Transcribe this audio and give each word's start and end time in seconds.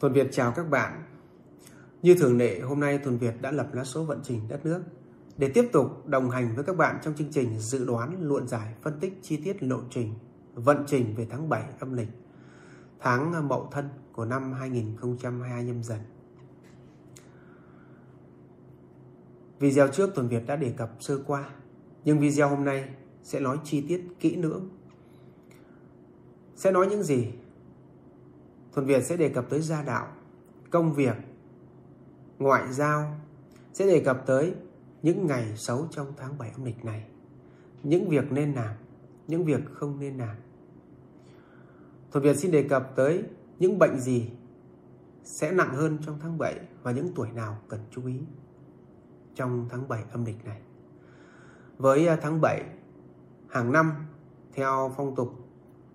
Thuần 0.00 0.12
Việt 0.12 0.28
chào 0.32 0.52
các 0.52 0.70
bạn. 0.70 1.02
Như 2.02 2.14
thường 2.14 2.38
lệ, 2.38 2.60
hôm 2.60 2.80
nay 2.80 2.98
Thuần 2.98 3.18
Việt 3.18 3.34
đã 3.40 3.50
lập 3.50 3.74
lá 3.74 3.84
số 3.84 4.04
vận 4.04 4.20
trình 4.22 4.40
đất 4.48 4.66
nước 4.66 4.82
để 5.36 5.50
tiếp 5.54 5.68
tục 5.72 6.06
đồng 6.06 6.30
hành 6.30 6.54
với 6.54 6.64
các 6.64 6.76
bạn 6.76 6.98
trong 7.02 7.14
chương 7.14 7.32
trình 7.32 7.58
dự 7.58 7.84
đoán, 7.84 8.16
luận 8.20 8.48
giải, 8.48 8.74
phân 8.82 9.00
tích 9.00 9.18
chi 9.22 9.36
tiết 9.36 9.62
lộ 9.62 9.80
trình, 9.90 10.14
vận 10.54 10.84
trình 10.86 11.14
về 11.16 11.26
tháng 11.30 11.48
7 11.48 11.64
âm 11.78 11.92
lịch, 11.92 12.08
tháng 13.00 13.48
Mậu 13.48 13.68
Thân 13.72 13.88
của 14.12 14.24
năm 14.24 14.52
2022 14.52 15.64
nhâm 15.64 15.82
dần. 15.82 16.00
Video 19.58 19.88
trước 19.88 20.14
Thuần 20.14 20.28
Việt 20.28 20.46
đã 20.46 20.56
đề 20.56 20.70
cập 20.76 20.90
sơ 21.00 21.18
qua, 21.26 21.50
nhưng 22.04 22.20
video 22.20 22.48
hôm 22.48 22.64
nay 22.64 22.88
sẽ 23.22 23.40
nói 23.40 23.58
chi 23.64 23.84
tiết 23.88 24.04
kỹ 24.20 24.36
lưỡng. 24.36 24.68
Sẽ 26.56 26.70
nói 26.70 26.86
những 26.86 27.02
gì 27.02 27.32
Thuần 28.76 28.86
Việt 28.86 29.04
sẽ 29.04 29.16
đề 29.16 29.28
cập 29.28 29.50
tới 29.50 29.60
gia 29.60 29.82
đạo, 29.82 30.08
công 30.70 30.92
việc, 30.92 31.16
ngoại 32.38 32.72
giao, 32.72 33.20
sẽ 33.72 33.86
đề 33.86 34.00
cập 34.00 34.26
tới 34.26 34.54
những 35.02 35.26
ngày 35.26 35.56
xấu 35.56 35.86
trong 35.90 36.12
tháng 36.16 36.38
7 36.38 36.50
âm 36.50 36.64
lịch 36.64 36.84
này, 36.84 37.04
những 37.82 38.08
việc 38.08 38.32
nên 38.32 38.52
làm, 38.52 38.74
những 39.28 39.44
việc 39.44 39.60
không 39.72 40.00
nên 40.00 40.18
làm. 40.18 40.36
Thuần 42.12 42.24
Việt 42.24 42.36
xin 42.36 42.50
đề 42.50 42.62
cập 42.62 42.92
tới 42.96 43.24
những 43.58 43.78
bệnh 43.78 44.00
gì 44.00 44.30
sẽ 45.24 45.52
nặng 45.52 45.74
hơn 45.74 45.98
trong 46.06 46.18
tháng 46.22 46.38
7 46.38 46.60
và 46.82 46.92
những 46.92 47.12
tuổi 47.14 47.28
nào 47.34 47.58
cần 47.68 47.80
chú 47.90 48.06
ý 48.06 48.20
trong 49.34 49.66
tháng 49.70 49.88
7 49.88 50.04
âm 50.12 50.24
lịch 50.24 50.44
này. 50.44 50.60
Với 51.78 52.06
à, 52.06 52.18
tháng 52.22 52.40
7 52.40 52.62
hàng 53.48 53.72
năm 53.72 53.92
theo 54.52 54.92
phong 54.96 55.14
tục 55.14 55.34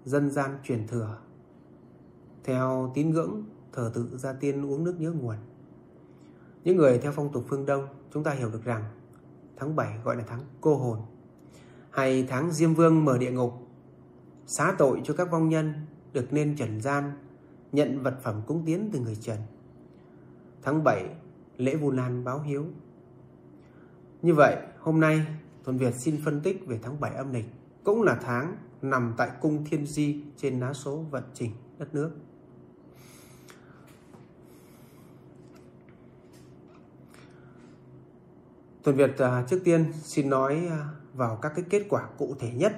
dân 0.05 0.32
gian 0.32 0.58
truyền 0.63 0.88
thừa 0.88 1.18
theo 2.44 2.91
tín 2.94 3.09
ngưỡng 3.09 3.44
thờ 3.72 3.91
tự 3.94 4.18
gia 4.18 4.34
tiên 4.34 4.66
uống 4.66 4.84
nước 4.84 4.95
nhớ 4.99 5.12
nguồn. 5.12 5.36
Những 6.63 6.77
người 6.77 6.98
theo 6.98 7.12
phong 7.12 7.32
tục 7.32 7.45
phương 7.48 7.66
Đông, 7.66 7.88
chúng 8.13 8.24
ta 8.24 8.32
hiểu 8.32 8.49
được 8.49 8.63
rằng 8.63 8.84
tháng 9.55 9.76
7 9.76 9.98
gọi 10.04 10.16
là 10.16 10.24
tháng 10.27 10.40
cô 10.62 10.76
hồn, 10.76 10.99
hay 11.90 12.26
tháng 12.29 12.51
Diêm 12.51 12.74
Vương 12.74 13.05
mở 13.05 13.18
địa 13.18 13.32
ngục, 13.32 13.54
xá 14.46 14.76
tội 14.77 15.01
cho 15.04 15.13
các 15.13 15.32
vong 15.32 15.49
nhân 15.49 15.74
được 16.13 16.34
nên 16.34 16.55
trần 16.55 16.82
gian, 16.82 17.12
nhận 17.71 18.04
vật 18.04 18.20
phẩm 18.24 18.41
cúng 18.48 18.63
tiến 18.66 18.90
từ 18.94 18.99
người 18.99 19.16
trần. 19.16 19.38
Tháng 20.62 20.84
7, 20.84 21.10
lễ 21.57 21.76
Vu 21.76 21.91
Lan 21.91 22.23
báo 22.23 22.41
hiếu. 22.41 22.66
Như 24.21 24.34
vậy, 24.34 24.57
hôm 24.79 24.99
nay 24.99 25.26
Thuần 25.63 25.77
Việt 25.77 25.94
xin 25.96 26.21
phân 26.26 26.41
tích 26.41 26.68
về 26.68 26.79
tháng 26.82 26.99
7 26.99 27.12
âm 27.12 27.34
lịch, 27.34 27.46
cũng 27.84 28.01
là 28.01 28.20
tháng 28.21 28.57
nằm 28.82 29.13
tại 29.18 29.32
cung 29.41 29.66
Thiên 29.66 29.85
Di 29.85 30.23
trên 30.38 30.60
lá 30.60 30.73
số 30.73 30.98
vận 30.98 31.23
trình 31.34 31.51
đất 31.77 31.96
nước. 31.96 32.12
Tuần 38.84 38.96
Việt 38.96 39.18
à, 39.18 39.43
trước 39.48 39.62
tiên 39.63 39.93
xin 39.93 40.29
nói 40.29 40.68
à, 40.70 40.90
vào 41.13 41.35
các 41.41 41.51
cái 41.55 41.65
kết 41.70 41.85
quả 41.90 42.10
cụ 42.18 42.35
thể 42.40 42.54
nhất, 42.54 42.74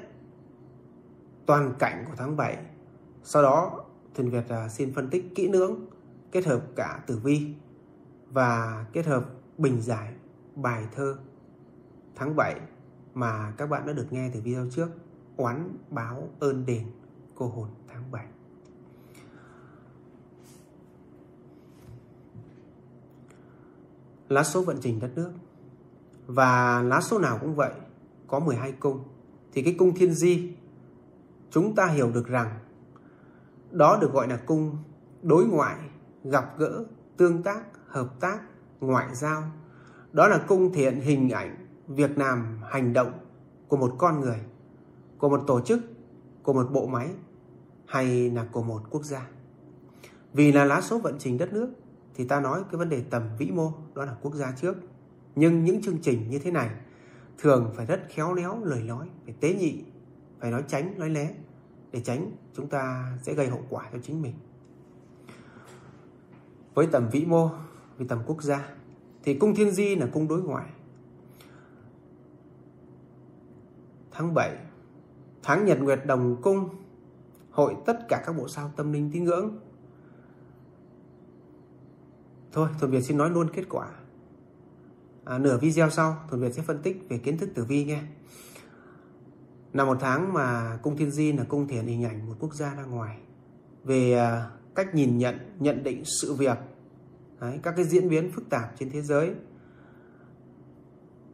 toàn 1.45 1.73
cảnh 1.79 2.05
của 2.07 2.13
tháng 2.17 2.37
7. 2.37 2.57
Sau 3.23 3.43
đó, 3.43 3.85
Tuần 4.15 4.29
Việt 4.29 4.49
à, 4.49 4.69
xin 4.69 4.93
phân 4.93 5.09
tích 5.09 5.35
kỹ 5.35 5.47
lưỡng, 5.47 5.85
kết 6.31 6.45
hợp 6.45 6.61
cả 6.75 7.03
tử 7.07 7.19
vi 7.23 7.53
và 8.29 8.85
kết 8.93 9.05
hợp 9.05 9.29
bình 9.57 9.81
giải 9.81 10.13
bài 10.55 10.87
thơ 10.95 11.17
tháng 12.15 12.35
7 12.35 12.59
mà 13.13 13.53
các 13.57 13.69
bạn 13.69 13.85
đã 13.85 13.93
được 13.93 14.07
nghe 14.13 14.29
từ 14.33 14.41
video 14.41 14.65
trước, 14.71 14.89
oán 15.37 15.77
báo 15.89 16.29
ơn 16.39 16.65
đền, 16.65 16.85
cô 17.35 17.47
hồn 17.47 17.67
tháng 17.87 18.11
7. 18.11 18.25
Lá 24.29 24.43
số 24.43 24.61
vận 24.63 24.77
trình 24.81 24.99
đất 24.99 25.11
nước 25.15 25.31
và 26.27 26.81
lá 26.81 27.01
số 27.01 27.19
nào 27.19 27.37
cũng 27.41 27.55
vậy, 27.55 27.71
có 28.27 28.39
12 28.39 28.71
cung. 28.71 29.03
Thì 29.53 29.61
cái 29.61 29.75
cung 29.79 29.95
thiên 29.95 30.13
di, 30.13 30.55
chúng 31.49 31.75
ta 31.75 31.87
hiểu 31.87 32.11
được 32.11 32.27
rằng 32.27 32.59
đó 33.71 33.97
được 34.01 34.13
gọi 34.13 34.27
là 34.27 34.37
cung 34.37 34.77
đối 35.21 35.45
ngoại, 35.45 35.75
gặp 36.23 36.57
gỡ, 36.57 36.85
tương 37.17 37.43
tác, 37.43 37.63
hợp 37.87 38.19
tác, 38.19 38.39
ngoại 38.79 39.15
giao. 39.15 39.43
Đó 40.11 40.27
là 40.27 40.37
cung 40.47 40.73
thể 40.73 40.81
hiện 40.81 41.01
hình 41.01 41.29
ảnh, 41.29 41.67
việc 41.87 42.17
làm, 42.17 42.59
hành 42.63 42.93
động 42.93 43.11
của 43.67 43.77
một 43.77 43.95
con 43.97 44.19
người, 44.19 44.39
của 45.17 45.29
một 45.29 45.43
tổ 45.47 45.61
chức, 45.61 45.79
của 46.43 46.53
một 46.53 46.69
bộ 46.71 46.87
máy 46.87 47.09
hay 47.85 48.31
là 48.31 48.47
của 48.51 48.63
một 48.63 48.81
quốc 48.89 49.03
gia. 49.03 49.27
Vì 50.33 50.51
là 50.51 50.65
lá 50.65 50.81
số 50.81 50.99
vận 50.99 51.15
trình 51.19 51.37
đất 51.37 51.53
nước 51.53 51.69
thì 52.15 52.27
ta 52.27 52.39
nói 52.39 52.63
cái 52.71 52.77
vấn 52.77 52.89
đề 52.89 53.03
tầm 53.09 53.23
vĩ 53.37 53.51
mô 53.51 53.71
đó 53.95 54.05
là 54.05 54.15
quốc 54.21 54.33
gia 54.33 54.51
trước 54.51 54.75
nhưng 55.35 55.63
những 55.63 55.81
chương 55.81 55.97
trình 56.01 56.29
như 56.29 56.39
thế 56.39 56.51
này 56.51 56.69
thường 57.37 57.71
phải 57.75 57.85
rất 57.85 58.01
khéo 58.09 58.33
léo 58.33 58.63
lời 58.63 58.83
nói, 58.83 59.09
phải 59.25 59.33
tế 59.39 59.53
nhị, 59.53 59.83
phải 60.39 60.51
nói 60.51 60.63
tránh, 60.67 60.99
nói 60.99 61.09
lé 61.09 61.33
để 61.91 62.01
tránh 62.01 62.31
chúng 62.53 62.67
ta 62.67 63.13
sẽ 63.21 63.33
gây 63.33 63.47
hậu 63.47 63.63
quả 63.69 63.89
cho 63.93 63.99
chính 64.03 64.21
mình. 64.21 64.33
Với 66.73 66.87
tầm 66.91 67.09
vĩ 67.11 67.25
mô, 67.25 67.49
với 67.97 68.07
tầm 68.07 68.19
quốc 68.25 68.43
gia 68.43 68.69
thì 69.23 69.33
cung 69.33 69.55
thiên 69.55 69.71
di 69.71 69.95
là 69.95 70.07
cung 70.13 70.27
đối 70.27 70.41
ngoại. 70.41 70.69
Tháng 74.11 74.33
7, 74.33 74.57
tháng 75.43 75.65
nhật 75.65 75.79
nguyệt 75.81 75.99
đồng 76.05 76.41
cung 76.41 76.69
hội 77.51 77.75
tất 77.85 77.99
cả 78.09 78.23
các 78.25 78.37
bộ 78.37 78.47
sao 78.47 78.71
tâm 78.75 78.93
linh 78.93 79.11
tín 79.11 79.23
ngưỡng. 79.23 79.59
Thôi, 82.51 82.69
Thuần 82.79 82.91
Việt 82.91 83.01
xin 83.01 83.17
nói 83.17 83.29
luôn 83.29 83.47
kết 83.53 83.63
quả 83.69 83.89
à, 85.25 85.37
nửa 85.37 85.57
video 85.57 85.89
sau 85.89 86.17
Thuần 86.29 86.41
Việt 86.41 86.53
sẽ 86.53 86.61
phân 86.61 86.81
tích 86.81 87.05
về 87.09 87.17
kiến 87.17 87.37
thức 87.37 87.49
tử 87.55 87.65
vi 87.65 87.85
nghe 87.85 88.01
là 89.73 89.85
một 89.85 89.97
tháng 90.01 90.33
mà 90.33 90.77
cung 90.81 90.97
thiên 90.97 91.11
di 91.11 91.31
là 91.31 91.43
cung 91.43 91.67
thể 91.67 91.75
hiện 91.75 91.87
hình 91.87 92.03
ảnh 92.03 92.27
một 92.27 92.35
quốc 92.39 92.53
gia 92.53 92.75
ra 92.75 92.83
ngoài. 92.83 93.17
Về 93.83 94.13
à, 94.13 94.49
cách 94.75 94.95
nhìn 94.95 95.17
nhận 95.17 95.35
nhận 95.59 95.83
định 95.83 96.03
sự 96.05 96.33
việc 96.33 96.57
Đấy, 97.43 97.59
các 97.63 97.73
cái 97.75 97.85
diễn 97.85 98.09
biến 98.09 98.31
phức 98.31 98.49
tạp 98.49 98.73
trên 98.79 98.89
thế 98.89 99.01
giới. 99.01 99.31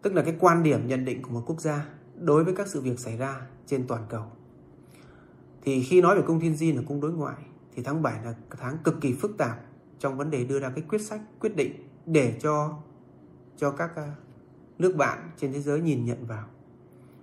Tức 0.02 0.14
là 0.14 0.22
cái 0.22 0.36
quan 0.40 0.64
điểm 0.64 0.88
nhận 0.88 1.06
định 1.06 1.22
của 1.22 1.30
một 1.30 1.44
quốc 1.46 1.62
gia 1.62 1.86
đối 2.16 2.44
với 2.44 2.56
các 2.56 2.68
sự 2.68 2.82
việc 2.82 3.00
xảy 3.00 3.18
ra 3.18 3.42
trên 3.66 3.88
toàn 3.88 4.04
cầu. 4.10 4.24
Thì 5.62 5.84
khi 5.84 6.02
nói 6.02 6.16
về 6.16 6.22
cung 6.28 6.40
thiên 6.40 6.56
di 6.56 6.72
là 6.72 6.82
cung 6.88 7.02
đối 7.02 7.12
ngoại 7.12 7.36
thì 7.76 7.84
tháng 7.84 8.02
7 8.02 8.24
là 8.24 8.36
tháng 8.50 8.78
cực 8.84 9.02
kỳ 9.02 9.14
phức 9.14 9.38
tạp 9.38 9.60
trong 10.00 10.18
vấn 10.18 10.30
đề 10.30 10.44
đưa 10.44 10.60
ra 10.60 10.70
cái 10.70 10.84
quyết 10.90 11.02
sách 11.02 11.22
quyết 11.40 11.56
định 11.56 11.90
để 12.06 12.38
cho 12.42 12.80
cho 13.60 13.72
các 13.72 13.96
ờ, 13.96 14.08
nước 14.78 14.96
bạn 14.98 15.32
trên 15.38 15.54
thế 15.54 15.62
giới 15.62 15.82
nhìn 15.82 16.06
nhận 16.06 16.26
vào. 16.26 16.48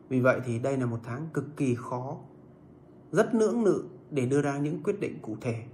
Vì 0.08 0.20
vậy 0.20 0.40
thì 0.44 0.58
đây 0.58 0.76
là 0.76 0.86
một 0.86 1.00
tháng 1.04 1.26
cực 1.34 1.56
kỳ 1.56 1.74
khó, 1.74 2.18
rất 3.12 3.34
lưỡng 3.34 3.64
lự 3.64 3.84
để 4.10 4.26
đưa 4.26 4.42
ra 4.42 4.58
những 4.58 4.82
quyết 4.82 5.00
định 5.00 5.18
cụ 5.22 5.36
thể, 5.40 5.64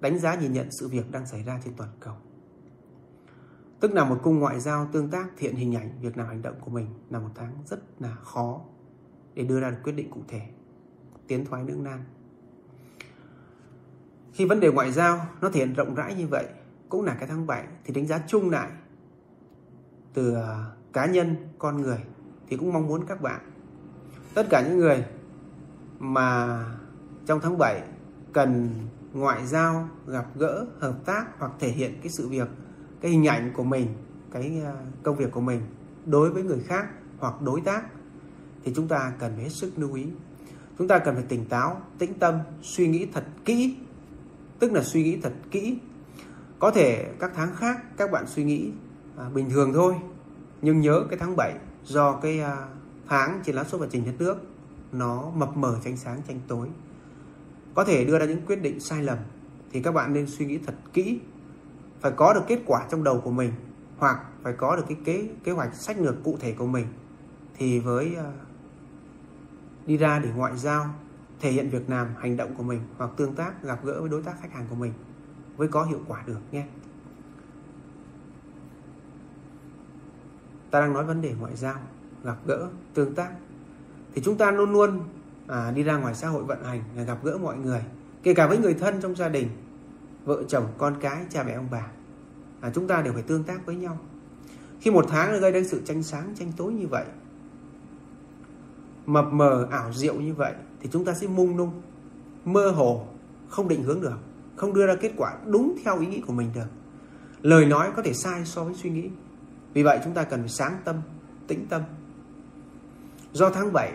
đánh 0.00 0.18
giá 0.18 0.34
nhìn 0.34 0.52
nhận 0.52 0.70
sự 0.70 0.88
việc 0.88 1.10
đang 1.10 1.26
xảy 1.26 1.42
ra 1.42 1.60
trên 1.64 1.74
toàn 1.76 1.90
cầu. 2.00 2.14
Tức 3.80 3.92
là 3.92 4.04
một 4.04 4.20
cung 4.22 4.38
ngoại 4.38 4.60
giao 4.60 4.88
tương 4.92 5.10
tác 5.10 5.28
thiện 5.36 5.56
hình 5.56 5.74
ảnh 5.74 5.90
việc 6.00 6.16
làm 6.16 6.26
hành 6.26 6.42
động 6.42 6.54
của 6.60 6.70
mình 6.70 6.86
là 7.10 7.18
một 7.18 7.30
tháng 7.34 7.54
rất 7.66 8.00
là 8.00 8.14
khó 8.14 8.60
để 9.34 9.44
đưa 9.44 9.60
ra 9.60 9.70
được 9.70 9.78
quyết 9.84 9.92
định 9.92 10.10
cụ 10.10 10.20
thể, 10.28 10.42
tiến 11.26 11.44
thoái 11.44 11.64
nước 11.64 11.78
nan. 11.78 12.04
Khi 14.32 14.44
vấn 14.44 14.60
đề 14.60 14.70
ngoại 14.70 14.92
giao 14.92 15.26
nó 15.40 15.50
thể 15.50 15.60
hiện 15.60 15.74
rộng 15.74 15.94
rãi 15.94 16.14
như 16.14 16.26
vậy, 16.26 16.46
cũng 16.88 17.04
là 17.04 17.14
cái 17.14 17.28
tháng 17.28 17.46
7 17.46 17.66
thì 17.84 17.94
đánh 17.94 18.06
giá 18.06 18.22
chung 18.26 18.50
lại 18.50 18.70
từ 20.16 20.34
à, 20.34 20.64
cá 20.92 21.06
nhân, 21.06 21.36
con 21.58 21.82
người 21.82 21.98
thì 22.48 22.56
cũng 22.56 22.72
mong 22.72 22.86
muốn 22.86 23.06
các 23.06 23.20
bạn. 23.20 23.40
Tất 24.34 24.46
cả 24.50 24.62
những 24.68 24.78
người 24.78 25.04
mà 25.98 26.58
trong 27.26 27.40
tháng 27.40 27.58
7 27.58 27.82
cần 28.32 28.70
ngoại 29.12 29.46
giao, 29.46 29.88
gặp 30.06 30.26
gỡ, 30.34 30.66
hợp 30.80 30.94
tác 31.04 31.24
hoặc 31.38 31.52
thể 31.58 31.68
hiện 31.68 32.00
cái 32.02 32.08
sự 32.08 32.28
việc, 32.28 32.48
cái 33.00 33.10
hình 33.10 33.26
ảnh 33.26 33.52
của 33.56 33.64
mình, 33.64 33.86
cái 34.30 34.62
à, 34.64 34.74
công 35.02 35.16
việc 35.16 35.30
của 35.30 35.40
mình 35.40 35.60
đối 36.06 36.30
với 36.30 36.42
người 36.42 36.60
khác 36.60 36.86
hoặc 37.18 37.42
đối 37.42 37.60
tác 37.60 37.82
thì 38.64 38.72
chúng 38.76 38.88
ta 38.88 39.12
cần 39.18 39.32
phải 39.34 39.44
hết 39.44 39.52
sức 39.52 39.72
lưu 39.76 39.94
ý. 39.94 40.06
Chúng 40.78 40.88
ta 40.88 40.98
cần 40.98 41.14
phải 41.14 41.24
tỉnh 41.28 41.44
táo, 41.44 41.80
tĩnh 41.98 42.14
tâm, 42.14 42.34
suy 42.62 42.88
nghĩ 42.88 43.06
thật 43.12 43.24
kỹ. 43.44 43.76
Tức 44.58 44.72
là 44.72 44.82
suy 44.82 45.02
nghĩ 45.02 45.20
thật 45.22 45.32
kỹ. 45.50 45.78
Có 46.58 46.70
thể 46.70 47.12
các 47.20 47.32
tháng 47.34 47.54
khác 47.56 47.96
các 47.96 48.10
bạn 48.10 48.24
suy 48.26 48.44
nghĩ 48.44 48.72
à, 49.18 49.28
bình 49.34 49.50
thường 49.50 49.72
thôi 49.72 49.94
nhưng 50.62 50.80
nhớ 50.80 51.04
cái 51.10 51.18
tháng 51.18 51.36
7 51.36 51.54
do 51.84 52.12
cái 52.12 52.40
à, 52.40 52.56
tháng 53.08 53.40
trên 53.44 53.56
lá 53.56 53.64
số 53.64 53.78
vận 53.78 53.88
trình 53.92 54.04
đất 54.04 54.14
nước 54.18 54.36
nó 54.92 55.30
mập 55.30 55.56
mờ 55.56 55.78
tranh 55.84 55.96
sáng 55.96 56.22
tranh 56.28 56.40
tối. 56.48 56.68
Có 57.74 57.84
thể 57.84 58.04
đưa 58.04 58.18
ra 58.18 58.26
những 58.26 58.46
quyết 58.46 58.62
định 58.62 58.80
sai 58.80 59.02
lầm 59.02 59.18
thì 59.72 59.82
các 59.82 59.92
bạn 59.92 60.12
nên 60.12 60.26
suy 60.26 60.46
nghĩ 60.46 60.58
thật 60.58 60.74
kỹ 60.92 61.20
phải 62.00 62.12
có 62.16 62.34
được 62.34 62.42
kết 62.48 62.60
quả 62.66 62.86
trong 62.90 63.04
đầu 63.04 63.20
của 63.20 63.30
mình 63.30 63.52
hoặc 63.98 64.18
phải 64.42 64.52
có 64.52 64.76
được 64.76 64.84
cái 64.88 64.98
kế 65.04 65.28
kế 65.44 65.52
hoạch 65.52 65.74
sách 65.74 66.00
lược 66.00 66.24
cụ 66.24 66.36
thể 66.40 66.52
của 66.52 66.66
mình 66.66 66.86
thì 67.56 67.80
với 67.80 68.16
uh, 68.20 68.34
đi 69.86 69.96
ra 69.96 70.18
để 70.18 70.30
ngoại 70.36 70.56
giao 70.56 70.94
thể 71.40 71.50
hiện 71.50 71.70
việc 71.70 71.90
làm 71.90 72.08
hành 72.18 72.36
động 72.36 72.54
của 72.54 72.62
mình 72.62 72.80
hoặc 72.98 73.10
tương 73.16 73.34
tác 73.34 73.62
gặp 73.62 73.84
gỡ 73.84 74.00
với 74.00 74.08
đối 74.08 74.22
tác 74.22 74.40
khách 74.42 74.52
hàng 74.52 74.66
của 74.70 74.76
mình 74.76 74.92
mới 75.56 75.68
có 75.68 75.84
hiệu 75.84 76.00
quả 76.08 76.22
được 76.26 76.40
nhé. 76.52 76.64
Ta 80.70 80.80
đang 80.80 80.92
nói 80.92 81.04
vấn 81.04 81.22
đề 81.22 81.34
ngoại 81.40 81.56
giao 81.56 81.76
gặp 82.24 82.36
gỡ 82.46 82.68
tương 82.94 83.14
tác. 83.14 83.30
Thì 84.14 84.22
chúng 84.24 84.36
ta 84.36 84.50
luôn 84.50 84.72
luôn 84.72 85.00
à, 85.46 85.70
đi 85.70 85.82
ra 85.82 85.96
ngoài 85.96 86.14
xã 86.14 86.28
hội 86.28 86.44
vận 86.44 86.64
hành 86.64 86.82
là 86.96 87.02
gặp 87.02 87.18
gỡ 87.22 87.38
mọi 87.38 87.56
người 87.56 87.82
kể 88.22 88.34
cả 88.34 88.46
với 88.46 88.58
người 88.58 88.74
thân 88.74 89.00
trong 89.00 89.16
gia 89.16 89.28
đình 89.28 89.48
vợ 90.24 90.42
chồng 90.48 90.66
con 90.78 90.96
cái 91.00 91.24
cha 91.30 91.42
mẹ 91.42 91.52
ông 91.52 91.68
bà. 91.70 91.86
À, 92.60 92.70
chúng 92.74 92.88
ta 92.88 93.02
đều 93.02 93.12
phải 93.12 93.22
tương 93.22 93.44
tác 93.44 93.66
với 93.66 93.76
nhau. 93.76 93.98
Khi 94.80 94.90
một 94.90 95.06
tháng 95.08 95.40
gây 95.40 95.52
đến 95.52 95.68
sự 95.68 95.82
tranh 95.84 96.02
sáng 96.02 96.34
tranh 96.38 96.52
tối 96.56 96.72
như 96.72 96.86
vậy 96.86 97.04
mập 99.06 99.32
mờ 99.32 99.68
ảo 99.70 99.92
diệu 99.92 100.14
như 100.14 100.34
vậy 100.34 100.52
thì 100.80 100.88
chúng 100.92 101.04
ta 101.04 101.14
sẽ 101.14 101.26
mung 101.26 101.56
nung 101.56 101.82
mơ 102.44 102.70
hồ 102.70 103.06
không 103.48 103.68
định 103.68 103.82
hướng 103.82 104.00
được 104.00 104.18
không 104.56 104.74
đưa 104.74 104.86
ra 104.86 104.94
kết 104.94 105.12
quả 105.16 105.38
đúng 105.46 105.76
theo 105.84 106.00
ý 106.00 106.06
nghĩ 106.06 106.20
của 106.20 106.32
mình 106.32 106.50
được. 106.54 106.66
Lời 107.42 107.64
nói 107.64 107.90
có 107.96 108.02
thể 108.02 108.12
sai 108.12 108.44
so 108.44 108.64
với 108.64 108.74
suy 108.74 108.90
nghĩ 108.90 109.10
vì 109.76 109.82
vậy 109.82 110.00
chúng 110.04 110.14
ta 110.14 110.24
cần 110.24 110.40
phải 110.40 110.48
sáng 110.48 110.78
tâm, 110.84 110.96
tĩnh 111.46 111.66
tâm. 111.68 111.82
Do 113.32 113.50
tháng 113.50 113.72
7 113.72 113.92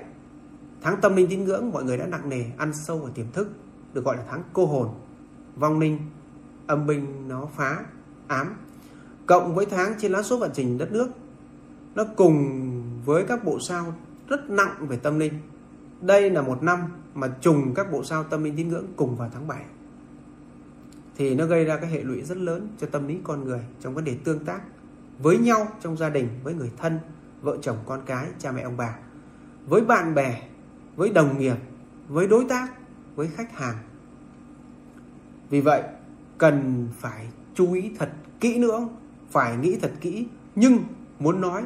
tháng 0.81 1.01
tâm 1.01 1.15
linh 1.15 1.27
tín 1.29 1.43
ngưỡng, 1.43 1.71
mọi 1.71 1.83
người 1.83 1.97
đã 1.97 2.05
nặng 2.05 2.29
nề, 2.29 2.45
ăn 2.57 2.71
sâu 2.73 2.97
vào 2.97 3.11
tiềm 3.11 3.31
thức, 3.31 3.49
được 3.93 4.05
gọi 4.05 4.17
là 4.17 4.23
tháng 4.29 4.43
cô 4.53 4.65
hồn. 4.65 4.89
Vong 5.55 5.79
linh, 5.79 5.99
âm 6.67 6.87
binh 6.87 7.27
nó 7.27 7.45
phá, 7.55 7.85
ám. 8.27 8.55
Cộng 9.25 9.55
với 9.55 9.65
tháng 9.65 9.93
trên 9.99 10.11
lá 10.11 10.23
số 10.23 10.37
vận 10.37 10.51
trình 10.53 10.77
đất 10.77 10.91
nước, 10.91 11.09
nó 11.95 12.03
cùng 12.15 12.61
với 13.05 13.25
các 13.27 13.43
bộ 13.43 13.59
sao 13.59 13.93
rất 14.27 14.49
nặng 14.49 14.87
về 14.87 14.97
tâm 14.97 15.19
linh. 15.19 15.33
Đây 16.01 16.29
là 16.29 16.41
một 16.41 16.63
năm 16.63 16.79
mà 17.13 17.27
trùng 17.41 17.73
các 17.73 17.91
bộ 17.91 18.03
sao 18.03 18.23
tâm 18.23 18.43
linh 18.43 18.55
tín 18.55 18.67
ngưỡng 18.67 18.87
cùng 18.95 19.15
vào 19.15 19.29
tháng 19.33 19.47
7 19.47 19.63
thì 21.15 21.35
nó 21.35 21.45
gây 21.45 21.65
ra 21.65 21.77
cái 21.77 21.89
hệ 21.89 22.01
lụy 22.01 22.21
rất 22.21 22.37
lớn 22.37 22.67
cho 22.77 22.87
tâm 22.87 23.07
lý 23.07 23.17
con 23.23 23.43
người 23.43 23.61
trong 23.79 23.93
vấn 23.93 24.03
đề 24.03 24.15
tương 24.23 24.45
tác 24.45 24.61
với 25.21 25.37
nhau 25.37 25.67
trong 25.81 25.97
gia 25.97 26.09
đình, 26.09 26.27
với 26.43 26.53
người 26.53 26.71
thân, 26.77 26.99
vợ 27.41 27.57
chồng, 27.61 27.77
con 27.85 28.01
cái, 28.05 28.27
cha 28.39 28.51
mẹ, 28.51 28.61
ông 28.61 28.77
bà, 28.77 28.95
với 29.67 29.81
bạn 29.81 30.15
bè, 30.15 30.41
với 30.95 31.09
đồng 31.09 31.39
nghiệp, 31.39 31.55
với 32.07 32.27
đối 32.27 32.45
tác, 32.45 32.67
với 33.15 33.27
khách 33.27 33.57
hàng. 33.57 33.75
Vì 35.49 35.61
vậy, 35.61 35.83
cần 36.37 36.87
phải 36.99 37.27
chú 37.53 37.73
ý 37.73 37.91
thật 37.99 38.11
kỹ 38.39 38.57
nữa, 38.57 38.87
phải 39.31 39.57
nghĩ 39.57 39.77
thật 39.81 39.91
kỹ. 40.01 40.27
Nhưng 40.55 40.83
muốn 41.19 41.41
nói, 41.41 41.63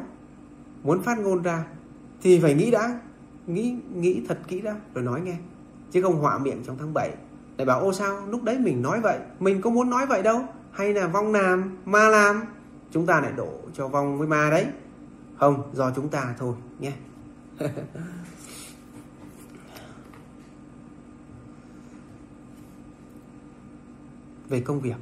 muốn 0.82 1.02
phát 1.02 1.18
ngôn 1.18 1.42
ra 1.42 1.64
thì 2.22 2.40
phải 2.40 2.54
nghĩ 2.54 2.70
đã, 2.70 3.00
nghĩ 3.46 3.76
nghĩ 3.94 4.22
thật 4.28 4.38
kỹ 4.48 4.60
đã, 4.60 4.74
rồi 4.94 5.04
nói 5.04 5.20
nghe. 5.20 5.36
Chứ 5.90 6.02
không 6.02 6.20
họa 6.20 6.38
miệng 6.38 6.62
trong 6.66 6.76
tháng 6.78 6.94
7 6.94 7.10
để 7.56 7.64
bảo, 7.64 7.80
ô 7.80 7.92
sao, 7.92 8.26
lúc 8.26 8.42
đấy 8.42 8.58
mình 8.58 8.82
nói 8.82 9.00
vậy, 9.00 9.18
mình 9.40 9.60
có 9.62 9.70
muốn 9.70 9.90
nói 9.90 10.06
vậy 10.06 10.22
đâu? 10.22 10.40
Hay 10.72 10.94
là 10.94 11.06
vong 11.06 11.32
làm 11.32 11.76
ma 11.84 12.08
làm? 12.08 12.42
Chúng 12.90 13.06
ta 13.06 13.20
lại 13.20 13.32
đổ 13.36 13.60
cho 13.74 13.88
vong 13.88 14.18
với 14.18 14.28
ma 14.28 14.50
đấy. 14.50 14.66
Không, 15.38 15.62
do 15.74 15.90
chúng 15.90 16.08
ta 16.08 16.34
thôi, 16.38 16.54
nhé. 16.78 16.92
Về 24.48 24.60
công 24.60 24.80
việc. 24.80 24.96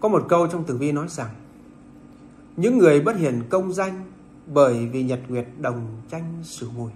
Có 0.00 0.08
một 0.08 0.26
câu 0.28 0.46
trong 0.46 0.64
tử 0.64 0.76
vi 0.76 0.92
nói 0.92 1.08
rằng, 1.08 1.30
những 2.56 2.78
người 2.78 3.00
bất 3.00 3.16
hiền 3.16 3.42
công 3.50 3.72
danh 3.72 4.04
bởi 4.46 4.86
vì 4.86 5.02
nhật 5.02 5.20
nguyệt 5.28 5.46
đồng 5.60 6.02
tranh 6.10 6.34
sử 6.42 6.70
mùi. 6.70 6.90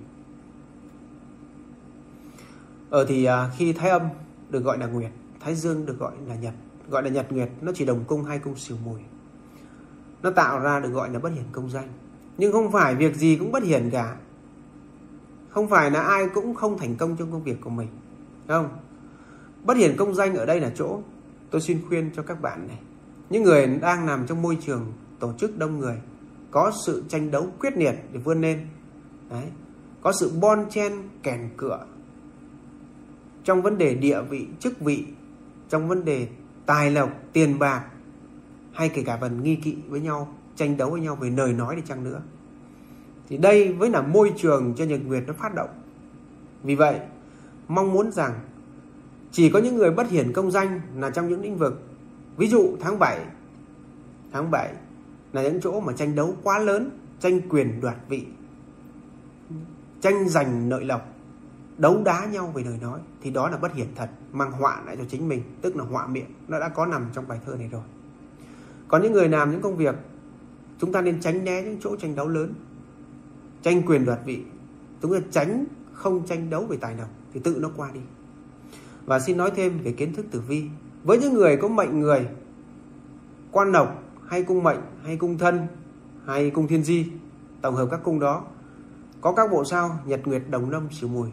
Ở 2.91 3.07
thì 3.09 3.25
à, 3.25 3.51
khi 3.57 3.73
thái 3.73 3.91
âm 3.91 4.03
được 4.51 4.65
gọi 4.65 4.79
là 4.79 4.87
nguyệt, 4.87 5.11
thái 5.41 5.55
dương 5.55 5.87
được 5.87 5.99
gọi 5.99 6.13
là 6.27 6.35
nhật 6.35 6.55
gọi 6.89 7.03
là 7.03 7.09
nhật 7.09 7.33
nguyệt, 7.33 7.49
nó 7.61 7.73
chỉ 7.75 7.85
đồng 7.85 8.05
cung 8.05 8.25
hai 8.25 8.39
cung 8.39 8.57
xỉu 8.57 8.77
mùi. 8.85 9.01
Nó 10.23 10.31
tạo 10.31 10.59
ra 10.59 10.81
được 10.81 10.91
gọi 10.91 11.11
là 11.11 11.19
bất 11.19 11.33
hiển 11.33 11.45
công 11.53 11.71
danh. 11.71 11.89
Nhưng 12.39 12.53
không 12.53 12.73
phải 12.73 12.95
việc 12.95 13.17
gì 13.17 13.37
cũng 13.37 13.53
bất 13.53 13.63
hiển 13.63 13.91
cả. 13.91 14.17
Không 15.49 15.69
phải 15.69 15.91
là 15.91 16.01
ai 16.01 16.29
cũng 16.35 16.55
không 16.55 16.79
thành 16.79 16.97
công 16.97 17.17
trong 17.17 17.33
công 17.33 17.43
việc 17.43 17.61
của 17.61 17.71
mình. 17.71 17.89
Không. 18.49 18.69
Bất 19.65 19.77
hiển 19.77 19.97
công 19.97 20.15
danh 20.15 20.35
ở 20.35 20.47
đây 20.47 20.61
là 20.61 20.73
chỗ 20.75 21.01
tôi 21.51 21.61
xin 21.61 21.81
khuyên 21.89 22.11
cho 22.17 22.23
các 22.23 22.43
bạn 22.43 22.69
này. 22.69 22.79
Những 23.31 23.43
người 23.43 23.67
đang 23.67 24.07
nằm 24.07 24.27
trong 24.27 24.43
môi 24.43 24.59
trường 24.67 24.93
tổ 25.19 25.33
chức 25.39 25.59
đông 25.59 25.79
người, 25.79 25.97
có 26.51 26.73
sự 26.87 27.05
tranh 27.09 27.31
đấu 27.31 27.49
quyết 27.61 27.77
liệt 27.77 27.95
để 28.13 28.19
vươn 28.19 28.41
lên. 28.41 28.67
Đấy. 29.31 29.45
Có 30.01 30.13
sự 30.13 30.33
bon 30.41 30.71
chen, 30.71 30.93
kèn 31.23 31.51
cửa 31.57 31.87
trong 33.45 33.63
vấn 33.63 33.79
đề 33.79 33.95
địa 33.95 34.23
vị, 34.23 34.47
chức 34.61 34.81
vị, 34.81 35.05
trong 35.69 35.89
vấn 35.89 36.05
đề 36.05 36.29
tài 36.67 36.91
lộc, 36.91 37.11
tiền 37.33 37.59
bạc, 37.59 37.85
hay 38.73 38.89
kể 38.89 39.03
cả 39.03 39.19
phần 39.21 39.43
nghi 39.43 39.57
kỵ 39.57 39.77
với 39.89 40.01
nhau, 40.01 40.35
tranh 40.57 40.77
đấu 40.77 40.91
với 40.91 41.01
nhau, 41.01 41.17
về 41.17 41.31
lời 41.31 41.53
nói 41.53 41.77
đi 41.77 41.83
chăng 41.87 42.05
nữa. 42.05 42.23
Thì 43.29 43.37
đây 43.37 43.73
với 43.73 43.91
là 43.91 44.03
môi 44.03 44.33
trường 44.37 44.75
cho 44.77 44.85
nhật 44.85 45.01
nguyệt 45.07 45.23
nó 45.27 45.33
phát 45.33 45.55
động. 45.55 45.71
Vì 46.63 46.75
vậy, 46.75 47.01
mong 47.69 47.93
muốn 47.93 48.13
rằng 48.13 48.33
chỉ 49.33 49.51
có 49.51 49.59
những 49.59 49.77
người 49.77 49.91
bất 49.91 50.11
hiển 50.11 50.33
công 50.33 50.51
danh 50.51 50.81
là 50.97 51.11
trong 51.11 51.29
những 51.29 51.43
lĩnh 51.43 51.59
vực. 51.59 51.83
Ví 52.37 52.49
dụ 52.49 52.77
tháng 52.81 52.99
7 52.99 53.19
tháng 54.33 54.51
7 54.51 54.73
là 55.33 55.43
những 55.43 55.61
chỗ 55.61 55.81
mà 55.81 55.93
tranh 55.93 56.15
đấu 56.15 56.37
quá 56.43 56.59
lớn, 56.59 56.91
tranh 57.21 57.41
quyền 57.49 57.81
đoạt 57.81 57.97
vị, 58.09 58.25
tranh 60.01 60.29
giành 60.29 60.69
lợi 60.69 60.85
lộc 60.85 61.14
đấu 61.79 62.03
đá 62.05 62.27
nhau 62.27 62.53
về 62.55 62.65
lời 62.65 62.79
nói, 62.83 63.01
thì 63.21 63.31
đó 63.31 63.49
là 63.49 63.57
bất 63.57 63.75
hiển 63.75 63.87
thật, 63.97 64.11
mang 64.33 64.53
họa 64.53 64.83
lại 64.87 64.97
cho 64.97 65.05
chính 65.09 65.29
mình, 65.29 65.43
tức 65.61 65.77
là 65.77 65.85
họa 65.85 66.07
miệng, 66.07 66.27
nó 66.49 66.61
đã 66.61 66.69
có 66.69 66.87
nằm 66.87 67.07
trong 67.13 67.29
bài 67.29 67.39
thơ 67.47 67.57
này 67.59 67.69
rồi. 67.69 67.83
Còn 68.89 69.03
những 69.03 69.13
người 69.13 69.29
làm 69.29 69.51
những 69.51 69.61
công 69.61 69.77
việc, 69.77 69.95
chúng 70.79 70.93
ta 70.93 71.01
nên 71.01 71.21
tránh 71.21 71.45
né 71.45 71.63
những 71.63 71.79
chỗ 71.81 71.97
tranh 71.97 72.15
đấu 72.15 72.29
lớn. 72.29 72.55
Tranh 73.63 73.83
quyền 73.87 74.05
đoạt 74.05 74.19
vị, 74.25 74.43
chúng 75.03 75.13
ta 75.13 75.19
tránh 75.31 75.65
không 75.93 76.27
tranh 76.27 76.51
đấu 76.51 76.67
về 76.67 76.77
tài 76.77 76.95
năng, 76.95 77.09
thì 77.33 77.41
tự 77.41 77.59
nó 77.61 77.71
qua 77.77 77.91
đi. 77.95 78.01
Và 79.05 79.21
xin 79.21 79.37
nói 79.37 79.51
thêm 79.57 79.79
về 79.79 79.93
kiến 79.93 80.15
thức 80.15 80.27
tử 80.31 80.41
vi. 80.41 80.65
Với 81.05 81.19
những 81.19 81.35
người 81.35 81.57
có 81.57 81.69
mệnh 81.69 82.01
người, 82.01 82.29
quan 83.51 83.73
lộc 83.73 84.03
hay 84.27 84.43
cung 84.43 84.63
mệnh, 84.63 84.81
hay 85.05 85.17
cung 85.17 85.39
thân, 85.39 85.67
hay 86.27 86.51
cung 86.51 86.69
thiên 86.69 86.83
di, 86.83 87.07
tổng 87.61 87.75
hợp 87.75 87.89
các 87.91 88.01
cung 88.05 88.21
đó, 88.21 88.45
có 89.21 89.33
các 89.33 89.51
bộ 89.51 89.65
sao 89.65 89.99
nhật 90.05 90.21
nguyệt 90.25 90.43
đồng 90.51 90.71
năm 90.71 90.89
sửu 90.91 91.11
mùi 91.11 91.29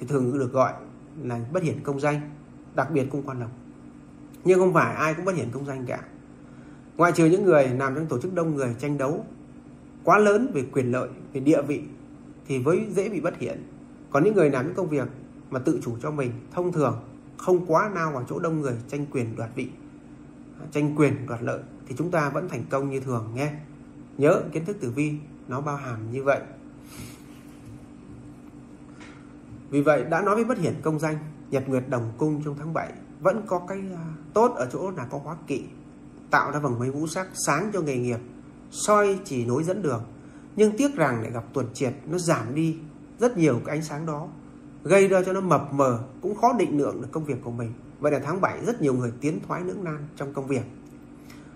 thì 0.00 0.06
thường 0.06 0.38
được 0.38 0.52
gọi 0.52 0.72
là 1.22 1.40
bất 1.52 1.62
hiển 1.62 1.80
công 1.82 2.00
danh, 2.00 2.20
đặc 2.74 2.90
biệt 2.90 3.06
cung 3.10 3.22
quan 3.22 3.40
lộc 3.40 3.50
nhưng 4.46 4.58
không 4.58 4.74
phải 4.74 4.94
ai 4.94 5.14
cũng 5.14 5.24
bất 5.24 5.34
hiển 5.34 5.50
công 5.50 5.66
danh 5.66 5.86
cả. 5.86 6.00
Ngoại 6.96 7.12
trừ 7.12 7.26
những 7.26 7.44
người 7.44 7.68
nằm 7.68 7.94
trong 7.94 8.06
tổ 8.06 8.20
chức 8.20 8.34
đông 8.34 8.54
người 8.54 8.76
tranh 8.78 8.98
đấu 8.98 9.24
quá 10.04 10.18
lớn 10.18 10.50
về 10.54 10.64
quyền 10.72 10.92
lợi, 10.92 11.08
về 11.32 11.40
địa 11.40 11.62
vị, 11.62 11.82
thì 12.46 12.58
với 12.58 12.86
dễ 12.90 13.08
bị 13.08 13.20
bất 13.20 13.38
hiển. 13.38 13.62
Còn 14.10 14.24
những 14.24 14.34
người 14.34 14.50
làm 14.50 14.66
những 14.66 14.74
công 14.74 14.88
việc 14.88 15.08
mà 15.50 15.58
tự 15.58 15.80
chủ 15.82 15.96
cho 16.02 16.10
mình, 16.10 16.30
thông 16.52 16.72
thường 16.72 16.98
không 17.36 17.66
quá 17.66 17.90
nao 17.94 18.12
vào 18.12 18.24
chỗ 18.28 18.38
đông 18.38 18.60
người 18.60 18.74
tranh 18.88 19.06
quyền 19.10 19.36
đoạt 19.36 19.50
vị, 19.54 19.68
tranh 20.72 20.96
quyền 20.96 21.26
đoạt 21.26 21.42
lợi, 21.42 21.60
thì 21.88 21.94
chúng 21.98 22.10
ta 22.10 22.30
vẫn 22.30 22.48
thành 22.48 22.64
công 22.70 22.90
như 22.90 23.00
thường 23.00 23.32
nghe 23.34 23.52
nhớ 24.18 24.42
kiến 24.52 24.64
thức 24.64 24.76
tử 24.80 24.90
vi 24.90 25.12
nó 25.48 25.60
bao 25.60 25.76
hàm 25.76 26.12
như 26.12 26.24
vậy. 26.24 26.40
Vì 29.70 29.82
vậy, 29.82 30.04
đã 30.04 30.22
nói 30.22 30.34
với 30.34 30.44
bất 30.44 30.58
hiển 30.58 30.74
công 30.82 30.98
danh, 30.98 31.18
nhật 31.50 31.68
nguyệt 31.68 31.88
đồng 31.88 32.12
cung 32.18 32.42
trong 32.44 32.56
tháng 32.58 32.74
7 32.74 32.92
vẫn 33.20 33.42
có 33.46 33.60
cái 33.68 33.78
à, 33.96 34.04
tốt 34.34 34.54
ở 34.56 34.68
chỗ 34.72 34.90
là 34.90 35.04
có 35.10 35.18
hóa 35.18 35.36
kỵ, 35.46 35.62
tạo 36.30 36.50
ra 36.50 36.58
vầng 36.58 36.78
mây 36.78 36.88
ngũ 36.88 37.06
sắc 37.06 37.28
sáng 37.46 37.70
cho 37.72 37.80
nghề 37.80 37.96
nghiệp, 37.96 38.18
soi 38.70 39.18
chỉ 39.24 39.44
nối 39.44 39.64
dẫn 39.64 39.82
đường. 39.82 40.04
Nhưng 40.56 40.76
tiếc 40.76 40.94
rằng 40.94 41.22
lại 41.22 41.30
gặp 41.30 41.44
tuần 41.52 41.66
triệt, 41.74 41.94
nó 42.06 42.18
giảm 42.18 42.54
đi 42.54 42.76
rất 43.18 43.38
nhiều 43.38 43.60
cái 43.64 43.76
ánh 43.76 43.82
sáng 43.82 44.06
đó, 44.06 44.28
gây 44.84 45.08
ra 45.08 45.22
cho 45.22 45.32
nó 45.32 45.40
mập 45.40 45.72
mờ, 45.72 45.98
cũng 46.22 46.34
khó 46.34 46.52
định 46.58 46.78
lượng 46.78 47.02
được 47.02 47.08
công 47.12 47.24
việc 47.24 47.36
của 47.44 47.50
mình. 47.50 47.72
Vậy 48.00 48.12
là 48.12 48.18
tháng 48.18 48.40
7 48.40 48.64
rất 48.66 48.82
nhiều 48.82 48.94
người 48.94 49.12
tiến 49.20 49.40
thoái 49.46 49.62
lưỡng 49.64 49.84
nan 49.84 50.08
trong 50.16 50.32
công 50.32 50.46
việc. 50.46 50.62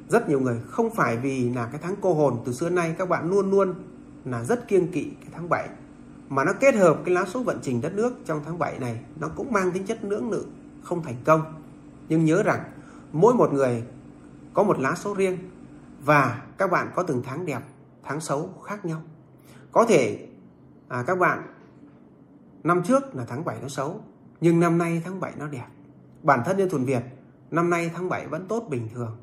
Rất 0.09 0.29
nhiều 0.29 0.41
người, 0.41 0.61
không 0.69 0.95
phải 0.95 1.17
vì 1.17 1.51
là 1.51 1.67
cái 1.67 1.81
tháng 1.83 1.95
cô 2.01 2.15
hồn 2.15 2.43
từ 2.45 2.53
xưa 2.53 2.71
nay, 2.71 2.95
các 2.99 3.09
bạn 3.09 3.31
luôn 3.31 3.51
luôn 3.51 3.75
là 4.25 4.45
rất 4.45 4.69
kiêng 4.69 4.93
kỵ 4.93 5.05
cái 5.21 5.31
tháng 5.33 5.49
7 5.49 5.69
mà 6.31 6.45
nó 6.45 6.53
kết 6.61 6.75
hợp 6.75 6.99
cái 7.05 7.15
lá 7.15 7.25
số 7.25 7.43
vận 7.43 7.59
trình 7.63 7.81
đất 7.81 7.95
nước 7.95 8.13
trong 8.25 8.43
tháng 8.45 8.59
7 8.59 8.79
này 8.79 9.01
nó 9.21 9.29
cũng 9.29 9.53
mang 9.53 9.73
tính 9.73 9.87
chất 9.87 10.05
lưỡng 10.05 10.31
lự 10.31 10.47
không 10.83 11.03
thành 11.03 11.17
công. 11.25 11.43
Nhưng 12.09 12.25
nhớ 12.25 12.43
rằng 12.43 12.61
mỗi 13.13 13.35
một 13.35 13.53
người 13.53 13.85
có 14.55 14.63
một 14.63 14.79
lá 14.79 14.95
số 14.95 15.15
riêng 15.15 15.39
và 16.05 16.43
các 16.59 16.71
bạn 16.71 16.91
có 16.95 17.03
từng 17.03 17.23
tháng 17.25 17.47
đẹp 17.47 17.61
tháng 18.03 18.21
xấu 18.21 18.51
khác 18.65 18.85
nhau. 18.85 19.03
Có 19.73 19.85
thể 19.85 20.29
à, 20.89 21.05
các 21.07 21.19
bạn 21.19 21.43
năm 22.65 22.83
trước 22.83 23.17
là 23.17 23.25
tháng 23.25 23.45
7 23.45 23.57
nó 23.63 23.69
xấu 23.69 24.01
nhưng 24.41 24.61
năm 24.61 24.79
nay 24.79 25.03
tháng 25.05 25.21
7 25.21 25.33
nó 25.39 25.47
đẹp. 25.47 25.67
Bản 26.23 26.43
thân 26.45 26.57
như 26.57 26.69
thuần 26.69 26.85
Việt 26.85 27.03
năm 27.51 27.71
nay 27.71 27.91
tháng 27.95 28.09
7 28.09 28.27
vẫn 28.27 28.47
tốt 28.49 28.67
bình 28.71 28.89
thường. 28.95 29.17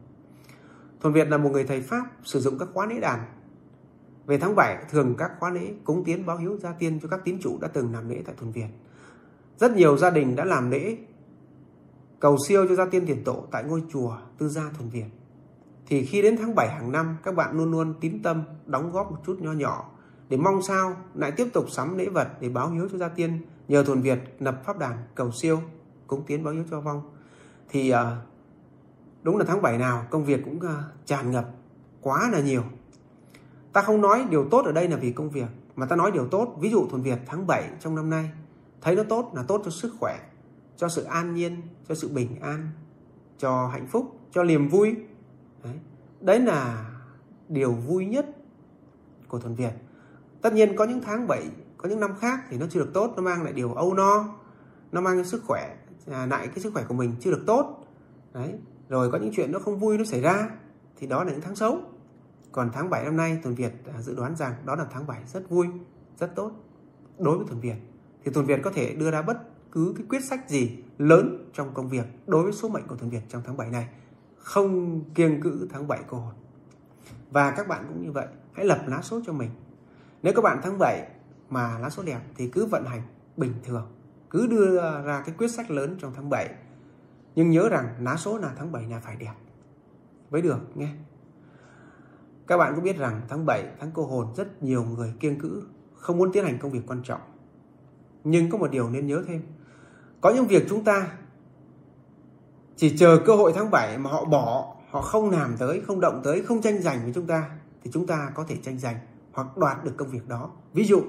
Thuần 1.01 1.13
Việt 1.13 1.27
là 1.27 1.37
một 1.37 1.49
người 1.49 1.63
thầy 1.63 1.81
Pháp 1.81 2.05
sử 2.23 2.39
dụng 2.39 2.59
các 2.59 2.67
khóa 2.73 2.85
lễ 2.85 2.99
đàn 2.99 3.19
về 4.27 4.37
tháng 4.37 4.55
7 4.55 4.85
thường 4.89 5.15
các 5.17 5.31
khóa 5.39 5.49
lễ 5.49 5.73
cúng 5.83 6.03
tiến 6.05 6.25
báo 6.25 6.37
hiếu 6.37 6.57
gia 6.57 6.71
tiên 6.71 6.99
cho 7.03 7.07
các 7.07 7.19
tín 7.23 7.37
chủ 7.41 7.57
đã 7.61 7.67
từng 7.67 7.93
làm 7.93 8.09
lễ 8.09 8.21
tại 8.25 8.35
thuần 8.37 8.51
Việt 8.51 8.67
rất 9.57 9.71
nhiều 9.71 9.97
gia 9.97 10.09
đình 10.09 10.35
đã 10.35 10.45
làm 10.45 10.71
lễ 10.71 10.97
cầu 12.19 12.37
siêu 12.47 12.65
cho 12.69 12.75
gia 12.75 12.85
tiên 12.85 13.03
tiền 13.07 13.23
tổ 13.23 13.43
tại 13.51 13.63
ngôi 13.63 13.83
chùa 13.93 14.17
Tư 14.37 14.49
Gia 14.49 14.69
Thuần 14.77 14.89
Việt. 14.89 15.05
Thì 15.87 16.05
khi 16.05 16.21
đến 16.21 16.37
tháng 16.37 16.55
7 16.55 16.69
hàng 16.69 16.91
năm, 16.91 17.17
các 17.23 17.35
bạn 17.35 17.57
luôn 17.57 17.71
luôn 17.71 17.93
tín 18.01 18.21
tâm 18.23 18.43
đóng 18.65 18.91
góp 18.91 19.11
một 19.11 19.17
chút 19.25 19.37
nho 19.41 19.51
nhỏ 19.51 19.91
để 20.29 20.37
mong 20.37 20.61
sao 20.61 20.95
lại 21.13 21.31
tiếp 21.31 21.47
tục 21.53 21.65
sắm 21.69 21.97
lễ 21.97 22.09
vật 22.09 22.27
để 22.41 22.49
báo 22.49 22.69
hiếu 22.69 22.89
cho 22.91 22.97
gia 22.97 23.09
tiên 23.09 23.41
nhờ 23.67 23.83
Thuần 23.83 24.01
Việt 24.01 24.19
lập 24.39 24.61
pháp 24.65 24.79
đàn 24.79 24.97
cầu 25.15 25.31
siêu 25.31 25.61
cúng 26.07 26.23
tiến 26.27 26.43
báo 26.43 26.53
hiếu 26.53 26.63
cho 26.71 26.81
vong. 26.81 27.01
Thì 27.69 27.89
ờ, 27.89 28.17
đúng 29.23 29.37
là 29.37 29.45
tháng 29.47 29.61
7 29.61 29.77
nào 29.77 30.07
công 30.09 30.25
việc 30.25 30.41
cũng 30.45 30.59
ờ, 30.59 30.83
tràn 31.05 31.31
ngập 31.31 31.45
quá 32.01 32.29
là 32.31 32.39
nhiều. 32.39 32.63
Ta 33.77 33.83
không 33.83 34.01
nói 34.01 34.25
điều 34.29 34.49
tốt 34.49 34.65
ở 34.65 34.71
đây 34.71 34.87
là 34.87 34.97
vì 34.97 35.11
công 35.11 35.29
việc 35.29 35.47
mà 35.75 35.85
ta 35.85 35.95
nói 35.95 36.11
điều 36.11 36.27
tốt, 36.27 36.55
ví 36.59 36.69
dụ 36.69 36.87
Thuần 36.87 37.01
Việt 37.01 37.19
tháng 37.25 37.47
7 37.47 37.69
trong 37.79 37.95
năm 37.95 38.09
nay 38.09 38.31
thấy 38.81 38.95
nó 38.95 39.03
tốt 39.03 39.31
là 39.35 39.43
tốt 39.43 39.61
cho 39.65 39.71
sức 39.71 39.93
khỏe, 39.99 40.19
cho 40.77 40.89
sự 40.89 41.03
an 41.03 41.35
nhiên, 41.35 41.61
cho 41.87 41.95
sự 41.95 42.07
bình 42.07 42.35
an, 42.41 42.69
cho 43.37 43.67
hạnh 43.67 43.87
phúc, 43.87 44.19
cho 44.31 44.43
niềm 44.43 44.69
vui. 44.69 44.95
Đấy, 45.63 45.73
Đấy 46.21 46.39
là 46.39 46.89
điều 47.49 47.71
vui 47.71 48.05
nhất 48.05 48.25
của 49.27 49.39
Thuần 49.39 49.55
Việt. 49.55 49.73
Tất 50.41 50.53
nhiên 50.53 50.75
có 50.75 50.85
những 50.85 51.01
tháng 51.01 51.27
7, 51.27 51.43
có 51.77 51.89
những 51.89 51.99
năm 51.99 52.15
khác 52.19 52.39
thì 52.49 52.57
nó 52.57 52.65
chưa 52.69 52.79
được 52.79 52.91
tốt, 52.93 53.13
nó 53.15 53.21
mang 53.21 53.43
lại 53.43 53.53
điều 53.53 53.73
âu 53.73 53.93
no, 53.93 54.25
nó 54.91 55.01
mang 55.01 55.23
sức 55.23 55.43
khỏe, 55.45 55.75
à, 56.11 56.25
lại 56.25 56.47
cái 56.47 56.59
sức 56.59 56.73
khỏe 56.73 56.83
của 56.87 56.95
mình 56.95 57.15
chưa 57.19 57.31
được 57.31 57.43
tốt. 57.47 57.85
Đấy, 58.33 58.53
rồi 58.89 59.11
có 59.11 59.17
những 59.17 59.31
chuyện 59.35 59.51
nó 59.51 59.59
không 59.59 59.79
vui 59.79 59.97
nó 59.97 60.03
xảy 60.03 60.21
ra 60.21 60.49
thì 60.95 61.07
đó 61.07 61.23
là 61.23 61.31
những 61.31 61.41
tháng 61.41 61.55
xấu. 61.55 61.81
Còn 62.57 62.69
tháng 62.73 62.89
7 62.89 63.03
năm 63.03 63.17
nay 63.17 63.39
tuần 63.43 63.55
Việt 63.55 63.71
à, 63.93 64.01
dự 64.01 64.15
đoán 64.15 64.35
rằng 64.35 64.53
đó 64.65 64.75
là 64.75 64.85
tháng 64.91 65.07
7 65.07 65.21
rất 65.25 65.49
vui, 65.49 65.67
rất 66.19 66.35
tốt 66.35 66.51
đối 67.19 67.37
với 67.37 67.47
tuần 67.49 67.61
Việt. 67.61 67.75
Thì 68.23 68.31
tuần 68.31 68.45
Việt 68.45 68.59
có 68.63 68.71
thể 68.71 68.93
đưa 68.93 69.11
ra 69.11 69.21
bất 69.21 69.37
cứ 69.71 69.93
cái 69.97 70.05
quyết 70.09 70.23
sách 70.23 70.49
gì 70.49 70.83
lớn 70.97 71.49
trong 71.53 71.73
công 71.73 71.89
việc 71.89 72.05
đối 72.27 72.43
với 72.43 72.53
số 72.53 72.69
mệnh 72.69 72.87
của 72.87 72.95
tuần 72.95 73.09
Việt 73.09 73.21
trong 73.29 73.41
tháng 73.45 73.57
7 73.57 73.69
này. 73.69 73.87
Không 74.37 75.01
kiêng 75.13 75.41
cữ 75.41 75.67
tháng 75.71 75.87
7 75.87 75.99
cô 76.07 76.17
hồn. 76.17 76.33
Và 77.31 77.51
các 77.51 77.67
bạn 77.67 77.85
cũng 77.87 78.01
như 78.01 78.11
vậy, 78.11 78.27
hãy 78.53 78.65
lập 78.65 78.83
lá 78.87 79.01
số 79.01 79.21
cho 79.25 79.33
mình. 79.33 79.49
Nếu 80.23 80.33
các 80.35 80.41
bạn 80.41 80.59
tháng 80.63 80.79
7 80.79 81.07
mà 81.49 81.79
lá 81.79 81.89
số 81.89 82.03
đẹp 82.03 82.19
thì 82.35 82.49
cứ 82.49 82.65
vận 82.65 82.85
hành 82.85 83.01
bình 83.37 83.53
thường, 83.63 83.87
cứ 84.29 84.47
đưa 84.47 84.81
ra 85.01 85.23
cái 85.25 85.35
quyết 85.37 85.51
sách 85.51 85.71
lớn 85.71 85.95
trong 85.99 86.13
tháng 86.15 86.29
7. 86.29 86.49
Nhưng 87.35 87.49
nhớ 87.49 87.69
rằng 87.69 87.95
lá 87.99 88.15
số 88.15 88.37
là 88.37 88.53
tháng 88.57 88.71
7 88.71 88.87
là 88.89 88.99
phải 88.99 89.15
đẹp. 89.15 89.33
Với 90.29 90.41
được 90.41 90.77
nghe. 90.77 90.89
Các 92.47 92.57
bạn 92.57 92.75
cũng 92.75 92.83
biết 92.83 92.97
rằng 92.97 93.21
tháng 93.29 93.45
7, 93.45 93.65
tháng 93.79 93.91
cô 93.93 94.05
hồn 94.05 94.27
rất 94.35 94.63
nhiều 94.63 94.83
người 94.83 95.13
kiêng 95.19 95.39
cữ, 95.39 95.63
không 95.95 96.17
muốn 96.17 96.31
tiến 96.31 96.45
hành 96.45 96.57
công 96.59 96.71
việc 96.71 96.81
quan 96.87 97.01
trọng. 97.03 97.21
Nhưng 98.23 98.49
có 98.49 98.57
một 98.57 98.71
điều 98.71 98.89
nên 98.89 99.07
nhớ 99.07 99.23
thêm. 99.27 99.41
Có 100.21 100.29
những 100.29 100.47
việc 100.47 100.65
chúng 100.69 100.83
ta 100.83 101.11
chỉ 102.75 102.97
chờ 102.97 103.19
cơ 103.25 103.35
hội 103.35 103.53
tháng 103.55 103.71
7 103.71 103.97
mà 103.97 104.09
họ 104.09 104.25
bỏ, 104.25 104.75
họ 104.89 105.01
không 105.01 105.29
làm 105.29 105.55
tới, 105.57 105.81
không 105.87 105.99
động 105.99 106.21
tới, 106.23 106.41
không 106.41 106.61
tranh 106.61 106.81
giành 106.81 107.03
với 107.03 107.11
chúng 107.15 107.27
ta 107.27 107.49
thì 107.83 107.91
chúng 107.93 108.07
ta 108.07 108.31
có 108.35 108.43
thể 108.47 108.57
tranh 108.63 108.79
giành 108.79 108.95
hoặc 109.31 109.57
đoạt 109.57 109.83
được 109.83 109.93
công 109.97 110.09
việc 110.09 110.27
đó. 110.27 110.49
Ví 110.73 110.83
dụ, 110.83 111.01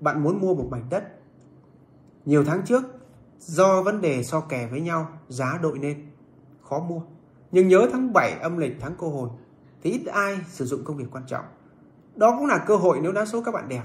bạn 0.00 0.22
muốn 0.22 0.40
mua 0.40 0.54
một 0.54 0.68
mảnh 0.70 0.86
đất 0.90 1.04
nhiều 2.24 2.44
tháng 2.44 2.62
trước 2.66 2.82
do 3.38 3.82
vấn 3.82 4.00
đề 4.00 4.22
so 4.22 4.40
kè 4.40 4.68
với 4.70 4.80
nhau, 4.80 5.08
giá 5.28 5.58
đội 5.62 5.78
lên, 5.78 6.06
khó 6.62 6.80
mua. 6.80 7.00
Nhưng 7.52 7.68
nhớ 7.68 7.88
tháng 7.92 8.12
7 8.12 8.32
âm 8.32 8.58
lịch 8.58 8.76
tháng 8.80 8.94
cô 8.98 9.10
hồn 9.10 9.28
thì 9.82 9.90
ít 9.90 10.06
ai 10.06 10.38
sử 10.48 10.64
dụng 10.64 10.84
công 10.84 10.96
việc 10.96 11.06
quan 11.10 11.24
trọng. 11.26 11.44
Đó 12.16 12.36
cũng 12.38 12.46
là 12.46 12.64
cơ 12.66 12.76
hội 12.76 12.98
nếu 13.02 13.12
đa 13.12 13.24
số 13.24 13.42
các 13.42 13.54
bạn 13.54 13.68
đẹp. 13.68 13.84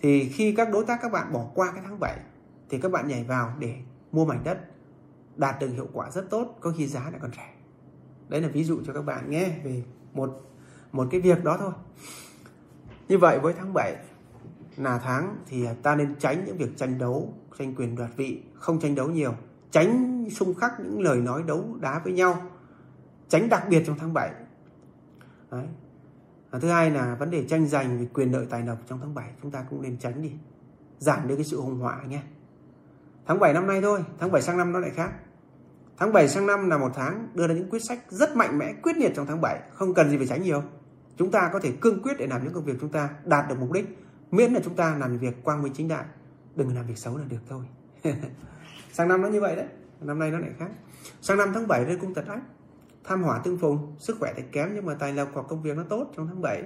Thì 0.00 0.28
khi 0.28 0.54
các 0.56 0.68
đối 0.72 0.84
tác 0.84 0.98
các 1.02 1.12
bạn 1.12 1.32
bỏ 1.32 1.46
qua 1.54 1.72
cái 1.72 1.82
tháng 1.84 2.00
7 2.00 2.18
thì 2.68 2.78
các 2.78 2.92
bạn 2.92 3.08
nhảy 3.08 3.24
vào 3.24 3.54
để 3.58 3.76
mua 4.12 4.24
mảnh 4.24 4.40
đất 4.44 4.58
đạt 5.36 5.60
được 5.60 5.68
hiệu 5.68 5.88
quả 5.92 6.10
rất 6.10 6.30
tốt, 6.30 6.56
có 6.60 6.72
khi 6.76 6.86
giá 6.86 7.00
lại 7.00 7.20
còn 7.22 7.30
rẻ. 7.36 7.54
Đấy 8.28 8.40
là 8.40 8.48
ví 8.48 8.64
dụ 8.64 8.80
cho 8.86 8.92
các 8.92 9.02
bạn 9.02 9.30
nghe 9.30 9.58
về 9.64 9.82
một 10.12 10.40
một 10.92 11.08
cái 11.10 11.20
việc 11.20 11.44
đó 11.44 11.56
thôi. 11.58 11.72
Như 13.08 13.18
vậy 13.18 13.38
với 13.38 13.54
tháng 13.58 13.74
7 13.74 13.96
là 14.76 14.98
tháng 14.98 15.36
thì 15.46 15.66
ta 15.82 15.94
nên 15.94 16.14
tránh 16.18 16.44
những 16.44 16.56
việc 16.56 16.76
tranh 16.76 16.98
đấu, 16.98 17.34
tranh 17.58 17.74
quyền 17.74 17.96
đoạt 17.96 18.10
vị, 18.16 18.42
không 18.54 18.80
tranh 18.80 18.94
đấu 18.94 19.08
nhiều, 19.08 19.34
tránh 19.70 20.24
xung 20.30 20.54
khắc 20.54 20.80
những 20.80 21.00
lời 21.00 21.20
nói 21.20 21.42
đấu 21.42 21.64
đá 21.80 22.00
với 22.04 22.12
nhau. 22.12 22.42
Tránh 23.28 23.48
đặc 23.48 23.66
biệt 23.68 23.82
trong 23.86 23.98
tháng 23.98 24.14
7 24.14 24.30
Đấy. 25.52 25.66
Và 26.50 26.58
thứ 26.58 26.68
hai 26.68 26.90
là 26.90 27.14
vấn 27.14 27.30
đề 27.30 27.44
tranh 27.48 27.66
giành 27.66 27.98
về 27.98 28.06
quyền 28.14 28.32
lợi 28.32 28.46
tài 28.50 28.62
lộc 28.62 28.78
trong 28.86 29.00
tháng 29.00 29.14
7 29.14 29.30
chúng 29.42 29.50
ta 29.50 29.64
cũng 29.70 29.82
nên 29.82 29.98
tránh 29.98 30.22
đi. 30.22 30.32
Giảm 30.98 31.28
đi 31.28 31.34
cái 31.34 31.44
sự 31.44 31.60
hùng 31.60 31.78
họa 31.78 32.02
nhé. 32.08 32.22
Tháng 33.26 33.38
7 33.38 33.52
năm 33.52 33.66
nay 33.66 33.80
thôi, 33.82 34.04
tháng 34.18 34.32
7 34.32 34.42
sang 34.42 34.58
năm 34.58 34.72
nó 34.72 34.78
lại 34.78 34.90
khác. 34.90 35.12
Tháng 35.96 36.12
7 36.12 36.28
sang 36.28 36.46
năm 36.46 36.70
là 36.70 36.78
một 36.78 36.92
tháng 36.94 37.28
đưa 37.34 37.46
ra 37.46 37.54
những 37.54 37.70
quyết 37.70 37.84
sách 37.84 37.98
rất 38.08 38.36
mạnh 38.36 38.58
mẽ, 38.58 38.74
quyết 38.82 38.96
liệt 38.96 39.12
trong 39.14 39.26
tháng 39.26 39.40
7, 39.40 39.60
không 39.72 39.94
cần 39.94 40.10
gì 40.10 40.16
phải 40.16 40.26
tránh 40.26 40.42
nhiều. 40.42 40.62
Chúng 41.16 41.30
ta 41.30 41.50
có 41.52 41.60
thể 41.60 41.72
cương 41.80 42.02
quyết 42.02 42.12
để 42.18 42.26
làm 42.26 42.44
những 42.44 42.52
công 42.52 42.64
việc 42.64 42.76
chúng 42.80 42.92
ta 42.92 43.10
đạt 43.24 43.48
được 43.48 43.54
mục 43.60 43.72
đích, 43.72 43.98
miễn 44.30 44.52
là 44.52 44.60
chúng 44.64 44.74
ta 44.74 44.96
làm 44.96 45.18
việc 45.18 45.44
quang 45.44 45.62
minh 45.62 45.72
chính 45.76 45.88
đại, 45.88 46.04
đừng 46.54 46.74
làm 46.74 46.86
việc 46.86 46.98
xấu 46.98 47.16
là 47.16 47.24
được 47.28 47.40
thôi. 47.48 47.64
sang 48.92 49.08
năm 49.08 49.22
nó 49.22 49.28
như 49.28 49.40
vậy 49.40 49.56
đấy, 49.56 49.66
năm 50.00 50.18
nay 50.18 50.30
nó 50.30 50.38
lại 50.38 50.50
khác. 50.58 50.70
Sang 51.20 51.38
năm 51.38 51.50
tháng 51.54 51.68
7 51.68 51.84
đây 51.84 51.96
cung 51.96 52.14
tật 52.14 52.26
ách, 52.26 52.42
tham 53.04 53.22
hỏa 53.22 53.40
tương 53.44 53.58
phùng 53.58 53.94
sức 53.98 54.16
khỏe 54.20 54.32
thì 54.36 54.42
kém 54.52 54.74
nhưng 54.74 54.86
mà 54.86 54.94
tài 54.94 55.12
lộc 55.12 55.28
hoặc 55.32 55.46
công 55.48 55.62
việc 55.62 55.76
nó 55.76 55.82
tốt 55.88 56.12
trong 56.16 56.26
tháng 56.26 56.42
7 56.42 56.62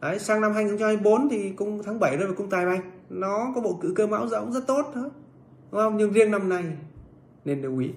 Đấy, 0.00 0.18
sang 0.18 0.40
năm 0.40 0.52
2024 0.52 1.28
thì 1.28 1.52
cung 1.52 1.82
tháng 1.84 2.00
7 2.00 2.16
rồi 2.16 2.26
vào 2.26 2.36
cung 2.36 2.50
tài 2.50 2.66
bạch. 2.66 2.84
Nó 3.10 3.52
có 3.54 3.60
bộ 3.60 3.78
cử 3.82 3.92
cơ 3.96 4.06
mão 4.06 4.28
rỗng 4.28 4.52
rất 4.52 4.66
tốt 4.66 4.90
thôi 4.94 5.10
đúng 5.70 5.80
không? 5.80 5.96
Nhưng 5.96 6.12
riêng 6.12 6.30
năm 6.30 6.48
nay 6.48 6.64
nên 7.44 7.62
lưu 7.62 7.78
ý. 7.78 7.90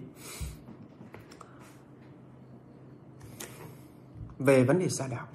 Về 4.39 4.63
vấn 4.63 4.79
đề 4.79 4.89
xa 4.89 5.07
đạo. 5.07 5.27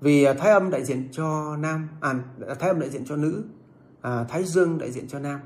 Vì 0.00 0.24
à, 0.24 0.34
thái 0.34 0.50
âm 0.50 0.70
đại 0.70 0.84
diện 0.84 1.08
cho 1.12 1.56
nam 1.56 1.88
à 2.00 2.14
thái 2.60 2.68
âm 2.68 2.80
đại 2.80 2.90
diện 2.90 3.04
cho 3.04 3.16
nữ 3.16 3.44
à, 4.00 4.24
thái 4.24 4.44
dương 4.44 4.78
đại 4.78 4.92
diện 4.92 5.08
cho 5.08 5.18
nam. 5.18 5.40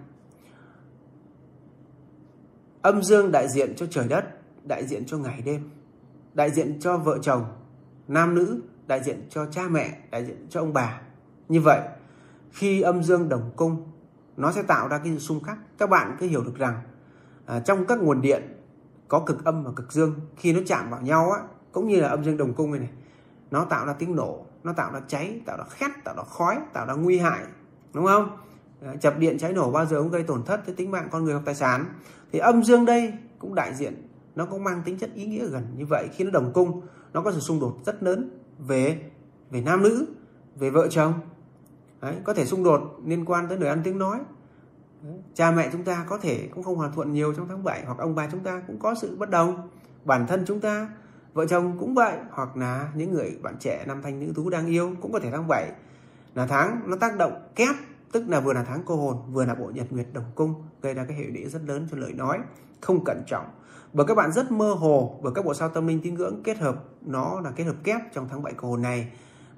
Âm 2.82 3.02
dương 3.02 3.32
đại 3.32 3.48
diện 3.48 3.74
cho 3.76 3.86
trời 3.90 4.08
đất 4.08 4.35
đại 4.66 4.86
diện 4.86 5.06
cho 5.06 5.18
ngày 5.18 5.42
đêm, 5.44 5.70
đại 6.34 6.50
diện 6.50 6.80
cho 6.80 6.96
vợ 6.96 7.18
chồng, 7.22 7.44
nam 8.08 8.34
nữ, 8.34 8.60
đại 8.86 9.02
diện 9.04 9.26
cho 9.30 9.46
cha 9.46 9.62
mẹ, 9.70 9.98
đại 10.10 10.24
diện 10.24 10.46
cho 10.50 10.60
ông 10.60 10.72
bà. 10.72 11.00
Như 11.48 11.60
vậy, 11.60 11.80
khi 12.52 12.80
âm 12.80 13.02
dương 13.02 13.28
đồng 13.28 13.50
cung, 13.56 13.92
nó 14.36 14.52
sẽ 14.52 14.62
tạo 14.62 14.88
ra 14.88 14.98
cái 14.98 15.12
sự 15.12 15.18
xung 15.18 15.42
khắc. 15.42 15.58
Các 15.78 15.90
bạn 15.90 16.16
cứ 16.20 16.26
hiểu 16.26 16.44
được 16.44 16.56
rằng 16.56 16.82
à, 17.46 17.60
trong 17.60 17.86
các 17.86 18.00
nguồn 18.00 18.20
điện 18.20 18.42
có 19.08 19.20
cực 19.26 19.44
âm 19.44 19.64
và 19.64 19.70
cực 19.76 19.92
dương, 19.92 20.14
khi 20.36 20.52
nó 20.52 20.60
chạm 20.66 20.90
vào 20.90 21.00
nhau 21.00 21.30
á, 21.30 21.40
cũng 21.72 21.88
như 21.88 22.00
là 22.00 22.08
âm 22.08 22.24
dương 22.24 22.36
đồng 22.36 22.54
cung 22.54 22.70
này 22.70 22.80
này, 22.80 22.90
nó 23.50 23.64
tạo 23.64 23.86
ra 23.86 23.92
tiếng 23.92 24.16
nổ, 24.16 24.46
nó 24.64 24.72
tạo 24.72 24.92
ra 24.92 25.00
cháy, 25.08 25.40
tạo 25.46 25.56
ra 25.56 25.64
khét, 25.70 25.90
tạo 26.04 26.14
ra 26.16 26.22
khói, 26.22 26.58
tạo 26.72 26.86
ra 26.86 26.94
nguy 26.94 27.18
hại, 27.18 27.42
đúng 27.92 28.06
không? 28.06 28.36
À, 28.86 28.96
chập 29.00 29.18
điện 29.18 29.38
cháy 29.38 29.52
nổ 29.52 29.70
bao 29.70 29.86
giờ 29.86 30.02
cũng 30.02 30.10
gây 30.10 30.22
tổn 30.22 30.42
thất 30.42 30.60
tới 30.66 30.74
tính 30.74 30.90
mạng 30.90 31.08
con 31.10 31.24
người 31.24 31.34
hoặc 31.34 31.42
tài 31.44 31.54
sản. 31.54 31.84
Thì 32.32 32.38
âm 32.38 32.64
dương 32.64 32.84
đây 32.84 33.12
cũng 33.38 33.54
đại 33.54 33.74
diện 33.74 34.05
nó 34.36 34.44
cũng 34.44 34.64
mang 34.64 34.82
tính 34.84 34.98
chất 34.98 35.10
ý 35.14 35.26
nghĩa 35.26 35.46
gần 35.46 35.62
như 35.76 35.86
vậy. 35.86 36.08
Khi 36.12 36.24
nó 36.24 36.30
đồng 36.30 36.52
cung 36.52 36.80
nó 37.12 37.22
có 37.22 37.32
sự 37.32 37.40
xung 37.40 37.60
đột 37.60 37.78
rất 37.86 38.02
lớn 38.02 38.38
về 38.58 39.10
về 39.50 39.60
nam 39.60 39.82
nữ 39.82 40.06
về 40.56 40.70
vợ 40.70 40.88
chồng. 40.90 41.12
Đấy, 42.00 42.14
có 42.24 42.34
thể 42.34 42.44
xung 42.44 42.64
đột 42.64 43.00
liên 43.04 43.24
quan 43.24 43.48
tới 43.48 43.58
lời 43.58 43.68
ăn 43.68 43.80
tiếng 43.84 43.98
nói. 43.98 44.18
Đấy, 45.02 45.14
cha 45.34 45.50
mẹ 45.50 45.68
chúng 45.72 45.84
ta 45.84 46.04
có 46.08 46.18
thể 46.18 46.48
cũng 46.54 46.64
không 46.64 46.76
hòa 46.76 46.90
thuận 46.94 47.12
nhiều 47.12 47.32
trong 47.32 47.48
tháng 47.48 47.64
7 47.64 47.84
hoặc 47.84 47.98
ông 47.98 48.14
bà 48.14 48.28
chúng 48.32 48.40
ta 48.40 48.62
cũng 48.66 48.78
có 48.78 48.94
sự 48.94 49.16
bất 49.16 49.30
đồng. 49.30 49.68
Bản 50.04 50.26
thân 50.26 50.44
chúng 50.46 50.60
ta 50.60 50.90
vợ 51.32 51.46
chồng 51.46 51.76
cũng 51.78 51.94
vậy 51.94 52.18
hoặc 52.30 52.56
là 52.56 52.92
những 52.94 53.12
người 53.12 53.38
bạn 53.42 53.56
trẻ 53.60 53.84
nam 53.86 54.02
thanh 54.02 54.20
nữ 54.20 54.32
tú 54.34 54.50
đang 54.50 54.66
yêu 54.66 54.92
cũng 55.00 55.12
có 55.12 55.18
thể 55.18 55.30
tháng 55.30 55.48
7 55.48 55.72
là 56.34 56.46
tháng 56.46 56.80
nó 56.86 56.96
tác 56.96 57.18
động 57.18 57.48
kép 57.54 57.76
tức 58.12 58.28
là 58.28 58.40
vừa 58.40 58.52
là 58.52 58.64
tháng 58.64 58.82
cô 58.86 58.96
hồn 58.96 59.16
vừa 59.32 59.44
là 59.44 59.54
bộ 59.54 59.70
nhật 59.74 59.86
nguyệt 59.90 60.06
đồng 60.12 60.24
cung 60.34 60.54
gây 60.82 60.94
ra 60.94 61.04
cái 61.04 61.16
hệ 61.16 61.24
lụy 61.24 61.44
rất 61.44 61.62
lớn 61.66 61.86
cho 61.90 61.96
lời 61.96 62.12
nói 62.12 62.38
không 62.80 63.04
cẩn 63.04 63.22
trọng 63.26 63.46
bởi 63.96 64.06
các 64.06 64.14
bạn 64.14 64.32
rất 64.32 64.52
mơ 64.52 64.72
hồ 64.72 65.20
bởi 65.22 65.32
các 65.34 65.44
bộ 65.44 65.54
sao 65.54 65.68
tâm 65.68 65.86
linh 65.86 66.00
tín 66.00 66.14
ngưỡng 66.14 66.42
kết 66.44 66.58
hợp 66.58 66.84
nó 67.02 67.40
là 67.40 67.50
kết 67.50 67.64
hợp 67.64 67.74
kép 67.84 68.00
trong 68.14 68.28
tháng 68.30 68.42
7 68.42 68.52
cầu 68.56 68.70
hồn 68.70 68.82
này. 68.82 69.08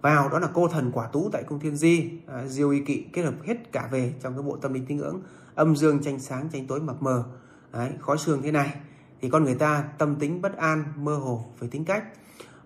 Vào 0.01 0.29
đó 0.29 0.39
là 0.39 0.49
cô 0.55 0.69
thần 0.69 0.91
quả 0.93 1.07
tú 1.07 1.29
tại 1.33 1.43
cung 1.43 1.61
thiên 1.61 1.77
di. 1.77 2.11
À, 2.27 2.47
diêu 2.47 2.71
y 2.71 2.81
kỵ 2.81 3.05
kết 3.13 3.23
hợp 3.23 3.35
hết 3.45 3.73
cả 3.73 3.89
về 3.91 4.13
trong 4.23 4.35
cái 4.35 4.43
bộ 4.43 4.57
tâm 4.57 4.73
linh 4.73 4.87
tín 4.87 4.97
ngưỡng. 4.97 5.21
Âm 5.55 5.77
dương 5.77 6.03
tranh 6.03 6.19
sáng 6.21 6.49
tranh 6.53 6.67
tối 6.67 6.81
mập 6.81 7.03
mờ. 7.03 7.25
Đấy, 7.73 7.91
khói 8.01 8.19
sương 8.19 8.43
thế 8.43 8.53
này. 8.53 8.75
Thì 9.21 9.31
con 9.31 9.45
người 9.45 9.55
ta 9.55 9.85
tâm 9.99 10.17
tính 10.17 10.43
bất 10.43 10.57
an 10.57 10.85
mơ 10.97 11.15
hồ 11.15 11.45
về 11.61 11.69
tính 11.69 11.85
cách. 11.85 12.05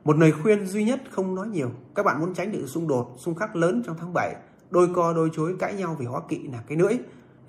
Một 0.05 0.19
lời 0.19 0.33
khuyên 0.33 0.67
duy 0.67 0.85
nhất 0.85 1.03
không 1.11 1.35
nói 1.35 1.49
nhiều. 1.49 1.71
Các 1.95 2.03
bạn 2.03 2.21
muốn 2.21 2.35
tránh 2.35 2.53
được 2.53 2.67
xung 2.67 2.89
đột 2.89 3.15
xung 3.17 3.35
khắc 3.35 3.57
lớn 3.57 3.83
trong 3.87 3.97
tháng 4.01 4.13
7 4.13 4.35
đôi 4.71 4.89
co 4.95 5.13
đôi 5.13 5.31
chối 5.33 5.57
cãi 5.59 5.75
nhau 5.75 5.97
vì 5.99 6.07
hóa 6.07 6.21
kỵ 6.29 6.49
là 6.49 6.63
cái 6.69 6.79
lưỡi. 6.79 6.95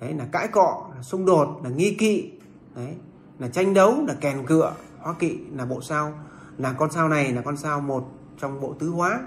Đấy 0.00 0.12
là 0.12 0.26
cãi 0.32 0.48
cọ 0.48 0.90
là 0.96 1.02
xung 1.02 1.26
đột 1.26 1.60
là 1.64 1.70
nghi 1.70 1.94
kỵ. 1.94 2.32
Đấy 2.74 2.94
là 3.38 3.48
tranh 3.48 3.74
đấu 3.74 4.04
là 4.08 4.14
kèn 4.20 4.46
cựa. 4.46 4.74
Hóa 4.98 5.14
kỵ 5.18 5.38
là 5.56 5.64
bộ 5.64 5.80
sao. 5.80 6.12
Là 6.58 6.72
con 6.72 6.90
sao 6.90 7.08
này 7.08 7.32
là 7.32 7.42
con 7.42 7.56
sao 7.56 7.80
một 7.80 8.10
trong 8.40 8.60
bộ 8.60 8.74
tứ 8.78 8.88
hóa. 8.88 9.20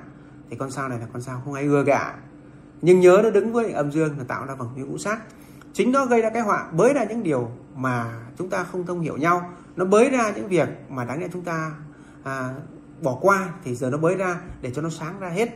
Thì 0.49 0.55
con 0.55 0.71
sao 0.71 0.89
này 0.89 0.99
là 0.99 1.07
con 1.13 1.21
sao 1.21 1.41
không 1.45 1.53
ai 1.53 1.63
ưa 1.63 1.83
cả 1.83 2.15
nhưng 2.81 2.99
nhớ 2.99 3.21
nó 3.23 3.29
đứng 3.29 3.53
với 3.53 3.71
âm 3.71 3.91
dương 3.91 4.17
là 4.17 4.23
tạo 4.23 4.45
ra 4.45 4.55
vầng 4.55 4.69
như 4.75 4.85
ngũ 4.85 4.97
sát. 4.97 5.19
Chính 5.73 5.91
nó 5.91 6.05
gây 6.05 6.21
ra 6.21 6.29
cái 6.29 6.41
họa 6.41 6.67
bới 6.71 6.93
ra 6.93 7.03
những 7.03 7.23
điều 7.23 7.51
mà 7.75 8.21
chúng 8.37 8.49
ta 8.49 8.63
không 8.63 8.85
thông 8.85 8.99
hiểu 8.99 9.17
nhau. 9.17 9.49
Nó 9.75 9.85
bới 9.85 10.09
ra 10.09 10.31
những 10.35 10.47
việc 10.47 10.69
mà 10.89 11.05
đáng 11.05 11.21
lẽ 11.21 11.27
chúng 11.33 11.41
ta 11.41 11.71
à, 12.23 12.53
bỏ 13.01 13.17
qua. 13.21 13.49
Thì 13.63 13.75
giờ 13.75 13.89
nó 13.89 13.97
bới 13.97 14.15
ra 14.15 14.39
để 14.61 14.71
cho 14.75 14.81
nó 14.81 14.89
sáng 14.89 15.19
ra 15.19 15.29
hết. 15.29 15.49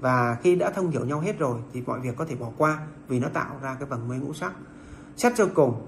Và 0.00 0.36
khi 0.42 0.54
đã 0.54 0.70
thông 0.70 0.90
hiểu 0.90 1.04
nhau 1.04 1.20
hết 1.20 1.38
rồi 1.38 1.60
thì 1.72 1.82
mọi 1.86 2.00
việc 2.00 2.16
có 2.16 2.24
thể 2.24 2.34
bỏ 2.34 2.48
qua 2.56 2.78
vì 3.08 3.20
nó 3.20 3.28
tạo 3.28 3.58
ra 3.62 3.76
cái 3.80 3.88
vầng 3.88 4.08
mây 4.08 4.18
ngũ 4.18 4.32
sắc. 4.32 4.52
Xét 5.16 5.32
cho 5.36 5.46
cùng 5.54 5.86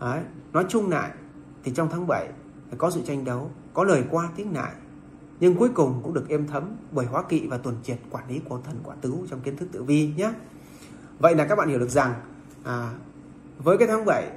đấy, 0.00 0.20
nói 0.52 0.64
chung 0.68 0.90
lại 0.90 1.10
thì 1.64 1.72
trong 1.74 1.88
tháng 1.90 2.06
7 2.06 2.28
có 2.78 2.90
sự 2.90 3.00
tranh 3.06 3.24
đấu 3.24 3.50
có 3.74 3.84
lời 3.84 4.04
qua 4.10 4.28
tiếng 4.36 4.54
lại. 4.54 4.72
Nhưng 5.40 5.56
cuối 5.56 5.68
cùng 5.74 6.00
cũng 6.02 6.14
được 6.14 6.28
êm 6.28 6.46
thấm 6.46 6.76
bởi 6.90 7.06
hóa 7.06 7.22
kỵ 7.22 7.46
và 7.46 7.58
tuần 7.58 7.76
triệt 7.82 7.98
quản 8.10 8.28
lý 8.28 8.40
của 8.48 8.60
thần 8.64 8.76
quả 8.84 8.94
tứ 9.00 9.14
trong 9.30 9.40
kiến 9.40 9.56
thức 9.56 9.68
tự 9.72 9.82
vi 9.82 10.12
nhé. 10.16 10.32
Vậy 11.18 11.34
là 11.34 11.46
các 11.46 11.56
bạn 11.56 11.68
hiểu 11.68 11.78
được 11.78 11.90
rằng 11.90 12.14
à, 12.64 12.92
với 13.58 13.78
cái 13.78 13.88
tháng 13.88 14.04
7 14.04 14.30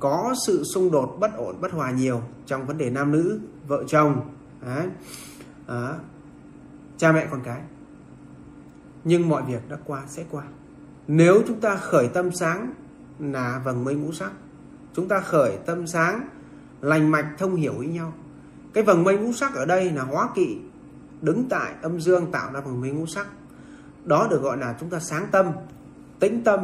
có 0.00 0.34
sự 0.46 0.64
xung 0.74 0.90
đột 0.90 1.16
bất 1.20 1.36
ổn 1.36 1.60
bất 1.60 1.72
hòa 1.72 1.90
nhiều 1.90 2.20
trong 2.46 2.66
vấn 2.66 2.78
đề 2.78 2.90
nam 2.90 3.12
nữ 3.12 3.40
vợ 3.68 3.84
chồng 3.86 4.20
à, 4.60 4.86
à, 5.66 5.94
cha 6.96 7.12
mẹ 7.12 7.26
con 7.30 7.40
cái. 7.44 7.60
Nhưng 9.04 9.28
mọi 9.28 9.42
việc 9.42 9.68
đã 9.68 9.76
qua 9.84 10.02
sẽ 10.08 10.24
qua. 10.30 10.44
Nếu 11.08 11.42
chúng 11.48 11.60
ta 11.60 11.76
khởi 11.76 12.08
tâm 12.08 12.30
sáng 12.32 12.72
là 13.18 13.62
vầng 13.64 13.84
mây 13.84 13.94
ngũ 13.94 14.12
sắc. 14.12 14.32
Chúng 14.94 15.08
ta 15.08 15.20
khởi 15.20 15.58
tâm 15.66 15.86
sáng 15.86 16.28
lành 16.82 17.10
mạch 17.10 17.34
thông 17.38 17.54
hiểu 17.54 17.74
với 17.78 17.86
nhau. 17.86 18.12
Cái 18.72 18.84
vầng 18.84 19.04
mây 19.04 19.18
ngũ 19.18 19.32
sắc 19.32 19.54
ở 19.54 19.64
đây 19.64 19.90
là 19.90 20.02
hóa 20.02 20.28
kỵ, 20.34 20.58
đứng 21.20 21.48
tại 21.48 21.74
âm 21.82 22.00
dương 22.00 22.32
tạo 22.32 22.52
ra 22.52 22.60
vầng 22.60 22.80
mây 22.80 22.90
ngũ 22.90 23.06
sắc. 23.06 23.26
Đó 24.04 24.26
được 24.30 24.42
gọi 24.42 24.56
là 24.56 24.76
chúng 24.80 24.90
ta 24.90 25.00
sáng 25.00 25.26
tâm, 25.30 25.46
tĩnh 26.20 26.44
tâm, 26.44 26.60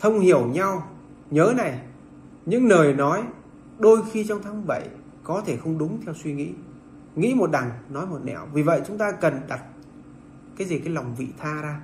thông 0.00 0.20
hiểu 0.20 0.46
nhau. 0.46 0.86
Nhớ 1.30 1.54
này, 1.56 1.80
những 2.46 2.68
lời 2.68 2.94
nói 2.94 3.22
đôi 3.78 4.02
khi 4.12 4.24
trong 4.24 4.42
tháng 4.42 4.66
7 4.66 4.88
có 5.24 5.42
thể 5.46 5.56
không 5.56 5.78
đúng 5.78 6.00
theo 6.04 6.14
suy 6.14 6.32
nghĩ. 6.32 6.52
Nghĩ 7.16 7.34
một 7.34 7.50
đằng, 7.50 7.70
nói 7.90 8.06
một 8.06 8.24
nẻo. 8.24 8.46
Vì 8.52 8.62
vậy 8.62 8.82
chúng 8.86 8.98
ta 8.98 9.12
cần 9.12 9.40
đặt 9.48 9.62
cái 10.56 10.66
gì? 10.66 10.78
Cái 10.78 10.92
lòng 10.92 11.14
vị 11.18 11.28
tha 11.38 11.62
ra. 11.62 11.80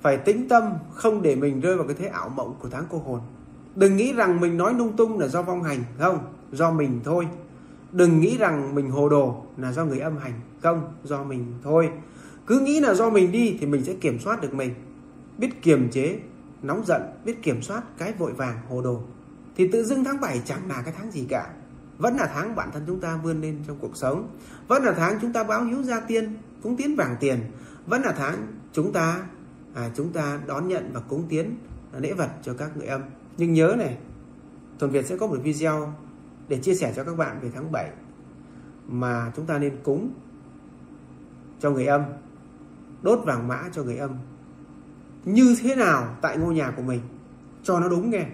Phải 0.00 0.16
tĩnh 0.16 0.48
tâm, 0.48 0.72
không 0.94 1.22
để 1.22 1.36
mình 1.36 1.60
rơi 1.60 1.76
vào 1.76 1.86
cái 1.86 1.96
thế 1.98 2.06
ảo 2.06 2.28
mộng 2.28 2.56
của 2.58 2.68
tháng 2.68 2.84
cô 2.90 2.98
hồn 2.98 3.20
đừng 3.76 3.96
nghĩ 3.96 4.12
rằng 4.12 4.40
mình 4.40 4.56
nói 4.56 4.74
lung 4.74 4.96
tung 4.96 5.18
là 5.18 5.28
do 5.28 5.42
vong 5.42 5.62
hành 5.62 5.84
không 5.98 6.18
do 6.52 6.70
mình 6.70 7.00
thôi. 7.04 7.26
Đừng 7.92 8.20
nghĩ 8.20 8.36
rằng 8.38 8.74
mình 8.74 8.90
hồ 8.90 9.08
đồ 9.08 9.42
là 9.56 9.72
do 9.72 9.84
người 9.84 9.98
âm 9.98 10.16
hành 10.16 10.32
không 10.62 10.92
do 11.04 11.24
mình 11.24 11.54
thôi. 11.62 11.90
Cứ 12.46 12.60
nghĩ 12.60 12.80
là 12.80 12.94
do 12.94 13.10
mình 13.10 13.32
đi 13.32 13.56
thì 13.60 13.66
mình 13.66 13.84
sẽ 13.84 13.94
kiểm 13.94 14.18
soát 14.18 14.42
được 14.42 14.54
mình. 14.54 14.74
Biết 15.38 15.62
kiềm 15.62 15.90
chế 15.90 16.18
nóng 16.62 16.84
giận 16.86 17.02
biết 17.24 17.42
kiểm 17.42 17.62
soát 17.62 17.82
cái 17.98 18.12
vội 18.12 18.32
vàng 18.32 18.58
hồ 18.68 18.82
đồ. 18.82 19.00
Thì 19.56 19.68
tự 19.68 19.84
dưng 19.84 20.04
tháng 20.04 20.20
7 20.20 20.40
chẳng 20.44 20.68
là 20.68 20.82
cái 20.82 20.94
tháng 20.98 21.10
gì 21.10 21.26
cả. 21.28 21.50
Vẫn 21.98 22.16
là 22.16 22.30
tháng 22.34 22.56
bản 22.56 22.70
thân 22.72 22.82
chúng 22.86 23.00
ta 23.00 23.20
vươn 23.22 23.40
lên 23.40 23.58
trong 23.66 23.78
cuộc 23.80 23.96
sống. 23.96 24.28
Vẫn 24.68 24.82
là 24.84 24.92
tháng 24.92 25.18
chúng 25.20 25.32
ta 25.32 25.44
báo 25.44 25.64
hiếu 25.64 25.82
gia 25.82 26.00
tiên 26.00 26.36
cúng 26.62 26.76
tiến 26.76 26.96
vàng 26.96 27.16
tiền. 27.20 27.38
Vẫn 27.86 28.02
là 28.02 28.12
tháng 28.18 28.46
chúng 28.72 28.92
ta 28.92 29.20
à, 29.74 29.90
chúng 29.94 30.12
ta 30.12 30.40
đón 30.46 30.68
nhận 30.68 30.90
và 30.92 31.00
cúng 31.00 31.26
tiến 31.28 31.56
lễ 31.98 32.12
vật 32.12 32.30
cho 32.42 32.54
các 32.54 32.76
người 32.76 32.86
âm 32.86 33.00
nhưng 33.36 33.52
nhớ 33.52 33.74
này 33.78 33.98
thuần 34.78 34.92
việt 34.92 35.06
sẽ 35.06 35.16
có 35.16 35.26
một 35.26 35.38
video 35.42 35.94
để 36.48 36.58
chia 36.58 36.74
sẻ 36.74 36.92
cho 36.96 37.04
các 37.04 37.16
bạn 37.16 37.40
về 37.40 37.50
tháng 37.54 37.72
7 37.72 37.90
mà 38.88 39.32
chúng 39.36 39.46
ta 39.46 39.58
nên 39.58 39.76
cúng 39.82 40.10
cho 41.60 41.70
người 41.70 41.86
âm, 41.86 42.02
đốt 43.02 43.20
vàng 43.24 43.48
mã 43.48 43.68
cho 43.72 43.82
người 43.82 43.96
âm. 43.96 44.10
Như 45.24 45.56
thế 45.60 45.74
nào 45.76 46.16
tại 46.22 46.38
ngôi 46.38 46.54
nhà 46.54 46.70
của 46.76 46.82
mình, 46.82 47.00
cho 47.62 47.80
nó 47.80 47.88
đúng 47.88 48.10
nghe. 48.10 48.26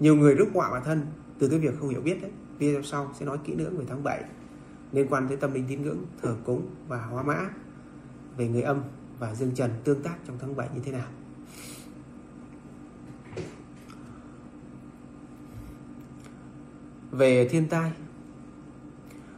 Nhiều 0.00 0.16
người 0.16 0.34
rước 0.34 0.48
họa 0.54 0.70
bản 0.70 0.82
thân 0.84 1.06
từ 1.38 1.48
cái 1.48 1.58
việc 1.58 1.78
không 1.80 1.88
hiểu 1.88 2.00
biết 2.00 2.22
đấy. 2.22 2.30
Video 2.58 2.82
sau 2.82 3.10
sẽ 3.18 3.26
nói 3.26 3.38
kỹ 3.44 3.54
lưỡng 3.54 3.78
về 3.78 3.84
tháng 3.88 4.02
7 4.02 4.24
liên 4.92 5.06
quan 5.10 5.28
tới 5.28 5.36
tâm 5.36 5.52
linh 5.52 5.64
tín 5.68 5.82
ngưỡng, 5.82 5.98
thờ 6.22 6.36
cúng 6.44 6.66
và 6.88 7.04
hóa 7.04 7.22
mã 7.22 7.50
về 8.36 8.48
người 8.48 8.62
âm 8.62 8.82
và 9.18 9.34
dương 9.34 9.54
trần 9.54 9.70
tương 9.84 10.02
tác 10.02 10.16
trong 10.26 10.38
tháng 10.40 10.56
7 10.56 10.68
như 10.74 10.80
thế 10.84 10.92
nào. 10.92 11.08
Về 17.16 17.48
thiên 17.48 17.68
tai. 17.68 17.92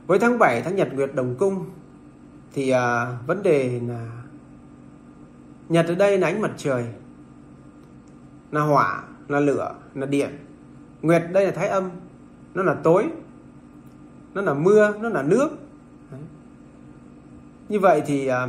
Với 0.07 0.19
tháng 0.19 0.39
7 0.39 0.63
tháng 0.63 0.77
nhật 0.77 0.89
nguyệt 0.95 1.15
đồng 1.15 1.35
cung 1.39 1.65
thì 2.53 2.71
à, 2.71 3.17
vấn 3.27 3.43
đề 3.43 3.81
là 3.89 4.11
nhật 5.69 5.87
ở 5.89 5.95
đây 5.95 6.19
là 6.19 6.27
ánh 6.27 6.41
mặt 6.41 6.51
trời 6.57 6.87
là 8.51 8.61
hỏa 8.61 9.03
là 9.29 9.41
lửa 9.41 9.75
là 9.95 10.07
điện. 10.07 10.31
Nguyệt 11.03 11.23
đây 11.33 11.45
là 11.45 11.51
thái 11.51 11.69
âm 11.69 11.91
nó 12.55 12.63
là 12.63 12.75
tối 12.75 13.09
nó 14.35 14.43
là 14.43 14.55
mưa 14.55 14.95
nó 15.01 15.09
là 15.09 15.23
nước. 15.23 15.49
Đấy. 16.11 16.21
như 17.69 17.81
vậy 17.81 18.03
thì 18.07 18.27
à, 18.27 18.49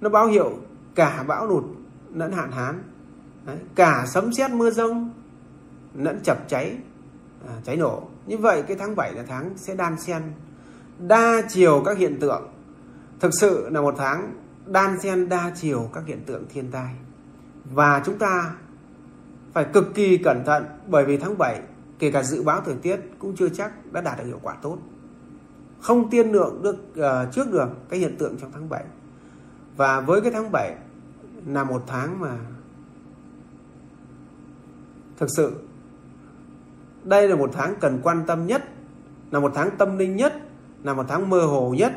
nó 0.00 0.08
báo 0.08 0.26
hiệu 0.26 0.58
cả 0.94 1.24
bão 1.28 1.46
lụt 1.46 1.64
lẫn 2.14 2.32
hạn 2.32 2.52
hán. 2.52 2.82
Đấy. 3.46 3.58
cả 3.74 4.04
sấm 4.06 4.32
sét 4.32 4.50
mưa 4.50 4.70
rông 4.70 5.10
lẫn 5.94 6.20
chập 6.22 6.44
cháy 6.48 6.78
à, 7.48 7.54
cháy 7.64 7.76
nổ. 7.76 8.02
Như 8.26 8.38
vậy 8.38 8.62
cái 8.62 8.76
tháng 8.76 8.96
7 8.96 9.12
là 9.14 9.22
tháng 9.28 9.50
sẽ 9.56 9.74
đan 9.74 10.00
xen 10.00 10.22
đa 10.98 11.42
chiều 11.48 11.82
các 11.84 11.98
hiện 11.98 12.20
tượng. 12.20 12.48
Thực 13.20 13.30
sự 13.40 13.68
là 13.70 13.80
một 13.80 13.94
tháng 13.98 14.34
đan 14.66 15.00
xen 15.00 15.28
đa 15.28 15.52
chiều 15.54 15.90
các 15.92 16.06
hiện 16.06 16.20
tượng 16.26 16.44
thiên 16.52 16.70
tai. 16.70 16.94
Và 17.64 18.02
chúng 18.06 18.18
ta 18.18 18.54
phải 19.52 19.66
cực 19.72 19.94
kỳ 19.94 20.18
cẩn 20.18 20.42
thận 20.46 20.64
bởi 20.86 21.04
vì 21.04 21.16
tháng 21.16 21.38
7 21.38 21.60
kể 21.98 22.10
cả 22.10 22.22
dự 22.22 22.42
báo 22.42 22.60
thời 22.60 22.74
tiết 22.74 23.00
cũng 23.18 23.36
chưa 23.36 23.48
chắc 23.48 23.92
đã 23.92 24.00
đạt 24.00 24.18
được 24.18 24.24
hiệu 24.24 24.38
quả 24.42 24.54
tốt. 24.62 24.78
Không 25.80 26.10
tiên 26.10 26.32
lượng 26.32 26.62
được 26.62 26.76
uh, 27.00 27.34
trước 27.34 27.52
được 27.52 27.68
cái 27.88 27.98
hiện 28.00 28.16
tượng 28.18 28.36
trong 28.40 28.50
tháng 28.52 28.68
7 28.68 28.84
và 29.76 30.00
với 30.00 30.20
cái 30.20 30.32
tháng 30.32 30.52
7 30.52 30.76
là 31.46 31.64
một 31.64 31.84
tháng 31.86 32.20
mà 32.20 32.38
thực 35.16 35.28
sự 35.36 35.52
đây 37.04 37.28
là 37.28 37.36
một 37.36 37.50
tháng 37.52 37.74
cần 37.80 38.00
quan 38.02 38.24
tâm 38.26 38.46
nhất 38.46 38.64
là 39.30 39.40
một 39.40 39.52
tháng 39.54 39.70
tâm 39.78 39.98
linh 39.98 40.16
nhất 40.16 40.34
là 40.82 40.94
một 40.94 41.04
tháng 41.08 41.30
mơ 41.30 41.40
hồ 41.40 41.74
nhất 41.78 41.92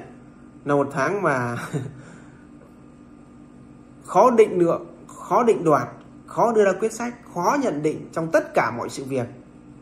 là 0.66 0.76
một 0.76 0.90
tháng 0.92 1.22
mà 1.22 1.58
khó 4.06 4.32
định 4.32 4.60
lượng 4.60 4.86
khó 5.08 5.44
định 5.44 5.64
đoạt 5.64 5.88
khó 6.28 6.54
đưa 6.54 6.66
ra 6.66 6.72
quyết 6.80 6.94
sách 6.94 7.16
khó 7.34 7.58
nhận 7.62 7.84
định 7.84 8.10
trong 8.12 8.32
tất 8.32 8.54
cả 8.54 8.72
mọi 8.72 8.90
sự 8.90 9.04
việc 9.04 9.28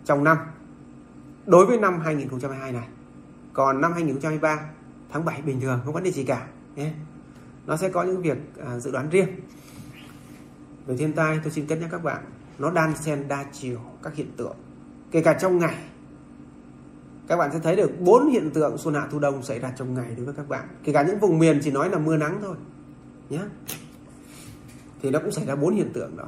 trong 0.06 0.24
năm. 0.24 0.38
Đối 1.46 1.66
với 1.66 1.78
năm 1.78 2.00
2022 2.00 2.72
này 2.72 2.88
còn 3.54 3.82
năm 3.82 3.94
2023 3.94 4.60
tháng 5.12 5.26
7 5.26 5.42
bình 5.42 5.62
thường 5.62 5.82
không 5.86 5.94
vấn 5.94 6.04
đề 6.04 6.12
gì 6.12 6.24
cả 6.24 6.48
nhé. 6.76 6.92
Nó 7.66 7.78
sẽ 7.78 7.90
có 7.90 8.04
những 8.04 8.22
việc 8.22 8.38
à, 8.66 8.80
dự 8.80 8.92
đoán 8.92 9.10
riêng. 9.10 9.28
Về 10.86 10.98
thiên 10.98 11.14
tai 11.14 11.40
tôi 11.44 11.52
xin 11.52 11.68
cân 11.68 11.80
nhắc 11.80 11.90
các 11.92 12.04
bạn 12.04 12.24
nó 12.60 12.72
đan 12.72 12.98
xen 12.98 13.28
đa 13.28 13.46
chiều 13.52 13.80
các 14.04 14.16
hiện 14.16 14.32
tượng 14.38 14.56
kể 15.12 15.22
cả 15.22 15.34
trong 15.34 15.60
ngày. 15.60 15.76
Các 17.28 17.38
bạn 17.38 17.50
sẽ 17.54 17.60
thấy 17.60 17.76
được 17.76 17.92
bốn 18.00 18.30
hiện 18.30 18.52
tượng 18.52 18.78
xuân 18.78 18.96
hạ 18.96 19.08
thu 19.12 19.20
đông 19.20 19.44
xảy 19.44 19.60
ra 19.60 19.74
trong 19.78 19.94
ngày 19.94 20.14
đối 20.18 20.26
với 20.26 20.34
các 20.34 20.50
bạn. 20.50 20.68
Kể 20.84 20.94
cả 20.94 21.04
những 21.04 21.20
vùng 21.20 21.40
miền 21.40 21.60
chỉ 21.64 21.72
nói 21.72 21.90
là 21.90 21.98
mưa 21.98 22.18
nắng 22.18 22.40
thôi 22.42 22.56
nhé 23.30 23.40
thì 25.02 25.10
nó 25.10 25.20
cũng 25.20 25.32
xảy 25.32 25.46
ra 25.46 25.56
bốn 25.56 25.76
hiện 25.76 25.94
tượng 25.94 26.18
đó. 26.18 26.28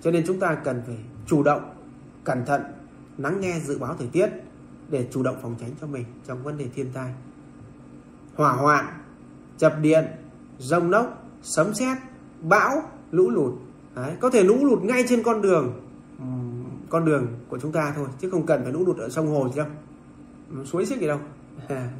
Cho 0.00 0.10
nên 0.10 0.24
chúng 0.26 0.40
ta 0.40 0.54
cần 0.54 0.82
phải 0.86 0.96
chủ 1.26 1.42
động 1.42 1.74
cẩn 2.24 2.44
thận 2.44 2.62
lắng 3.18 3.40
nghe 3.40 3.60
dự 3.64 3.78
báo 3.78 3.94
thời 3.98 4.08
tiết 4.08 4.30
để 4.88 5.08
chủ 5.10 5.22
động 5.22 5.36
phòng 5.42 5.54
tránh 5.60 5.70
cho 5.80 5.86
mình 5.86 6.04
trong 6.26 6.42
vấn 6.42 6.58
đề 6.58 6.66
thiên 6.74 6.86
tai. 6.92 7.12
Hỏa 8.34 8.52
hoạn 8.52 8.84
chập 9.58 9.76
điện 9.82 10.04
rông 10.58 10.90
lốc 10.90 11.26
sấm 11.42 11.74
sét 11.74 11.98
bão 12.40 12.82
lũ 13.10 13.30
lụt. 13.30 13.54
Đấy, 13.94 14.16
có 14.20 14.30
thể 14.30 14.42
lũ 14.42 14.64
lụt 14.64 14.82
ngay 14.82 15.04
trên 15.08 15.22
con 15.22 15.42
đường 15.42 15.80
con 16.88 17.04
đường 17.04 17.26
của 17.48 17.58
chúng 17.58 17.72
ta 17.72 17.92
thôi, 17.96 18.08
chứ 18.20 18.30
không 18.30 18.46
cần 18.46 18.62
phải 18.62 18.72
lũ 18.72 18.84
lụt 18.86 18.96
ở 18.96 19.08
sông 19.08 19.28
hồ 19.28 19.48
gì 19.48 19.56
đâu. 19.56 19.66
Suối 20.64 20.86
xích 20.86 21.00
gì 21.00 21.06
đâu. 21.06 21.18
À, 21.68 21.90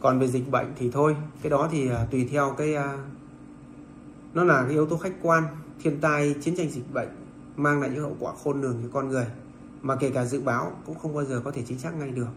Còn 0.00 0.18
về 0.18 0.28
dịch 0.28 0.50
bệnh 0.50 0.72
thì 0.76 0.90
thôi, 0.90 1.16
cái 1.42 1.50
đó 1.50 1.68
thì 1.72 1.88
à, 1.88 2.06
tùy 2.10 2.28
theo 2.30 2.54
cái 2.58 2.74
à, 2.74 2.98
nó 4.34 4.44
là 4.44 4.62
cái 4.62 4.70
yếu 4.70 4.86
tố 4.86 4.96
khách 4.96 5.12
quan, 5.22 5.44
thiên 5.82 6.00
tai, 6.00 6.34
chiến 6.40 6.56
tranh 6.56 6.70
dịch 6.70 6.92
bệnh 6.92 7.08
mang 7.56 7.80
lại 7.80 7.90
những 7.90 8.02
hậu 8.02 8.16
quả 8.20 8.32
khôn 8.44 8.60
lường 8.60 8.78
cho 8.82 8.88
con 8.92 9.08
người, 9.08 9.26
mà 9.82 9.96
kể 9.96 10.10
cả 10.10 10.24
dự 10.24 10.40
báo 10.40 10.72
cũng 10.86 10.98
không 10.98 11.14
bao 11.14 11.24
giờ 11.24 11.40
có 11.44 11.50
thể 11.50 11.62
chính 11.66 11.78
xác 11.78 11.94
ngay 11.94 12.10
được. 12.10 12.28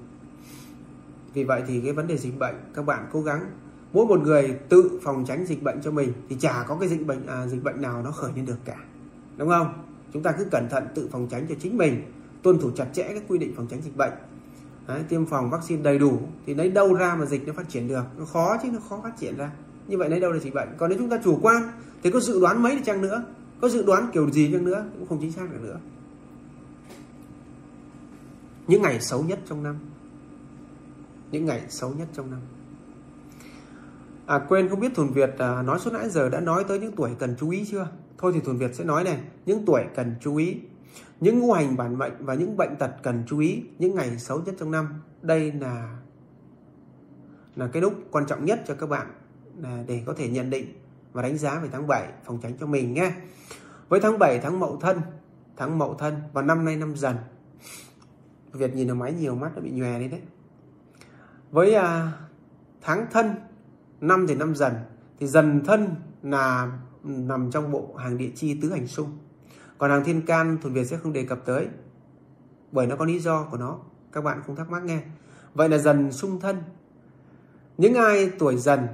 Vì 1.34 1.44
vậy 1.44 1.64
thì 1.68 1.82
cái 1.82 1.94
vấn 1.94 2.08
đề 2.08 2.18
dịch 2.18 2.40
bệnh, 2.40 2.56
các 2.74 2.86
bạn 2.86 3.08
cố 3.12 3.22
gắng 3.22 3.52
mỗi 3.96 4.06
một 4.06 4.20
người 4.20 4.60
tự 4.70 5.00
phòng 5.04 5.26
tránh 5.28 5.46
dịch 5.46 5.64
bệnh 5.64 5.82
cho 5.82 5.92
mình 5.92 6.14
thì 6.30 6.36
chả 6.40 6.64
có 6.68 6.78
cái 6.80 6.90
dịch 6.90 7.08
bệnh 7.08 7.26
à, 7.26 7.48
dịch 7.48 7.64
bệnh 7.64 7.82
nào 7.82 8.02
nó 8.04 8.12
khởi 8.12 8.32
lên 8.36 8.46
được 8.46 8.58
cả. 8.66 8.78
Đúng 9.38 9.50
không? 9.50 9.74
Chúng 10.14 10.24
ta 10.24 10.32
cứ 10.32 10.46
cẩn 10.52 10.70
thận 10.70 10.88
tự 10.96 11.10
phòng 11.12 11.28
tránh 11.32 11.46
cho 11.50 11.56
chính 11.60 11.78
mình 11.78 12.02
tuân 12.42 12.60
thủ 12.60 12.72
chặt 12.76 12.86
chẽ 12.94 13.04
các 13.04 13.24
quy 13.28 13.38
định 13.38 13.54
phòng 13.56 13.68
tránh 13.68 13.82
dịch 13.82 13.98
bệnh. 13.98 14.14
Đấy, 14.88 15.04
tiêm 15.10 15.26
phòng 15.26 15.50
vaccine 15.50 15.82
đầy 15.82 16.00
đủ 16.00 16.20
thì 16.46 16.54
lấy 16.54 16.72
đâu 16.72 16.94
ra 16.94 17.16
mà 17.16 17.26
dịch 17.26 17.48
nó 17.48 17.54
phát 17.54 17.70
triển 17.70 17.88
được? 17.88 18.04
Nó 18.18 18.26
khó 18.26 18.58
chứ 18.64 18.70
nó 18.72 18.80
khó 18.90 19.00
phát 19.04 19.18
triển 19.18 19.38
ra. 19.38 19.52
Như 19.88 19.98
vậy 19.98 20.10
lấy 20.10 20.20
đâu 20.20 20.32
là 20.32 20.40
dịch 20.40 20.54
bệnh? 20.54 20.70
Còn 20.78 20.90
nếu 20.90 21.00
chúng 21.00 21.10
ta 21.10 21.20
chủ 21.24 21.40
quan 21.42 21.64
thì 22.04 22.12
có 22.12 22.20
dự 22.20 22.42
đoán 22.42 22.64
mấy 22.64 22.76
đi 22.76 22.82
chăng 22.86 23.02
nữa? 23.02 23.24
Có 23.62 23.70
dự 23.70 23.84
đoán 23.86 24.10
kiểu 24.14 24.32
gì 24.32 24.52
chăng 24.52 24.66
nữa 24.66 24.86
cũng 25.00 25.08
không 25.08 25.18
chính 25.22 25.32
xác 25.32 25.52
được 25.52 25.60
nữa. 25.62 25.80
Những 28.68 28.82
ngày 28.82 29.02
xấu 29.02 29.24
nhất 29.24 29.40
trong 29.50 29.64
năm. 29.64 29.76
Những 31.32 31.46
ngày 31.46 31.62
xấu 31.70 31.94
nhất 31.94 32.08
trong 32.14 32.32
năm 32.32 32.40
à 34.26 34.40
quên 34.50 34.70
không 34.70 34.80
biết 34.80 34.96
thuần 34.96 35.10
việt 35.10 35.38
à, 35.38 35.62
nói 35.62 35.80
suốt 35.80 35.94
nãy 35.94 36.10
giờ 36.10 36.30
đã 36.30 36.40
nói 36.40 36.64
tới 36.68 36.80
những 36.80 36.96
tuổi 36.96 37.12
cần 37.20 37.36
chú 37.40 37.50
ý 37.50 37.66
chưa 37.72 37.88
thôi 38.18 38.32
thì 38.36 38.40
thuần 38.40 38.58
việt 38.58 38.76
sẽ 38.76 38.84
nói 38.84 39.04
này 39.04 39.20
những 39.46 39.66
tuổi 39.66 39.84
cần 39.96 40.16
chú 40.22 40.36
ý 40.36 40.62
những 41.20 41.40
ngũ 41.40 41.54
hành 41.54 41.78
bản 41.78 41.98
mệnh 41.98 42.14
và 42.20 42.34
những 42.34 42.58
bệnh 42.58 42.76
tật 42.76 42.92
cần 43.04 43.24
chú 43.28 43.40
ý 43.40 43.64
những 43.80 43.96
ngày 43.96 44.20
xấu 44.20 44.42
nhất 44.42 44.56
trong 44.60 44.72
năm 44.72 44.88
đây 45.22 45.52
là 45.52 45.98
là 47.56 47.68
cái 47.68 47.82
lúc 47.82 47.94
quan 48.12 48.26
trọng 48.26 48.46
nhất 48.46 48.62
cho 48.68 48.76
các 48.76 48.90
bạn 48.90 49.08
à, 49.64 49.84
để 49.88 50.04
có 50.06 50.14
thể 50.14 50.30
nhận 50.30 50.50
định 50.50 50.66
và 51.16 51.22
đánh 51.22 51.38
giá 51.38 51.60
về 51.60 51.70
tháng 51.72 51.88
7 51.88 52.08
phòng 52.24 52.40
tránh 52.44 52.54
cho 52.60 52.68
mình 52.68 52.94
nhé. 52.94 53.12
Với 53.90 54.00
tháng 54.00 54.20
7 54.20 54.40
tháng 54.40 54.60
Mậu 54.60 54.78
Thân, 54.78 55.02
tháng 55.58 55.78
Mậu 55.78 55.94
Thân 55.94 56.16
và 56.34 56.42
năm 56.42 56.66
nay 56.66 56.78
năm 56.78 56.96
Dần. 56.96 57.16
Việt 58.52 58.76
nhìn 58.76 58.88
vào 58.88 58.96
máy 58.96 59.14
nhiều 59.14 59.36
mắt 59.36 59.56
đã 59.56 59.62
bị 59.62 59.72
nhòe 59.72 60.00
đi 60.00 60.08
đấy. 60.08 60.22
Với 61.52 61.74
à, 61.74 62.12
tháng 62.82 63.08
Thân, 63.12 63.36
năm 64.08 64.26
thì 64.28 64.36
năm 64.36 64.56
Dần 64.56 64.74
thì 65.20 65.28
Dần 65.28 65.62
Thân 65.66 65.96
là 66.24 66.78
nằm 67.04 67.52
trong 67.52 67.72
bộ 67.72 67.96
hàng 67.96 68.18
địa 68.18 68.30
chi 68.36 68.60
tứ 68.62 68.72
hành 68.72 68.88
xung. 68.88 69.18
Còn 69.78 69.92
hàng 69.92 70.04
thiên 70.04 70.26
can 70.26 70.58
thuần 70.62 70.74
Việt 70.74 70.86
sẽ 70.86 70.98
không 70.98 71.14
đề 71.14 71.26
cập 71.26 71.46
tới 71.46 71.68
bởi 72.72 72.88
nó 72.88 72.96
có 72.96 73.06
lý 73.06 73.20
do 73.20 73.44
của 73.52 73.58
nó. 73.58 73.78
Các 74.12 74.24
bạn 74.24 74.42
không 74.46 74.56
thắc 74.56 74.70
mắc 74.70 74.84
nghe. 74.84 75.02
Vậy 75.54 75.70
là 75.70 75.78
dần 75.78 76.12
xung 76.12 76.40
thân. 76.40 76.64
Những 77.78 77.94
ai 77.94 78.32
tuổi 78.40 78.58
dần 78.58 78.88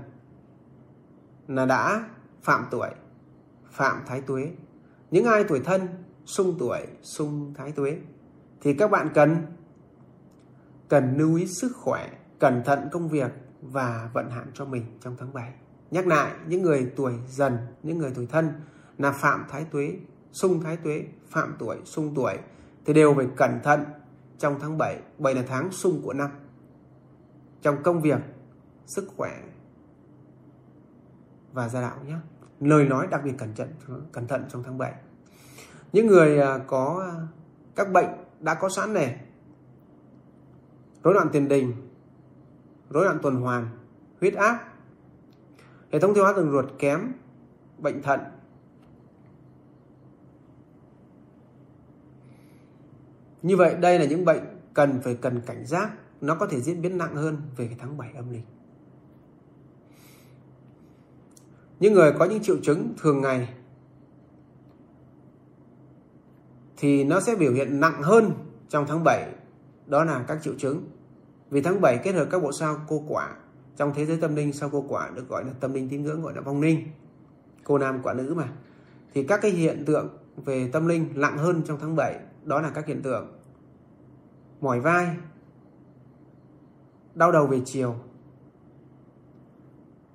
là 1.48 1.66
đã 1.66 2.10
phạm 2.42 2.66
tuổi, 2.72 2.90
phạm 3.72 4.02
thái 4.08 4.22
tuế. 4.22 4.52
Những 5.12 5.26
ai 5.26 5.44
tuổi 5.44 5.60
thân, 5.60 5.88
xung 6.26 6.56
tuổi, 6.60 6.80
xung 7.02 7.54
thái 7.54 7.72
tuế 7.72 7.98
thì 8.62 8.74
các 8.74 8.92
bạn 8.92 9.10
cần 9.14 9.38
cần 10.90 11.18
lưu 11.18 11.36
ý 11.36 11.48
sức 11.48 11.72
khỏe, 11.76 12.10
cẩn 12.40 12.62
thận 12.66 12.90
công 12.92 13.10
việc 13.10 13.32
và 13.62 14.10
vận 14.14 14.30
hạn 14.30 14.52
cho 14.54 14.66
mình 14.66 14.84
trong 15.02 15.16
tháng 15.20 15.34
7. 15.34 15.54
Nhắc 15.92 16.08
lại, 16.08 16.34
những 16.48 16.62
người 16.62 16.92
tuổi 16.96 17.14
dần, 17.28 17.58
những 17.84 17.98
người 17.98 18.12
tuổi 18.16 18.26
thân 18.26 18.50
là 18.98 19.12
phạm 19.12 19.46
thái 19.50 19.66
tuế, 19.72 19.98
sung 20.32 20.64
thái 20.64 20.78
tuế, 20.78 21.06
phạm 21.30 21.56
tuổi, 21.60 21.78
sung 21.86 22.14
tuổi 22.16 22.38
thì 22.86 22.94
đều 22.94 23.14
phải 23.14 23.28
cẩn 23.36 23.60
thận 23.64 23.84
trong 24.38 24.60
tháng 24.60 24.78
7. 24.78 25.00
Bảy 25.18 25.36
là 25.36 25.44
tháng 25.48 25.72
sung 25.72 26.02
của 26.04 26.14
năm. 26.14 26.30
Trong 27.62 27.84
công 27.84 28.02
việc, 28.02 28.20
sức 28.86 29.08
khỏe 29.18 29.42
và 31.54 31.70
gia 31.70 31.82
đạo 31.82 31.98
nhé. 32.06 32.16
Lời 32.60 32.86
nói 32.86 33.08
đặc 33.12 33.22
biệt 33.24 33.34
cẩn 33.38 33.56
thận 33.56 33.74
cẩn 34.12 34.28
thận 34.28 34.46
trong 34.50 34.64
tháng 34.64 34.78
7. 34.78 34.94
Những 35.94 36.08
người 36.08 36.40
à, 36.40 36.58
có 36.68 37.12
các 37.76 37.92
bệnh 37.92 38.10
đã 38.40 38.54
có 38.54 38.70
sẵn 38.70 38.94
này. 38.94 39.20
Rối 41.04 41.14
loạn 41.14 41.28
tiền 41.32 41.48
đình, 41.48 41.74
rối 42.94 43.06
loạn 43.06 43.20
tuần 43.22 43.36
hoàn, 43.36 43.68
huyết 44.20 44.34
áp, 44.34 44.74
hệ 45.92 46.00
thống 46.00 46.14
tiêu 46.14 46.24
hóa 46.24 46.34
đường 46.34 46.52
ruột 46.52 46.66
kém, 46.80 47.14
bệnh 47.78 48.02
thận, 48.02 48.20
Như 53.42 53.58
vậy 53.58 53.76
đây 53.76 54.00
là 54.00 54.06
những 54.06 54.26
bệnh 54.26 54.42
cần 54.74 55.02
phải 55.04 55.16
cần 55.16 55.42
cảnh 55.46 55.66
giác, 55.66 55.92
nó 56.22 56.36
có 56.36 56.48
thể 56.48 56.62
diễn 56.62 56.82
biến 56.82 56.98
nặng 56.98 57.16
hơn 57.16 57.38
về 57.58 57.68
cái 57.68 57.76
tháng 57.80 57.98
7 57.98 58.12
âm 58.16 58.30
lịch. 58.30 58.44
Những 61.80 61.94
người 61.94 62.14
có 62.20 62.26
những 62.26 62.44
triệu 62.44 62.58
chứng 62.64 62.94
thường 63.02 63.22
ngày 63.22 63.54
thì 66.78 67.04
nó 67.04 67.20
sẽ 67.20 67.36
biểu 67.36 67.54
hiện 67.54 67.80
nặng 67.80 68.02
hơn 68.02 68.32
trong 68.70 68.86
tháng 68.88 69.04
7, 69.04 69.34
đó 69.88 70.04
là 70.04 70.26
các 70.28 70.40
triệu 70.44 70.54
chứng. 70.58 70.84
Vì 71.52 71.62
tháng 71.62 71.82
7 71.82 71.98
kết 72.04 72.16
hợp 72.16 72.28
các 72.32 72.44
bộ 72.44 72.52
sao 72.52 72.78
cô 72.88 73.04
quả, 73.08 73.36
trong 73.76 73.94
thế 73.96 74.06
giới 74.06 74.18
tâm 74.18 74.36
linh 74.36 74.54
sao 74.54 74.70
cô 74.72 74.86
quả 74.88 75.10
được 75.16 75.30
gọi 75.30 75.46
là 75.46 75.52
tâm 75.60 75.74
linh 75.74 75.90
tín 75.90 76.04
ngưỡng 76.04 76.22
gọi 76.22 76.34
là 76.36 76.42
vong 76.42 76.62
linh, 76.62 76.88
cô 77.64 77.78
nam 77.78 78.00
quả 78.04 78.14
nữ 78.14 78.34
mà. 78.34 78.54
Thì 79.14 79.24
các 79.24 79.40
cái 79.42 79.52
hiện 79.52 79.86
tượng 79.86 80.18
về 80.46 80.70
tâm 80.74 80.88
linh 80.88 81.10
nặng 81.16 81.38
hơn 81.38 81.62
trong 81.66 81.78
tháng 81.80 81.96
7 81.96 82.20
đó 82.44 82.62
là 82.62 82.70
các 82.70 82.86
hiện 82.86 83.02
tượng. 83.02 83.28
Mỏi 84.62 84.80
vai 84.80 85.16
đau 87.16 87.32
đầu 87.32 87.48
về 87.48 87.62
chiều 87.66 87.96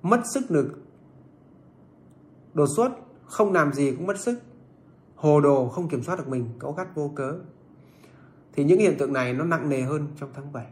mất 0.01 0.21
sức 0.33 0.51
lực 0.51 0.79
đột 2.53 2.67
xuất 2.75 2.91
không 3.25 3.53
làm 3.53 3.73
gì 3.73 3.91
cũng 3.91 4.07
mất 4.07 4.19
sức 4.19 4.39
hồ 5.15 5.41
đồ 5.41 5.69
không 5.69 5.89
kiểm 5.89 6.03
soát 6.03 6.15
được 6.15 6.27
mình 6.27 6.49
cáu 6.59 6.71
gắt 6.73 6.95
vô 6.95 7.11
cớ. 7.15 7.39
Thì 8.53 8.63
những 8.63 8.79
hiện 8.79 8.95
tượng 8.97 9.13
này 9.13 9.33
nó 9.33 9.43
nặng 9.43 9.69
nề 9.69 9.81
hơn 9.81 10.07
trong 10.19 10.29
tháng 10.33 10.51
7 10.53 10.65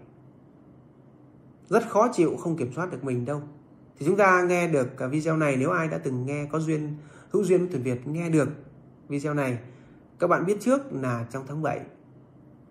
rất 1.70 1.90
khó 1.90 2.08
chịu 2.14 2.38
không 2.38 2.58
kiểm 2.58 2.74
soát 2.74 2.92
được 2.92 3.04
mình 3.04 3.26
đâu. 3.26 3.42
Thì 4.00 4.06
chúng 4.06 4.18
ta 4.18 4.44
nghe 4.44 4.68
được 4.68 5.00
à, 5.00 5.08
video 5.08 5.38
này 5.38 5.56
nếu 5.58 5.72
ai 5.72 5.88
đã 5.88 5.98
từng 5.98 6.26
nghe, 6.26 6.46
có 6.52 6.60
duyên, 6.60 6.98
hữu 7.30 7.44
duyên 7.44 7.60
với 7.60 7.70
tuyển 7.72 7.84
Việt 7.84 8.08
nghe 8.08 8.30
được 8.30 8.50
video 9.08 9.34
này, 9.34 9.58
các 10.20 10.28
bạn 10.28 10.46
biết 10.46 10.58
trước 10.62 10.82
là 10.92 11.26
trong 11.32 11.44
tháng 11.48 11.62
7 11.62 11.80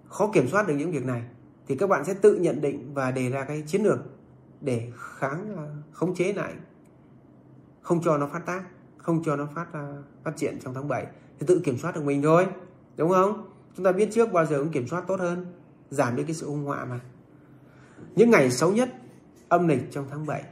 khó 0.08 0.30
kiểm 0.32 0.48
soát 0.48 0.68
được 0.68 0.74
những 0.74 0.92
việc 0.92 1.06
này, 1.06 1.22
thì 1.66 1.76
các 1.76 1.88
bạn 1.88 2.04
sẽ 2.04 2.14
tự 2.14 2.36
nhận 2.36 2.60
định 2.60 2.94
và 2.94 3.10
đề 3.10 3.30
ra 3.30 3.44
cái 3.44 3.62
chiến 3.66 3.82
lược 3.82 3.98
để 4.60 4.92
kháng 4.98 5.56
à, 5.56 5.66
khống 5.92 6.14
chế 6.14 6.32
lại, 6.32 6.52
không 7.82 8.02
cho 8.02 8.18
nó 8.18 8.26
phát 8.26 8.46
tác, 8.46 8.62
không 8.96 9.22
cho 9.24 9.36
nó 9.36 9.48
phát 9.54 9.72
à, 9.72 9.92
phát 10.24 10.36
triển 10.36 10.58
trong 10.60 10.74
tháng 10.74 10.88
7 10.88 11.06
thì 11.40 11.46
tự 11.46 11.60
kiểm 11.64 11.78
soát 11.78 11.94
được 11.94 12.04
mình 12.04 12.22
thôi, 12.22 12.46
đúng 12.96 13.10
không? 13.10 13.50
Chúng 13.76 13.84
ta 13.84 13.92
biết 13.92 14.08
trước 14.12 14.32
bao 14.32 14.46
giờ 14.46 14.58
cũng 14.58 14.72
kiểm 14.72 14.88
soát 14.88 15.04
tốt 15.08 15.20
hơn, 15.20 15.46
giảm 15.90 16.16
đi 16.16 16.22
cái 16.24 16.34
sự 16.34 16.48
hung 16.48 16.64
họa 16.64 16.84
mà 16.84 17.00
những 18.16 18.30
ngày 18.30 18.50
xấu 18.50 18.72
nhất, 18.72 18.88
âm 19.48 19.68
lịch 19.68 19.90
trong 19.90 20.06
tháng 20.10 20.26
7 20.26 20.42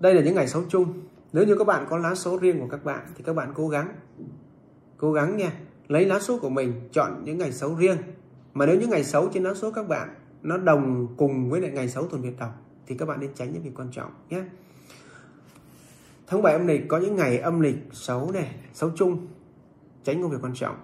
đây 0.00 0.14
là 0.14 0.22
những 0.22 0.34
ngày 0.34 0.48
xấu 0.48 0.62
chung. 0.68 0.92
Nếu 1.32 1.46
như 1.46 1.56
các 1.58 1.66
bạn 1.66 1.86
có 1.90 1.98
lá 1.98 2.14
số 2.14 2.38
riêng 2.38 2.60
của 2.60 2.68
các 2.70 2.84
bạn, 2.84 3.06
thì 3.16 3.24
các 3.26 3.32
bạn 3.32 3.52
cố 3.54 3.68
gắng 3.68 3.94
cố 4.96 5.12
gắng 5.12 5.36
nha, 5.36 5.52
lấy 5.88 6.04
lá 6.04 6.20
số 6.20 6.38
của 6.38 6.48
mình 6.48 6.88
chọn 6.92 7.24
những 7.24 7.38
ngày 7.38 7.52
xấu 7.52 7.74
riêng. 7.74 7.96
Mà 8.54 8.66
nếu 8.66 8.80
những 8.80 8.90
ngày 8.90 9.04
xấu 9.04 9.28
trên 9.28 9.42
lá 9.42 9.54
số 9.54 9.70
các 9.70 9.88
bạn 9.88 10.14
nó 10.42 10.56
đồng 10.56 11.06
cùng 11.16 11.50
với 11.50 11.60
lại 11.60 11.70
ngày 11.70 11.88
xấu 11.88 12.06
tuần 12.06 12.22
Việt 12.22 12.38
đồng 12.38 12.52
thì 12.86 12.96
các 12.96 13.06
bạn 13.06 13.20
nên 13.20 13.34
tránh 13.34 13.52
những 13.52 13.62
việc 13.62 13.70
quan 13.76 13.88
trọng 13.92 14.10
nhé. 14.30 14.42
Tháng 16.26 16.42
7 16.42 16.52
âm 16.52 16.66
lịch 16.66 16.88
có 16.88 16.98
những 16.98 17.16
ngày 17.16 17.38
âm 17.38 17.60
lịch 17.60 17.76
xấu 17.92 18.30
này, 18.32 18.54
xấu 18.72 18.90
chung, 18.96 19.26
tránh 20.04 20.22
công 20.22 20.30
việc 20.30 20.38
quan 20.42 20.54
trọng. 20.54 20.76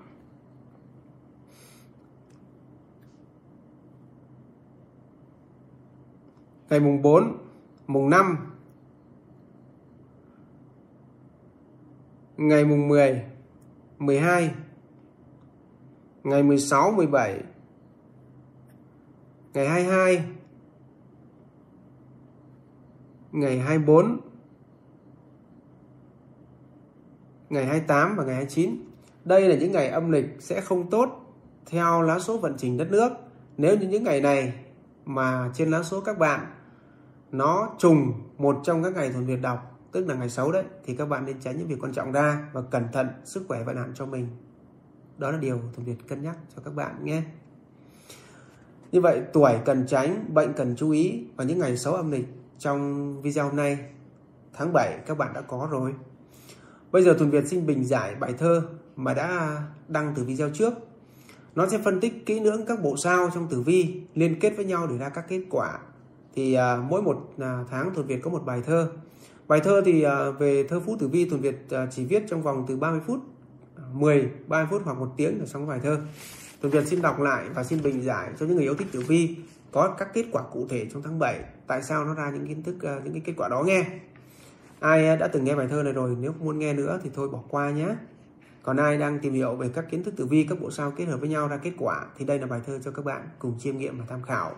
Ngày 6.74 6.80
mùng 6.80 7.02
4 7.02 7.38
mùng 7.86 8.10
5 8.10 8.36
ngày 12.36 12.64
mùng 12.64 12.88
10 12.88 13.24
12 13.98 14.54
ngày 16.24 16.42
16 16.42 16.92
17 16.92 17.40
ngày 19.54 19.68
22 19.68 20.24
ngày 23.32 23.58
24 23.58 24.20
ngày 27.50 27.66
28 27.66 28.16
và 28.16 28.24
ngày 28.24 28.34
29 28.34 28.76
đây 29.24 29.48
là 29.48 29.56
những 29.56 29.72
ngày 29.72 29.88
âm 29.88 30.10
lịch 30.10 30.26
sẽ 30.38 30.60
không 30.60 30.90
tốt 30.90 31.08
theo 31.66 32.02
lá 32.02 32.18
số 32.18 32.38
vận 32.38 32.54
trình 32.58 32.76
đất 32.76 32.90
nước. 32.90 33.12
Nếu 33.56 33.76
như 33.76 33.88
những 33.88 34.04
ngày 34.04 34.20
này 34.20 34.52
mà 35.04 35.50
trên 35.54 35.70
lá 35.70 35.82
số 35.82 36.00
các 36.00 36.18
bạn 36.18 36.53
nó 37.38 37.70
trùng 37.78 38.12
một 38.38 38.60
trong 38.64 38.82
các 38.82 38.92
ngày 38.94 39.12
thuần 39.12 39.26
Việt 39.26 39.42
đọc, 39.42 39.80
tức 39.92 40.06
là 40.08 40.14
ngày 40.14 40.30
xấu 40.30 40.52
đấy, 40.52 40.64
thì 40.84 40.96
các 40.96 41.08
bạn 41.08 41.24
nên 41.24 41.40
tránh 41.40 41.58
những 41.58 41.68
việc 41.68 41.78
quan 41.80 41.92
trọng 41.92 42.12
ra 42.12 42.48
và 42.52 42.62
cẩn 42.62 42.84
thận 42.92 43.08
sức 43.24 43.44
khỏe 43.48 43.64
vận 43.64 43.76
hạn 43.76 43.92
cho 43.94 44.06
mình. 44.06 44.28
Đó 45.18 45.30
là 45.30 45.38
điều 45.38 45.60
thuần 45.74 45.86
Việt 45.86 46.08
cân 46.08 46.22
nhắc 46.22 46.36
cho 46.56 46.62
các 46.64 46.74
bạn 46.74 47.04
nhé. 47.04 47.22
Như 48.92 49.00
vậy, 49.00 49.22
tuổi 49.32 49.52
cần 49.64 49.86
tránh, 49.86 50.34
bệnh 50.34 50.52
cần 50.52 50.76
chú 50.76 50.90
ý 50.90 51.24
và 51.36 51.44
những 51.44 51.58
ngày 51.58 51.76
xấu 51.76 51.94
âm 51.94 52.10
lịch 52.10 52.26
trong 52.58 53.22
video 53.22 53.44
hôm 53.44 53.56
nay, 53.56 53.78
tháng 54.52 54.72
7 54.72 54.98
các 55.06 55.18
bạn 55.18 55.32
đã 55.34 55.40
có 55.40 55.68
rồi. 55.70 55.94
Bây 56.92 57.02
giờ 57.02 57.14
thuần 57.18 57.30
Việt 57.30 57.48
xin 57.48 57.66
bình 57.66 57.84
giải 57.84 58.14
bài 58.14 58.34
thơ 58.38 58.62
mà 58.96 59.14
đã 59.14 59.62
đăng 59.88 60.12
từ 60.16 60.24
video 60.24 60.50
trước. 60.50 60.74
Nó 61.54 61.66
sẽ 61.66 61.78
phân 61.78 62.00
tích 62.00 62.26
kỹ 62.26 62.40
lưỡng 62.40 62.66
các 62.66 62.82
bộ 62.82 62.96
sao 62.96 63.30
trong 63.34 63.48
tử 63.48 63.60
vi 63.60 64.02
liên 64.14 64.40
kết 64.40 64.52
với 64.56 64.64
nhau 64.64 64.86
để 64.86 64.98
ra 64.98 65.08
các 65.08 65.24
kết 65.28 65.42
quả 65.50 65.78
thì 66.34 66.54
à, 66.54 66.76
mỗi 66.76 67.02
một 67.02 67.34
à, 67.38 67.64
tháng 67.70 67.94
thuần 67.94 68.06
Việt 68.06 68.22
có 68.22 68.30
một 68.30 68.42
bài 68.44 68.62
thơ. 68.66 68.88
Bài 69.48 69.60
thơ 69.64 69.82
thì 69.84 70.02
à, 70.02 70.30
về 70.30 70.64
thơ 70.68 70.80
phú 70.86 70.96
tử 71.00 71.08
vi 71.08 71.28
thuần 71.28 71.40
Việt 71.40 71.70
à, 71.70 71.86
chỉ 71.90 72.04
viết 72.04 72.24
trong 72.28 72.42
vòng 72.42 72.64
từ 72.68 72.76
30 72.76 73.00
phút 73.06 73.20
à, 73.76 73.82
10 73.92 74.30
30 74.46 74.66
phút 74.70 74.82
hoặc 74.84 74.98
một 74.98 75.08
tiếng 75.16 75.40
là 75.40 75.46
xong 75.46 75.66
bài 75.66 75.80
thơ. 75.82 76.00
Thuần 76.62 76.72
Việt 76.72 76.86
xin 76.86 77.02
đọc 77.02 77.20
lại 77.20 77.44
và 77.54 77.64
xin 77.64 77.82
bình 77.82 78.02
giải 78.02 78.30
cho 78.38 78.46
những 78.46 78.56
người 78.56 78.64
yêu 78.64 78.74
thích 78.74 78.88
tử 78.92 79.00
vi 79.00 79.36
có 79.72 79.94
các 79.98 80.14
kết 80.14 80.24
quả 80.32 80.42
cụ 80.52 80.66
thể 80.70 80.86
trong 80.92 81.02
tháng 81.02 81.18
7 81.18 81.40
tại 81.66 81.82
sao 81.82 82.04
nó 82.04 82.14
ra 82.14 82.30
những 82.30 82.46
kiến 82.46 82.62
thức 82.62 82.82
à, 82.82 83.00
những 83.04 83.12
cái 83.12 83.22
kết 83.24 83.32
quả 83.36 83.48
đó 83.48 83.62
nghe. 83.62 83.86
Ai 84.80 85.16
đã 85.16 85.28
từng 85.28 85.44
nghe 85.44 85.54
bài 85.54 85.66
thơ 85.70 85.82
này 85.82 85.92
rồi 85.92 86.16
nếu 86.20 86.32
không 86.32 86.44
muốn 86.44 86.58
nghe 86.58 86.72
nữa 86.72 87.00
thì 87.02 87.10
thôi 87.14 87.28
bỏ 87.28 87.40
qua 87.48 87.70
nhé 87.70 87.88
còn 88.64 88.76
ai 88.76 88.98
đang 88.98 89.18
tìm 89.18 89.32
hiểu 89.32 89.54
về 89.54 89.68
các 89.74 89.84
kiến 89.90 90.04
thức 90.04 90.14
tử 90.16 90.26
vi 90.26 90.46
các 90.48 90.60
bộ 90.60 90.70
sao 90.70 90.90
kết 90.90 91.04
hợp 91.04 91.20
với 91.20 91.28
nhau 91.28 91.48
ra 91.48 91.56
kết 91.56 91.72
quả 91.78 92.06
thì 92.16 92.24
đây 92.24 92.38
là 92.38 92.46
bài 92.46 92.60
thơ 92.66 92.78
cho 92.84 92.90
các 92.90 93.04
bạn 93.04 93.28
cùng 93.38 93.58
chiêm 93.58 93.78
nghiệm 93.78 93.98
và 93.98 94.04
tham 94.08 94.22
khảo 94.22 94.52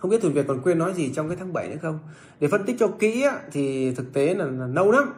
không 0.00 0.10
biết 0.10 0.22
Thuần 0.22 0.32
Việt 0.32 0.44
còn 0.48 0.60
quên 0.62 0.78
nói 0.78 0.94
gì 0.94 1.12
trong 1.14 1.28
cái 1.28 1.36
tháng 1.36 1.52
7 1.52 1.68
nữa 1.68 1.76
không? 1.82 1.98
Để 2.40 2.48
phân 2.48 2.64
tích 2.64 2.76
cho 2.78 2.88
kỹ 2.98 3.26
thì 3.52 3.94
thực 3.94 4.12
tế 4.12 4.34
là, 4.34 4.44
là 4.44 4.66
lâu 4.66 4.90
lắm. 4.90 5.12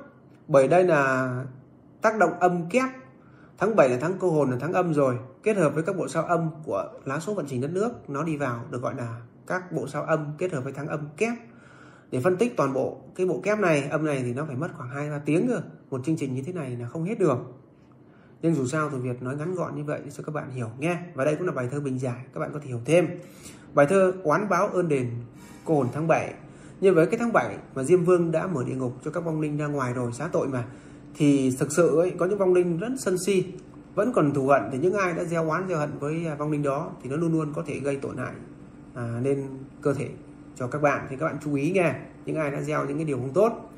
Bởi 0.48 0.68
đây 0.68 0.84
là 0.84 1.44
tác 2.02 2.18
động 2.18 2.32
âm 2.40 2.68
kép. 2.70 2.84
Tháng 3.58 3.76
7 3.76 3.88
là 3.88 3.98
tháng 4.00 4.14
cô 4.18 4.30
hồn 4.30 4.50
là 4.50 4.56
tháng 4.60 4.72
âm 4.72 4.94
rồi. 4.94 5.18
Kết 5.42 5.56
hợp 5.56 5.74
với 5.74 5.82
các 5.82 5.96
bộ 5.96 6.08
sao 6.08 6.22
âm 6.22 6.50
của 6.64 6.88
lá 7.04 7.20
số 7.20 7.34
vận 7.34 7.46
trình 7.48 7.60
đất 7.60 7.70
nước 7.70 8.10
nó 8.10 8.22
đi 8.22 8.36
vào 8.36 8.64
được 8.70 8.82
gọi 8.82 8.94
là 8.94 9.20
các 9.46 9.72
bộ 9.72 9.86
sao 9.86 10.02
âm 10.02 10.26
kết 10.38 10.52
hợp 10.52 10.64
với 10.64 10.72
tháng 10.72 10.88
âm 10.88 11.00
kép. 11.16 11.32
Để 12.10 12.20
phân 12.20 12.36
tích 12.36 12.56
toàn 12.56 12.72
bộ 12.72 13.00
cái 13.14 13.26
bộ 13.26 13.40
kép 13.42 13.58
này 13.58 13.88
âm 13.90 14.04
này 14.04 14.22
thì 14.22 14.34
nó 14.34 14.44
phải 14.44 14.56
mất 14.56 14.68
khoảng 14.76 14.90
2 14.90 15.10
3 15.10 15.18
tiếng 15.18 15.48
cơ. 15.48 15.60
Một 15.90 16.00
chương 16.04 16.16
trình 16.16 16.34
như 16.34 16.42
thế 16.42 16.52
này 16.52 16.76
là 16.76 16.88
không 16.88 17.04
hết 17.04 17.18
được. 17.18 17.38
Nhưng 18.42 18.54
dù 18.54 18.66
sao 18.66 18.90
thì 18.90 18.98
Việt 18.98 19.22
nói 19.22 19.36
ngắn 19.36 19.54
gọn 19.54 19.76
như 19.76 19.84
vậy 19.84 20.00
cho 20.16 20.22
các 20.22 20.34
bạn 20.34 20.50
hiểu 20.50 20.68
nghe 20.78 20.98
và 21.14 21.24
đây 21.24 21.36
cũng 21.36 21.46
là 21.46 21.52
bài 21.52 21.68
thơ 21.70 21.80
bình 21.80 21.98
giải 21.98 22.24
các 22.34 22.40
bạn 22.40 22.50
có 22.52 22.58
thể 22.58 22.66
hiểu 22.66 22.80
thêm 22.84 23.08
bài 23.74 23.86
thơ 23.86 24.12
oán 24.22 24.48
báo 24.48 24.66
ơn 24.66 24.88
đền 24.88 25.10
cồn 25.64 25.88
tháng 25.92 26.08
7 26.08 26.34
như 26.80 26.92
với 26.92 27.06
cái 27.06 27.18
tháng 27.18 27.32
7 27.32 27.56
mà 27.74 27.82
Diêm 27.82 28.04
Vương 28.04 28.32
đã 28.32 28.46
mở 28.46 28.64
địa 28.64 28.74
ngục 28.74 28.92
cho 29.04 29.10
các 29.10 29.24
vong 29.24 29.40
linh 29.40 29.56
ra 29.56 29.66
ngoài 29.66 29.92
rồi 29.92 30.12
xá 30.12 30.28
tội 30.32 30.48
mà. 30.48 30.64
Thì 31.14 31.56
thực 31.58 31.72
sự 31.72 31.98
ấy, 31.98 32.10
có 32.18 32.26
những 32.26 32.38
vong 32.38 32.54
linh 32.54 32.78
rất 32.78 32.88
sân 32.98 33.16
si 33.26 33.44
vẫn 33.94 34.12
còn 34.12 34.34
thù 34.34 34.46
hận 34.46 34.62
thì 34.72 34.78
những 34.78 34.94
ai 34.94 35.12
đã 35.12 35.24
gieo 35.24 35.48
oán 35.48 35.68
gieo 35.68 35.78
hận 35.78 35.98
với 35.98 36.26
à, 36.26 36.34
vong 36.34 36.50
linh 36.50 36.62
đó 36.62 36.90
thì 37.02 37.10
nó 37.10 37.16
luôn 37.16 37.32
luôn 37.32 37.52
có 37.54 37.62
thể 37.66 37.78
gây 37.78 37.96
tổn 37.96 38.16
hại 38.16 38.32
à, 38.94 39.20
lên 39.24 39.48
cơ 39.82 39.94
thể 39.94 40.08
cho 40.56 40.66
các 40.66 40.82
bạn. 40.82 41.06
Thì 41.10 41.16
các 41.16 41.26
bạn 41.26 41.36
chú 41.44 41.54
ý 41.54 41.70
nghe 41.70 41.94
những 42.26 42.36
ai 42.36 42.50
đã 42.50 42.60
gieo 42.60 42.84
những 42.84 42.96
cái 42.96 43.04
điều 43.04 43.16
không 43.16 43.32
tốt 43.32 43.72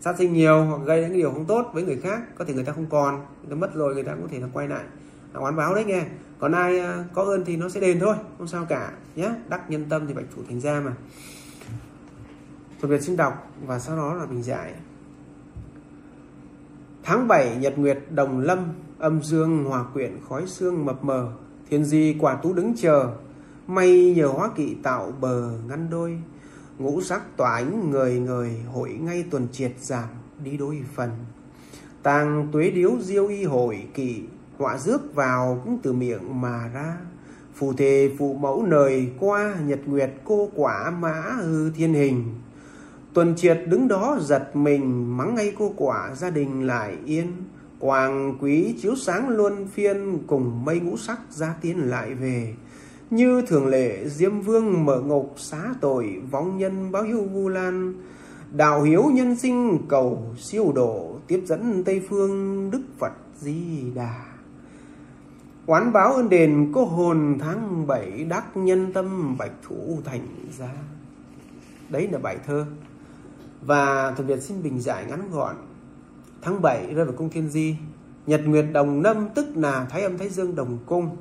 sát 0.00 0.14
sinh 0.18 0.32
nhiều 0.32 0.64
hoặc 0.64 0.80
gây 0.84 1.00
những 1.00 1.12
điều 1.12 1.30
không 1.30 1.44
tốt 1.44 1.70
với 1.72 1.82
người 1.82 1.96
khác 1.96 2.20
có 2.38 2.44
thể 2.44 2.54
người 2.54 2.64
ta 2.64 2.72
không 2.72 2.86
còn 2.90 3.14
người 3.14 3.50
ta 3.50 3.54
mất 3.54 3.74
rồi 3.74 3.94
người 3.94 4.04
ta 4.04 4.12
cũng 4.12 4.22
có 4.22 4.28
thể 4.32 4.38
là 4.38 4.48
quay 4.52 4.68
lại 4.68 4.84
là 5.32 5.40
oán 5.40 5.56
báo 5.56 5.74
đấy 5.74 5.84
nghe. 5.84 6.04
Còn 6.38 6.52
ai 6.52 6.78
à, 6.78 7.04
có 7.14 7.22
ơn 7.22 7.44
thì 7.44 7.56
nó 7.56 7.68
sẽ 7.68 7.80
đền 7.80 8.00
thôi, 8.00 8.16
không 8.38 8.48
sao 8.48 8.66
cả 8.68 8.92
nhé 9.16 9.30
đắc 9.48 9.70
nhân 9.70 9.86
tâm 9.88 10.06
thì 10.06 10.14
bạch 10.14 10.24
thủ 10.36 10.42
thành 10.48 10.60
ra 10.60 10.80
mà. 10.80 10.92
Thuật 12.80 12.90
Việt 12.90 13.02
xin 13.02 13.16
đọc 13.16 13.52
và 13.66 13.78
sau 13.78 13.96
đó 13.96 14.14
là 14.14 14.26
bình 14.26 14.42
giải. 14.42 14.74
Tháng 17.02 17.28
7 17.28 17.56
Nhật 17.56 17.78
Nguyệt, 17.78 17.98
Đồng 18.10 18.40
Lâm, 18.40 18.58
Âm 18.98 19.22
dương, 19.22 19.64
hòa 19.64 19.84
quyện, 19.92 20.18
khói 20.28 20.46
xương 20.46 20.84
mập 20.84 21.04
mờ, 21.04 21.32
Thiên 21.70 21.84
di, 21.84 22.16
quả 22.20 22.34
tú 22.34 22.52
đứng 22.52 22.76
chờ. 22.76 23.10
Mây 23.66 24.14
nhờ 24.16 24.26
hóa 24.26 24.50
kỵ 24.56 24.74
tạo 24.82 25.12
bờ 25.20 25.50
ngăn 25.68 25.90
đôi. 25.90 26.18
Ngũ 26.78 27.00
sắc 27.00 27.36
tỏa 27.36 27.54
ánh 27.54 27.90
người 27.90 28.18
người 28.18 28.56
Hội 28.72 28.90
ngay 28.90 29.24
tuần 29.30 29.48
triệt 29.52 29.72
giảm 29.80 30.08
đi 30.44 30.56
đôi 30.56 30.82
phần. 30.94 31.10
Tàng 32.02 32.48
tuế 32.52 32.70
điếu 32.70 32.90
diêu 33.00 33.26
y 33.26 33.44
hội 33.44 33.86
kỵ 33.94 34.22
Họa 34.60 34.78
rước 34.78 35.14
vào 35.14 35.60
cũng 35.64 35.78
từ 35.82 35.92
miệng 35.92 36.40
mà 36.40 36.70
ra. 36.74 36.96
Phù 37.54 37.72
thề 37.72 38.10
phụ 38.18 38.34
mẫu 38.34 38.62
nời 38.66 39.10
qua 39.18 39.54
Nhật 39.66 39.78
nguyệt 39.86 40.10
cô 40.24 40.48
quả 40.54 40.90
mã 40.90 41.12
hư 41.20 41.70
thiên 41.70 41.94
hình. 41.94 42.24
Tuần 43.14 43.36
triệt 43.36 43.60
đứng 43.66 43.88
đó 43.88 44.18
giật 44.20 44.56
mình, 44.56 45.16
Mắng 45.16 45.34
ngay 45.34 45.52
cô 45.58 45.72
quả 45.76 46.14
gia 46.14 46.30
đình 46.30 46.66
lại 46.66 46.96
yên. 47.04 47.32
Quàng 47.78 48.38
quý 48.40 48.74
chiếu 48.82 48.96
sáng 48.96 49.28
luôn 49.28 49.66
phiên, 49.66 50.18
Cùng 50.26 50.64
mây 50.64 50.80
ngũ 50.80 50.96
sắc 50.96 51.20
ra 51.30 51.54
tiến 51.60 51.90
lại 51.90 52.14
về. 52.14 52.54
Như 53.10 53.42
thường 53.42 53.66
lệ, 53.66 54.08
Diêm 54.08 54.40
Vương 54.40 54.84
mở 54.84 55.00
ngục 55.00 55.34
xá 55.36 55.74
tội, 55.80 56.22
Vong 56.30 56.58
nhân 56.58 56.92
báo 56.92 57.02
hiu 57.02 57.22
vu 57.22 57.48
lan. 57.48 57.94
Đạo 58.52 58.82
hiếu 58.82 59.04
nhân 59.12 59.36
sinh 59.36 59.78
cầu 59.88 60.34
siêu 60.38 60.72
độ, 60.74 61.18
Tiếp 61.26 61.42
dẫn 61.46 61.84
Tây 61.84 62.02
Phương 62.08 62.70
Đức 62.70 62.82
Phật 62.98 63.12
Di 63.40 63.90
Đà. 63.94 64.30
Quán 65.66 65.92
báo 65.92 66.12
ơn 66.12 66.28
đền 66.28 66.72
có 66.74 66.84
hồn 66.84 67.38
tháng 67.40 67.86
bảy 67.86 68.24
Đắc 68.24 68.56
nhân 68.56 68.92
tâm 68.92 69.36
bạch 69.38 69.52
thủ 69.68 69.98
thành 70.04 70.26
ra. 70.58 70.70
Đấy 71.88 72.08
là 72.12 72.18
bài 72.18 72.38
thơ. 72.46 72.66
Và 73.66 74.12
Thuần 74.16 74.26
Việt 74.26 74.42
xin 74.42 74.62
bình 74.62 74.80
giải 74.80 75.04
ngắn 75.08 75.30
gọn. 75.30 75.56
Tháng 76.42 76.62
7 76.62 76.94
rơi 76.94 77.04
vào 77.04 77.14
cung 77.16 77.30
thiên 77.30 77.48
di, 77.48 77.76
Nhật 78.26 78.40
Nguyệt 78.46 78.64
đồng 78.72 79.02
năm 79.02 79.28
tức 79.34 79.46
là 79.54 79.86
Thái 79.90 80.02
âm 80.02 80.18
Thái 80.18 80.28
Dương 80.28 80.54
đồng 80.54 80.78
cung. 80.86 81.16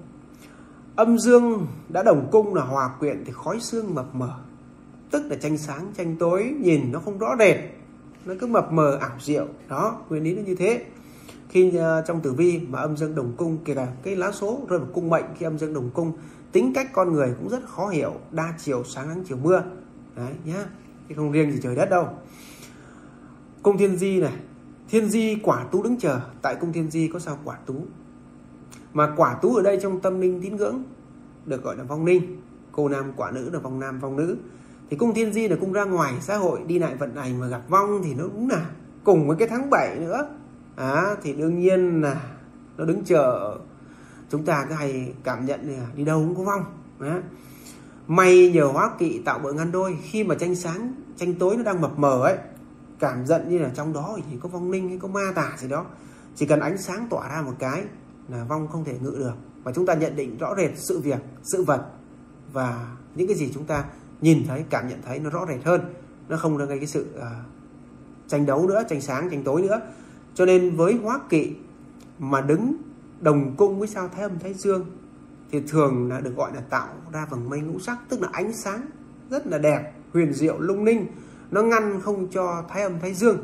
Âm 0.95 1.19
dương 1.19 1.67
đã 1.89 2.04
đồng 2.04 2.28
cung 2.32 2.56
là 2.56 2.62
hòa 2.62 2.89
quyện 2.99 3.23
thì 3.25 3.32
khói 3.36 3.60
xương 3.60 3.95
mập 3.95 4.15
mờ. 4.15 4.32
Tức 5.12 5.23
là 5.30 5.36
tranh 5.36 5.58
sáng, 5.58 5.91
tranh 5.97 6.15
tối, 6.19 6.56
Nhìn 6.60 6.91
nó 6.91 6.99
không 6.99 7.17
rõ 7.17 7.36
rệt. 7.39 7.58
Nó 8.25 8.34
cứ 8.39 8.47
mập 8.47 8.71
mờ, 8.71 8.97
ảo 9.02 9.17
diệu. 9.21 9.47
Đó, 9.67 10.02
nguyên 10.10 10.23
lý 10.23 10.34
nó 10.34 10.41
như 10.41 10.56
thế 10.56 10.86
khi 11.50 11.76
ờ, 11.76 12.04
trong 12.08 12.22
tử 12.22 12.34
vi 12.34 12.60
mà 12.70 12.80
âm 12.80 12.98
dương 12.98 13.16
đồng 13.16 13.34
cung, 13.38 13.58
kể 13.66 13.76
cả 13.76 13.88
cái 14.04 14.16
lá 14.16 14.32
số 14.32 14.62
rơi 14.70 14.80
vào 14.80 14.88
cung 14.94 15.10
mệnh 15.10 15.26
khi 15.38 15.46
âm 15.46 15.58
dương 15.58 15.74
đồng 15.74 15.90
cung, 15.94 16.12
tính 16.52 16.74
cách 16.74 16.90
con 16.94 17.14
người 17.14 17.34
cũng 17.40 17.50
rất 17.50 17.66
khó 17.66 17.88
hiểu, 17.88 18.14
đa 18.32 18.54
chiều 18.58 18.84
sáng 18.84 19.10
nắng 19.10 19.24
chiều 19.28 19.38
mưa. 19.44 19.64
Đấy 20.16 20.34
nhá, 20.46 20.66
chứ 21.10 21.16
không 21.16 21.32
riêng 21.32 21.52
gì 21.52 21.60
trời 21.64 21.76
đất 21.76 21.90
đâu. 21.90 22.08
Cung 23.64 23.78
thiên 23.78 23.98
di 23.98 24.22
này, 24.22 24.34
thiên 24.90 25.10
di 25.10 25.38
quả 25.44 25.66
tú 25.72 25.84
đứng 25.84 26.00
chờ, 26.00 26.20
tại 26.42 26.56
cung 26.56 26.74
thiên 26.74 26.92
di 26.92 27.08
có 27.08 27.20
sao 27.20 27.38
quả 27.44 27.58
tú? 27.66 27.76
Mà 28.94 29.14
quả 29.18 29.40
tú 29.42 29.56
ở 29.56 29.62
đây 29.62 29.80
trong 29.82 30.00
tâm 30.00 30.22
linh 30.22 30.42
tín 30.42 30.56
ngưỡng 30.56 30.84
được 31.46 31.64
gọi 31.64 31.78
là 31.78 31.84
vong 31.84 32.06
linh, 32.06 32.42
cô 32.72 32.90
nam 32.90 33.12
quả 33.16 33.32
nữ 33.32 33.50
là 33.54 33.60
vong 33.60 33.80
nam 33.80 34.00
vong 34.00 34.16
nữ. 34.16 34.38
Thì 34.90 34.98
cung 34.98 35.14
thiên 35.14 35.34
di 35.34 35.48
là 35.48 35.56
cung 35.56 35.74
ra 35.74 35.84
ngoài 35.84 36.14
xã 36.22 36.38
hội, 36.38 36.60
đi 36.68 36.80
lại 36.80 36.96
vận 36.96 37.16
hành 37.16 37.40
mà 37.40 37.48
gặp 37.48 37.62
vong 37.70 38.02
thì 38.04 38.14
nó 38.14 38.24
đúng 38.24 38.50
là 38.50 38.70
cùng 39.04 39.28
với 39.28 39.38
cái 39.38 39.48
tháng 39.48 39.70
7 39.70 40.00
nữa 40.00 40.28
à, 40.80 41.15
thì 41.24 41.34
đương 41.34 41.60
nhiên 41.60 42.02
là 42.02 42.22
nó 42.78 42.86
đứng 42.86 43.04
chờ 43.04 43.58
chúng 44.30 44.46
ta 44.46 44.65
cứ 44.70 44.76
hay 44.76 45.13
cảm 45.24 45.46
nhận 45.46 45.60
là 45.70 45.86
đi 45.96 46.04
đâu 46.04 46.20
cũng 46.28 46.36
có 46.36 46.44
vong 46.44 46.63
à. 47.00 47.22
may 48.08 48.52
nhờ 48.52 48.65
hóa 48.65 48.92
kỵ 49.00 49.22
tạo 49.26 49.39
bữa 49.39 49.54
ngăn 49.54 49.72
đôi 49.72 49.98
khi 50.04 50.24
mà 50.24 50.36
tranh 50.36 50.56
sáng 50.56 50.94
tranh 51.18 51.34
tối 51.34 51.58
nó 51.58 51.63
đang 51.63 51.82
mập 51.82 52.00
mờ 52.00 52.22
ấy 52.22 52.38
cảm 53.00 53.26
giận 53.26 53.50
như 53.50 53.58
là 53.58 53.70
trong 53.74 53.94
đó 53.94 54.18
thì 54.30 54.38
có 54.42 54.50
vong 54.50 54.72
linh 54.72 54.89
hay 54.89 54.98
có 54.98 55.08
ma 55.08 55.32
tà 55.36 55.52
gì 55.58 55.68
đó. 55.68 55.86
Chỉ 56.36 56.46
cần 56.46 56.60
ánh 56.60 56.78
sáng 56.78 57.08
tỏa 57.10 57.30
ra 57.30 57.42
một 57.42 57.54
cái 57.60 57.84
là 58.30 58.44
vong 58.44 58.68
không 58.68 58.84
thể 58.84 58.98
ngự 59.02 59.15
được. 59.20 59.34
Và 59.63 59.72
chúng 59.72 59.86
ta 59.86 59.94
nhận 59.94 60.15
định 60.15 60.38
rõ 60.38 60.56
rệt 60.58 60.72
sự 60.76 61.00
việc 61.00 61.20
sự 61.44 61.63
vật 61.63 61.86
và 62.54 62.96
những 63.15 63.28
cái 63.28 63.38
gì 63.38 63.52
chúng 63.54 63.65
ta 63.65 63.84
nhìn 64.22 64.48
thấy 64.48 64.65
cảm 64.70 64.88
nhận 64.88 65.02
thấy 65.02 65.20
nó 65.20 65.30
rõ 65.30 65.46
rệt 65.48 65.63
hơn. 65.63 65.82
Nó 66.30 66.38
không 66.38 66.58
gây 66.58 66.78
cái 66.78 66.88
sự 66.88 67.08
uh, 67.18 67.24
tranh 68.28 68.46
đấu 68.46 68.68
nữa 68.68 68.84
tranh 68.89 69.02
sáng 69.02 69.30
tranh 69.30 69.44
tối 69.44 69.62
nữa 69.62 69.82
cho 70.39 70.45
nên 70.45 70.75
với 70.75 70.99
hóa 71.04 71.19
kỵ 71.30 71.56
mà 72.19 72.41
đứng 72.41 72.73
đồng 73.21 73.56
cung 73.58 73.80
với 73.80 73.88
sao 73.88 74.08
thái 74.08 74.21
âm 74.21 74.39
thái 74.39 74.54
dương 74.54 74.86
thì 75.52 75.62
thường 75.67 76.10
là 76.10 76.19
được 76.19 76.36
gọi 76.36 76.52
là 76.56 76.62
tạo 76.62 76.88
ra 77.12 77.25
vầng 77.30 77.49
mây 77.49 77.60
ngũ 77.60 77.80
sắc 77.80 77.97
tức 78.10 78.21
là 78.21 78.30
ánh 78.32 78.54
sáng 78.54 78.82
rất 79.30 79.47
là 79.47 79.58
đẹp 79.58 79.93
huyền 80.13 80.34
diệu 80.34 80.60
lung 80.60 80.84
linh. 80.84 81.08
Nó 81.52 81.62
ngăn 81.62 82.02
không 82.02 82.28
cho 82.32 82.63
thái 82.69 82.84
âm 82.84 82.99
thái 82.99 83.13
dương 83.13 83.38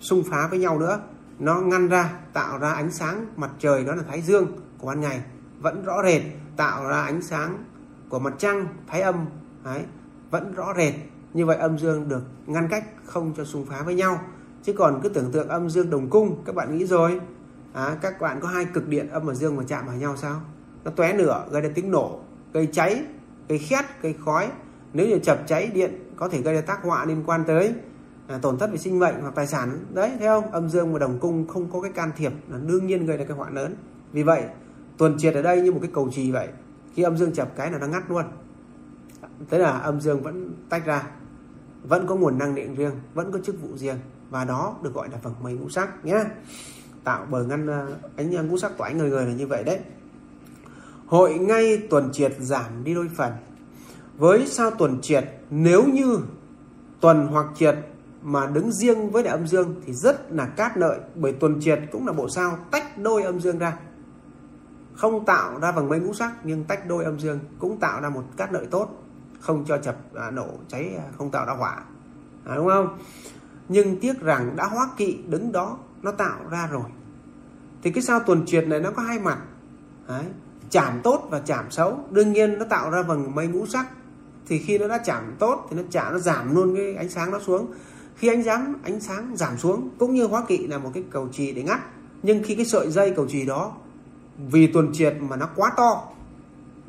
xung 0.00 0.22
phá 0.30 0.46
với 0.50 0.58
nhau 0.58 0.78
nữa. 0.78 1.00
Nó 1.38 1.60
ngăn 1.60 1.88
ra 1.88 2.18
tạo 2.32 2.58
ra 2.58 2.72
ánh 2.72 2.90
sáng 2.90 3.26
mặt 3.36 3.50
trời 3.58 3.84
đó 3.84 3.94
là 3.94 4.02
thái 4.08 4.22
dương 4.22 4.46
của 4.78 4.86
ban 4.86 5.00
ngày. 5.00 5.20
Vẫn 5.60 5.84
rõ 5.84 6.02
rệt 6.04 6.22
tạo 6.56 6.88
ra 6.88 7.02
ánh 7.02 7.22
sáng 7.22 7.64
của 8.08 8.18
mặt 8.18 8.34
trăng 8.38 8.66
thái 8.86 9.00
âm 9.00 9.26
đấy, 9.64 9.82
vẫn 10.30 10.54
rõ 10.54 10.74
rệt. 10.76 10.94
Như 11.34 11.46
vậy 11.46 11.56
âm 11.56 11.78
dương 11.78 12.08
được 12.08 12.22
ngăn 12.46 12.68
cách 12.68 12.84
không 13.04 13.34
cho 13.36 13.44
xung 13.44 13.66
phá 13.66 13.82
với 13.82 13.94
nhau 13.94 14.20
chứ 14.66 14.72
còn 14.72 15.00
cứ 15.02 15.08
tưởng 15.08 15.32
tượng 15.32 15.48
âm 15.48 15.70
dương 15.70 15.90
đồng 15.90 16.10
cung 16.10 16.42
các 16.44 16.54
bạn 16.54 16.78
nghĩ 16.78 16.86
rồi. 16.86 17.20
À, 17.72 17.96
các 18.00 18.20
bạn 18.20 18.40
có 18.40 18.48
hai 18.48 18.64
cực 18.64 18.88
điện 18.88 19.08
âm 19.08 19.26
và 19.26 19.34
dương 19.34 19.56
mà 19.56 19.62
chạm 19.68 19.86
vào 19.86 19.96
nhau 19.96 20.16
sao? 20.16 20.40
Nó 20.84 20.90
tóe 20.90 21.12
lửa 21.12 21.46
gây 21.50 21.62
ra 21.62 21.68
tiếng 21.74 21.90
nổ 21.90 22.20
gây 22.52 22.68
cháy 22.72 23.04
gây 23.48 23.58
khét 23.58 23.84
gây 24.02 24.14
khói. 24.24 24.48
Nếu 24.92 25.08
như 25.08 25.18
chập 25.18 25.42
cháy 25.46 25.70
điện 25.74 26.12
có 26.16 26.28
thể 26.28 26.42
gây 26.42 26.54
ra 26.54 26.60
tác 26.60 26.82
họa 26.82 27.04
liên 27.04 27.22
quan 27.26 27.44
tới 27.46 27.74
à, 28.28 28.38
tổn 28.42 28.58
thất 28.58 28.70
về 28.70 28.78
sinh 28.78 28.98
mệnh 28.98 29.14
hoặc 29.20 29.34
tài 29.34 29.46
sản. 29.46 29.78
Đấy 29.94 30.12
thấy 30.18 30.28
không? 30.28 30.50
Âm 30.50 30.68
dương 30.68 30.92
và 30.92 30.98
đồng 30.98 31.18
cung 31.18 31.48
không 31.48 31.70
có 31.70 31.80
cái 31.80 31.92
can 31.92 32.10
thiệp 32.16 32.32
là 32.48 32.58
đương 32.66 32.86
nhiên 32.86 33.06
gây 33.06 33.16
ra 33.16 33.24
cái 33.24 33.36
họa 33.36 33.50
lớn. 33.50 33.74
Vì 34.12 34.22
vậy 34.22 34.42
tuần 34.98 35.18
triệt 35.18 35.34
ở 35.34 35.42
đây 35.42 35.60
như 35.60 35.72
một 35.72 35.78
cái 35.82 35.90
cầu 35.94 36.10
trì 36.12 36.30
vậy. 36.30 36.48
Khi 36.94 37.02
âm 37.02 37.16
dương 37.16 37.32
chập 37.32 37.56
cái 37.56 37.70
là 37.70 37.78
nó 37.78 37.86
ngắt 37.86 38.10
luôn. 38.10 38.24
Thế 39.50 39.58
là 39.58 39.70
âm 39.70 40.00
dương 40.00 40.22
vẫn 40.22 40.54
tách 40.68 40.86
ra. 40.86 41.02
Vẫn 41.82 42.06
có 42.06 42.16
nguồn 42.16 42.38
năng 42.38 42.54
lượng 42.54 42.74
riêng 42.74 42.92
vẫn 43.14 43.32
có 43.32 43.38
chức 43.38 43.62
vụ 43.62 43.76
riêng 43.76 43.96
và 44.30 44.44
đó 44.44 44.76
được 44.82 44.94
gọi 44.94 45.08
là 45.08 45.18
vầng 45.22 45.34
mây 45.42 45.52
ngũ 45.52 45.68
sắc 45.68 46.04
nhé 46.04 46.24
tạo 47.04 47.26
bờ 47.30 47.44
ngăn 47.44 47.66
ờ, 47.66 47.96
ánh 48.16 48.32
ờ, 48.36 48.42
ngũ 48.42 48.58
sắc 48.58 48.72
của 48.78 48.84
ánh 48.84 48.98
người 48.98 49.10
người 49.10 49.26
là 49.26 49.32
như 49.32 49.46
vậy 49.46 49.64
đấy. 49.64 49.78
Hội 51.06 51.34
ngay 51.34 51.86
tuần 51.90 52.12
triệt 52.12 52.34
giảm 52.38 52.84
đi 52.84 52.94
đôi 52.94 53.10
phần. 53.16 53.32
Với 54.18 54.46
sao 54.46 54.70
tuần 54.70 55.00
triệt 55.02 55.24
nếu 55.50 55.84
như 55.84 56.18
tuần 57.00 57.26
hoặc 57.26 57.46
triệt 57.54 57.76
mà 58.22 58.46
đứng 58.46 58.72
riêng 58.72 59.10
với 59.10 59.22
đại 59.22 59.32
âm 59.32 59.46
dương 59.46 59.74
thì 59.86 59.92
rất 59.92 60.32
là 60.32 60.46
cát 60.46 60.78
lợi 60.78 60.98
bởi 61.14 61.32
tuần 61.32 61.60
triệt 61.60 61.80
cũng 61.92 62.06
là 62.06 62.12
bộ 62.12 62.28
sao 62.28 62.58
tách 62.70 62.98
đôi 62.98 63.22
âm 63.22 63.40
dương 63.40 63.58
ra. 63.58 63.78
Không 64.94 65.24
tạo 65.24 65.60
ra 65.60 65.72
vầng 65.72 65.88
mây 65.88 66.00
ngũ 66.00 66.14
sắc 66.14 66.32
nhưng 66.44 66.64
tách 66.64 66.86
đôi 66.86 67.04
âm 67.04 67.20
dương 67.20 67.38
cũng 67.58 67.80
tạo 67.80 68.00
ra 68.00 68.08
một 68.08 68.24
cát 68.36 68.52
lợi 68.52 68.66
tốt 68.70 69.02
không 69.40 69.64
cho 69.64 69.78
chập 69.78 69.96
à, 70.14 70.30
nổ 70.30 70.48
cháy 70.68 70.90
à, 70.98 71.04
không 71.18 71.30
tạo 71.30 71.46
ra 71.46 71.52
hỏa. 71.52 71.84
À, 72.44 72.54
đúng 72.56 72.68
không? 72.68 72.98
Nhưng 73.68 74.00
tiếc 74.00 74.20
rằng 74.20 74.56
đã 74.56 74.66
hóa 74.66 74.88
kỵ 74.96 75.18
đứng 75.28 75.52
đó, 75.52 75.78
nó 76.02 76.10
tạo 76.10 76.38
ra 76.50 76.66
rồi. 76.66 76.90
Thì 77.82 77.90
cái 77.90 78.02
sao 78.02 78.20
tuần 78.20 78.46
triệt 78.46 78.66
này 78.68 78.80
nó 78.80 78.90
có 78.90 79.02
hai 79.02 79.18
mặt. 79.18 79.38
Đấy. 80.08 80.24
chảm 80.70 81.00
tốt 81.02 81.26
và 81.30 81.40
chảm 81.40 81.70
xấu. 81.70 82.00
Đương 82.10 82.32
nhiên 82.32 82.58
nó 82.58 82.64
tạo 82.64 82.90
ra 82.90 83.02
vầng 83.02 83.34
mây 83.34 83.46
ngũ 83.46 83.66
sắc. 83.66 83.86
Thì 84.48 84.58
khi 84.58 84.78
nó 84.78 84.88
đã 84.88 84.98
chảm 84.98 85.34
tốt 85.38 85.66
thì 85.70 85.76
nó 85.76 85.82
chả, 85.90 86.10
nó 86.10 86.18
giảm 86.18 86.54
luôn 86.54 86.74
cái 86.76 86.94
ánh 86.94 87.08
sáng 87.08 87.30
nó 87.30 87.38
xuống. 87.40 87.72
Khi 88.16 88.28
ánh 88.28 88.42
sáng 88.42 88.74
ánh 88.82 89.00
sáng 89.00 89.36
giảm 89.36 89.58
xuống, 89.58 89.90
cũng 89.98 90.14
như 90.14 90.26
hóa 90.26 90.44
kỵ 90.48 90.66
là 90.66 90.78
một 90.78 90.90
cái 90.94 91.04
cầu 91.10 91.28
trì 91.32 91.52
để 91.52 91.62
ngắt. 91.62 91.80
Nhưng 92.22 92.42
khi 92.42 92.54
cái 92.54 92.66
sợi 92.66 92.90
dây 92.90 93.12
cầu 93.16 93.26
trì 93.28 93.46
đó, 93.46 93.72
vì 94.50 94.66
tuần 94.66 94.90
triệt 94.92 95.16
mà 95.20 95.36
nó 95.36 95.48
quá 95.56 95.72
to, 95.76 96.08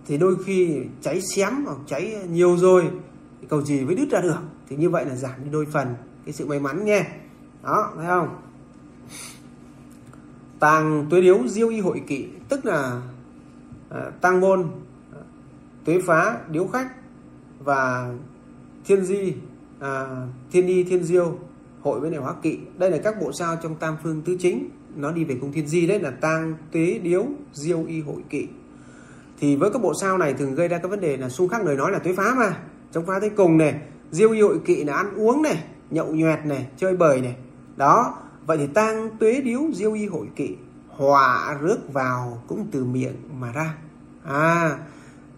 thì 0.08 0.18
đôi 0.18 0.36
khi 0.46 0.80
cháy 1.02 1.22
xém 1.36 1.66
hoặc 1.66 1.78
cháy 1.88 2.16
nhiều 2.30 2.58
rồi 2.58 2.90
cầu 3.50 3.62
trì 3.62 3.82
mới 3.82 3.96
đứt 3.96 4.10
ra 4.12 4.22
được. 4.22 4.40
Thì 4.70 4.76
như 4.76 4.90
vậy 4.90 5.06
là 5.06 5.16
giảm 5.16 5.44
đi 5.44 5.50
đôi 5.52 5.66
phần 5.66 5.96
cái 6.28 6.34
sự 6.34 6.46
may 6.46 6.60
mắn 6.60 6.86
nha, 6.86 7.08
đó 7.64 7.94
thấy 7.96 8.06
không? 8.08 8.42
Tàng 10.60 11.08
tuế 11.10 11.22
điếu 11.22 11.48
diêu 11.48 11.70
y 11.70 11.80
hội 11.80 12.02
kỵ 12.08 12.28
tức 12.50 12.66
là 12.66 13.02
à, 13.90 14.12
tăng 14.22 14.42
môn 14.42 14.68
à, 15.14 15.22
tuế 15.86 16.02
phá 16.06 16.38
điếu 16.52 16.68
khách 16.68 16.88
và 17.64 18.14
thiên 18.86 19.06
di 19.06 19.34
à, 19.80 20.08
thiên 20.52 20.68
y 20.68 20.84
thiên 20.84 21.04
diêu 21.04 21.40
hội 21.82 22.00
với 22.00 22.10
này 22.10 22.20
hóa 22.20 22.34
kỵ. 22.42 22.60
Đây 22.78 22.92
là 22.92 22.98
các 22.98 23.22
bộ 23.22 23.32
sao 23.32 23.58
trong 23.64 23.76
tam 23.76 23.98
phương 24.04 24.22
tứ 24.22 24.38
chính. 24.40 24.70
Nó 24.96 25.12
đi 25.12 25.24
về 25.24 25.38
cung 25.42 25.52
thiên 25.52 25.68
di 25.68 25.88
đấy 25.88 26.00
là 26.00 26.12
tang 26.12 26.56
tuế 26.72 27.00
điếu 27.04 27.26
diêu 27.54 27.86
y 27.88 28.02
hội 28.02 28.24
kỵ. 28.30 28.48
Thì 29.40 29.56
với 29.56 29.70
các 29.72 29.82
bộ 29.82 29.94
sao 30.02 30.18
này 30.18 30.34
thường 30.34 30.56
gây 30.56 30.68
ra 30.68 30.78
các 30.78 30.88
vấn 30.88 31.00
đề 31.00 31.18
là 31.18 31.30
xung 31.30 31.50
khắc 31.50 31.66
lời 31.66 31.76
nói 31.76 31.92
là 31.92 32.00
tuế 32.00 32.14
phá 32.14 32.36
mà 32.38 32.58
trong 32.92 33.06
phá 33.06 33.20
tới 33.20 33.30
cùng 33.30 33.58
này 33.58 33.82
diêu 34.12 34.32
y 34.32 34.42
hội 34.42 34.60
kỵ 34.66 34.84
là 34.84 34.94
ăn 34.94 35.14
uống 35.16 35.42
này 35.42 35.64
nhậu 35.90 36.08
nhoẹt 36.08 36.46
này, 36.46 36.68
chơi 36.78 36.98
bời 36.98 37.22
này. 37.22 37.36
Đó, 37.76 38.18
vậy 38.46 38.58
thì 38.58 38.68
tang 38.68 39.18
tuế 39.20 39.42
điếu 39.42 39.62
diêu 39.74 39.94
y 39.94 40.06
hội 40.06 40.28
kỵ 40.36 40.56
họa 40.90 41.58
rước 41.62 41.94
vào 41.94 42.44
cũng 42.48 42.68
từ 42.72 42.86
miệng 42.86 43.16
mà 43.40 43.52
ra. 43.52 43.76
À 44.24 44.78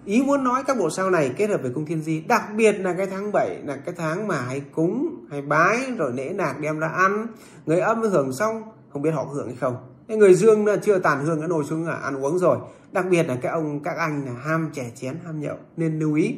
ý 0.05 0.23
muốn 0.23 0.43
nói 0.43 0.63
các 0.67 0.77
bộ 0.77 0.89
sao 0.89 1.09
này 1.09 1.33
kết 1.37 1.49
hợp 1.49 1.61
với 1.61 1.71
cung 1.71 1.85
thiên 1.85 2.01
di, 2.01 2.21
đặc 2.21 2.43
biệt 2.55 2.71
là 2.71 2.93
cái 2.93 3.07
tháng 3.07 3.31
7 3.31 3.61
là 3.65 3.77
cái 3.85 3.95
tháng 3.97 4.27
mà 4.27 4.41
hay 4.41 4.59
cúng 4.59 5.25
hay 5.31 5.41
bái 5.41 5.91
rồi 5.97 6.13
lễ 6.13 6.33
nạc 6.33 6.59
đem 6.59 6.79
ra 6.79 6.87
ăn. 6.87 7.27
Người 7.65 7.79
âm 7.79 8.01
hưởng 8.01 8.33
xong, 8.33 8.63
không 8.93 9.01
biết 9.01 9.11
họ 9.11 9.23
hưởng 9.23 9.47
hay 9.47 9.55
không. 9.55 9.77
Cái 10.07 10.17
người 10.17 10.33
dương 10.33 10.65
là 10.65 10.77
chưa 10.77 10.99
tàn 10.99 11.25
hương 11.25 11.41
đã 11.41 11.47
nồi 11.47 11.63
xuống 11.65 11.87
là 11.87 11.93
ăn 11.93 12.23
uống 12.23 12.39
rồi. 12.39 12.57
Đặc 12.91 13.05
biệt 13.09 13.27
là 13.27 13.37
các 13.41 13.49
ông 13.49 13.79
các 13.83 13.97
anh 13.97 14.25
là 14.25 14.31
ham 14.31 14.69
chè 14.73 14.91
chén, 14.95 15.15
ham 15.25 15.39
nhậu, 15.39 15.57
nên 15.77 15.99
lưu 15.99 16.13
ý 16.13 16.37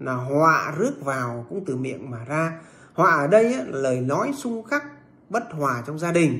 là 0.00 0.14
họa 0.14 0.74
rước 0.78 0.92
vào 1.04 1.46
cũng 1.48 1.64
từ 1.66 1.76
miệng 1.76 2.10
mà 2.10 2.24
ra 2.28 2.60
họa 2.98 3.10
ở 3.10 3.26
đây 3.26 3.44
là 3.44 3.64
lời 3.64 4.00
nói 4.00 4.32
xung 4.36 4.62
khắc, 4.62 4.84
bất 5.30 5.42
hòa 5.50 5.82
trong 5.86 5.98
gia 5.98 6.12
đình. 6.12 6.38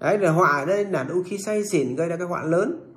Đấy 0.00 0.18
là 0.18 0.30
họa 0.30 0.48
ở 0.48 0.66
đây 0.66 0.84
là 0.84 1.04
đôi 1.04 1.24
khi 1.24 1.38
say 1.38 1.64
xỉn 1.64 1.96
gây 1.96 2.08
ra 2.08 2.16
cái 2.16 2.26
họa 2.26 2.44
lớn. 2.44 2.94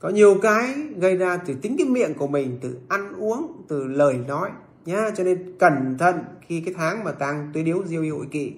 Có 0.00 0.08
nhiều 0.08 0.38
cái 0.42 0.74
gây 0.96 1.16
ra 1.16 1.36
từ 1.36 1.54
tính 1.62 1.74
cái 1.78 1.86
miệng 1.86 2.14
của 2.14 2.26
mình, 2.26 2.58
từ 2.62 2.78
ăn 2.88 3.12
uống, 3.18 3.62
từ 3.68 3.84
lời 3.84 4.18
nói, 4.28 4.50
nhá. 4.84 5.10
Cho 5.16 5.24
nên 5.24 5.58
cẩn 5.58 5.98
thận 5.98 6.16
khi 6.40 6.60
cái 6.60 6.74
tháng 6.78 7.04
mà 7.04 7.12
tăng 7.12 7.50
tuế 7.54 7.62
điếu 7.62 7.84
diêu 7.84 8.16
hội 8.16 8.26
kỵ 8.30 8.52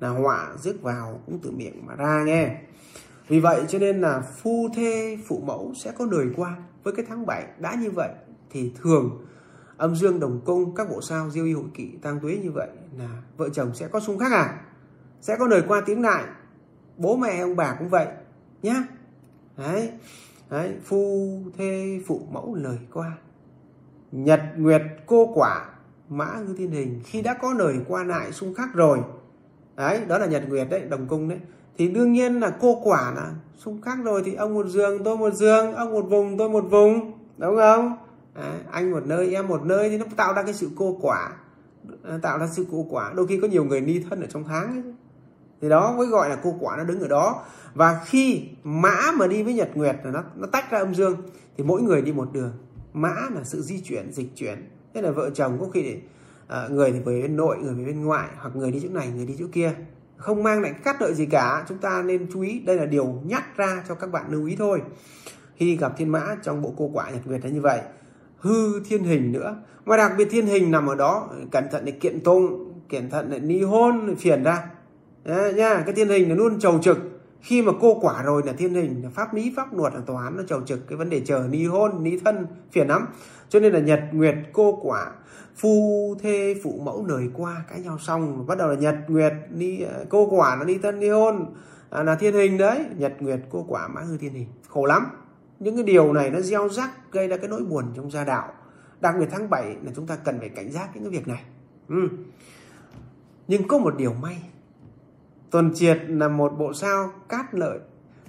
là 0.00 0.08
họa 0.08 0.48
rước 0.62 0.82
vào 0.82 1.20
cũng 1.26 1.38
từ 1.42 1.50
miệng 1.50 1.86
mà 1.86 1.94
ra 1.94 2.22
nghe. 2.26 2.56
Vì 3.28 3.40
vậy 3.40 3.60
cho 3.68 3.78
nên 3.78 4.00
là 4.00 4.20
phu 4.20 4.68
thê, 4.76 5.18
phụ 5.26 5.42
mẫu 5.46 5.72
sẽ 5.76 5.92
có 5.98 6.06
đời 6.10 6.26
qua 6.36 6.56
với 6.82 6.94
cái 6.96 7.06
tháng 7.08 7.26
7 7.26 7.44
đã 7.58 7.74
như 7.80 7.90
vậy 7.90 8.10
thì 8.50 8.72
thường 8.82 9.24
âm 9.76 9.94
dương 9.96 10.20
đồng 10.20 10.40
cung 10.44 10.74
các 10.74 10.90
bộ 10.90 11.00
sao 11.00 11.30
diêu 11.30 11.44
y 11.44 11.52
hội 11.52 11.64
kỵ 11.74 11.90
tăng 12.02 12.20
tuế 12.20 12.38
như 12.42 12.50
vậy 12.50 12.68
là 12.98 13.22
vợ 13.36 13.48
chồng 13.48 13.74
sẽ 13.74 13.88
có 13.88 14.00
xung 14.00 14.18
khắc 14.18 14.32
à? 14.32 14.60
Sẽ 15.20 15.36
có 15.38 15.46
lời 15.46 15.62
qua 15.68 15.80
tiếng 15.86 16.02
lại. 16.02 16.24
Bố 16.96 17.16
mẹ 17.16 17.40
ông 17.40 17.56
bà 17.56 17.76
cũng 17.78 17.88
vậy 17.88 18.06
nhá. 18.62 18.84
Đấy 19.56 19.90
Đấy, 20.50 20.74
phu 20.84 21.38
thê 21.58 22.00
phụ 22.06 22.20
mẫu 22.32 22.54
lời 22.54 22.78
qua. 22.92 23.12
Nhật 24.12 24.40
nguyệt 24.56 24.82
cô 25.06 25.32
quả 25.34 25.70
mã 26.08 26.26
ngư 26.46 26.54
thiên 26.58 26.70
hình 26.70 27.00
khi 27.04 27.22
đã 27.22 27.34
có 27.34 27.52
lời 27.52 27.74
qua 27.88 28.04
lại 28.04 28.32
xung 28.32 28.54
khắc 28.54 28.74
rồi. 28.74 28.98
Đấy 29.76 30.00
đó 30.08 30.18
là 30.18 30.26
nhật 30.26 30.42
nguyệt 30.48 30.66
đấy 30.70 30.80
đồng 30.88 31.06
cung 31.06 31.28
đấy. 31.28 31.38
Thì 31.78 31.88
đương 31.88 32.12
nhiên 32.12 32.40
là 32.40 32.50
cô 32.60 32.80
quả 32.84 33.12
là 33.16 33.34
xung 33.56 33.80
khắc 33.82 33.98
rồi 34.04 34.22
thì 34.24 34.34
ông 34.34 34.54
một 34.54 34.66
giường 34.66 35.04
tôi 35.04 35.16
một 35.16 35.34
giường 35.34 35.72
ông 35.72 35.92
một 35.92 36.02
vùng 36.02 36.38
tôi 36.38 36.48
một 36.48 36.64
vùng. 36.70 37.12
Đúng 37.38 37.56
không? 37.56 37.96
Đấy, 38.34 38.58
anh 38.70 38.90
một 38.90 39.06
nơi 39.06 39.34
em 39.34 39.48
một 39.48 39.64
nơi 39.64 39.90
thì 39.90 39.98
nó 39.98 40.04
tạo 40.16 40.34
ra 40.34 40.42
cái 40.42 40.54
sự 40.54 40.70
cô 40.76 40.98
quả. 41.02 41.30
Ờ, 42.02 42.18
tạo 42.22 42.38
ra 42.38 42.46
sự 42.46 42.66
cô 42.72 42.86
quả. 42.90 43.12
Đôi 43.16 43.26
khi 43.26 43.40
có 43.40 43.48
nhiều 43.48 43.64
người 43.64 43.80
ni 43.80 44.02
thân 44.10 44.20
ở 44.20 44.26
trong 44.26 44.44
tháng 44.44 44.68
ấy. 44.68 44.94
thì 45.60 45.68
đó 45.68 45.94
mới 45.96 46.06
gọi 46.06 46.28
là 46.28 46.36
cô 46.42 46.56
quả 46.60 46.76
nó 46.76 46.84
đứng 46.84 47.00
ở 47.00 47.08
đó. 47.08 47.44
Và 47.74 48.00
khi 48.06 48.48
mã 48.64 49.12
mà 49.14 49.26
đi 49.26 49.42
với 49.42 49.54
nhật 49.54 49.70
nguyệt 49.74 49.96
là 50.04 50.10
nó 50.10 50.22
nó 50.36 50.46
tách 50.46 50.70
ra 50.70 50.78
âm 50.78 50.94
dương 50.94 51.16
thì 51.56 51.64
mỗi 51.64 51.82
người 51.82 52.02
đi 52.02 52.12
một 52.12 52.32
đường. 52.32 52.52
Mã 52.92 53.14
là 53.34 53.44
sự 53.44 53.62
di 53.62 53.80
chuyển 53.80 54.12
dịch 54.12 54.36
chuyển. 54.36 54.70
Thế 54.94 55.02
là 55.02 55.10
vợ 55.10 55.30
chồng 55.30 55.58
có 55.60 55.66
khi 55.74 55.82
để 55.82 56.00
uh, 56.64 56.70
người 56.70 56.92
thì 56.92 56.98
về 56.98 57.22
bên 57.22 57.36
nội 57.36 57.56
người 57.62 57.74
về 57.74 57.84
bên 57.84 58.04
ngoại 58.04 58.28
hoặc 58.38 58.56
người 58.56 58.72
đi 58.72 58.80
chỗ 58.82 58.88
này 58.88 59.08
người 59.16 59.26
đi 59.26 59.36
chỗ 59.38 59.46
kia. 59.52 59.72
Không 60.16 60.42
mang 60.42 60.62
lại 60.62 60.74
cắt 60.84 61.02
lợi 61.02 61.14
gì 61.14 61.26
cả. 61.26 61.64
Chúng 61.68 61.78
ta 61.78 62.02
nên 62.02 62.26
chú 62.32 62.40
ý 62.40 62.60
đây 62.60 62.76
là 62.76 62.86
điều 62.86 63.20
nhắc 63.24 63.56
ra 63.56 63.84
cho 63.88 63.94
các 63.94 64.12
bạn 64.12 64.24
lưu 64.30 64.46
ý 64.46 64.56
thôi. 64.56 64.82
Khi 65.56 65.76
gặp 65.76 65.92
thiên 65.96 66.12
mã 66.12 66.36
trong 66.42 66.62
bộ 66.62 66.74
cô 66.76 66.90
quả 66.92 67.10
nhật 67.10 67.26
nguyệt 67.26 67.44
là 67.44 67.50
như 67.50 67.60
vậy 67.60 67.80
hư 68.44 68.80
thiên 68.80 69.04
hình 69.04 69.32
nữa. 69.32 69.56
Mà 69.84 69.96
đặc 69.96 70.12
biệt 70.18 70.28
thiên 70.30 70.46
hình 70.46 70.70
nằm 70.70 70.86
ở 70.86 70.94
đó 70.94 71.28
cẩn 71.50 71.64
thận 71.72 71.84
để 71.84 71.92
kiện 71.92 72.20
tụng 72.20 72.72
cẩn 72.90 73.10
thận 73.10 73.30
để 73.30 73.38
ni 73.38 73.62
hôn 73.62 74.14
phiền 74.18 74.42
ra. 74.42 74.64
Đấy, 75.24 75.54
nha 75.54 75.82
cái 75.86 75.94
thiên 75.94 76.08
hình 76.08 76.28
nó 76.28 76.34
luôn 76.34 76.58
trầu 76.60 76.78
trực. 76.82 76.98
Khi 77.40 77.62
mà 77.62 77.72
cô 77.80 77.98
quả 78.00 78.22
rồi 78.22 78.42
là 78.46 78.52
thiên 78.52 78.74
hình 78.74 79.00
là 79.04 79.10
pháp 79.10 79.34
lý 79.34 79.52
pháp 79.56 79.76
luật 79.76 79.94
là 79.94 80.00
tòa 80.06 80.24
án 80.24 80.36
nó 80.36 80.42
trầu 80.42 80.60
trực. 80.60 80.88
Cái 80.88 80.96
vấn 80.96 81.10
đề 81.10 81.20
chờ 81.20 81.46
ni 81.50 81.64
hôn 81.64 82.02
ni 82.02 82.18
thân 82.18 82.46
phiền 82.72 82.88
lắm. 82.88 83.06
Cho 83.48 83.60
nên 83.60 83.72
là 83.72 83.80
nhật 83.80 84.00
nguyệt 84.12 84.34
cô 84.52 84.78
quả 84.82 85.10
phu 85.56 86.14
thê 86.22 86.54
phụ 86.62 86.80
mẫu 86.84 87.04
đời 87.08 87.28
qua 87.34 87.64
cãi 87.70 87.80
nhau 87.80 87.98
xong. 87.98 88.46
Bắt 88.46 88.58
đầu 88.58 88.68
là 88.68 88.74
nhật 88.74 88.96
nguyệt 89.08 89.32
ni 89.50 89.84
cô 90.08 90.26
quả 90.30 90.56
nó 90.56 90.64
ni 90.64 90.78
thân 90.78 91.00
ni 91.00 91.08
hôn. 91.08 91.46
À, 91.90 92.02
là 92.02 92.14
thiên 92.14 92.34
hình 92.34 92.58
đấy. 92.58 92.84
Nhật 92.98 93.12
nguyệt 93.20 93.40
cô 93.50 93.64
quả 93.68 93.88
mã 93.88 94.00
hư 94.00 94.16
thiên 94.16 94.32
hình. 94.32 94.48
Khổ 94.68 94.84
lắm 94.84 95.06
những 95.60 95.74
cái 95.74 95.84
điều 95.84 96.12
này 96.12 96.30
nó 96.30 96.40
gieo 96.40 96.68
rắc 96.68 97.12
gây 97.12 97.28
ra 97.28 97.36
cái 97.36 97.48
nỗi 97.48 97.64
buồn 97.64 97.84
trong 97.96 98.10
gia 98.10 98.24
đạo 98.24 98.52
đặc 99.00 99.14
biệt 99.18 99.26
tháng 99.30 99.50
7 99.50 99.76
là 99.82 99.92
chúng 99.96 100.06
ta 100.06 100.16
cần 100.16 100.38
phải 100.38 100.48
cảnh 100.48 100.72
giác 100.72 100.90
những 100.94 101.04
cái 101.04 101.12
việc 101.12 101.28
này 101.28 101.44
ừ. 101.88 102.08
nhưng 103.48 103.68
có 103.68 103.78
một 103.78 103.96
điều 103.96 104.12
may 104.12 104.42
Tuần 105.54 105.74
triệt 105.74 105.98
là 106.08 106.28
một 106.28 106.58
bộ 106.58 106.72
sao 106.72 107.12
cát 107.28 107.54
lợi, 107.54 107.78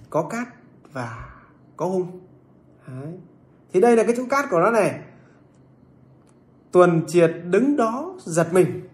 có 0.10 0.22
cát 0.24 0.48
và 0.94 1.36
có 1.78 1.86
hung. 1.86 2.20
Đấy. 2.88 3.14
Thì 3.74 3.82
đây 3.82 3.96
là 3.96 4.04
cái 4.04 4.16
chữ 4.16 4.26
cát 4.30 4.46
của 4.50 4.60
nó 4.60 4.72
này. 4.72 5.02
Tuần 6.72 7.02
triệt 7.08 7.32
đứng 7.50 7.76
đó 7.76 8.16
giật 8.20 8.48
mình. 8.52 8.88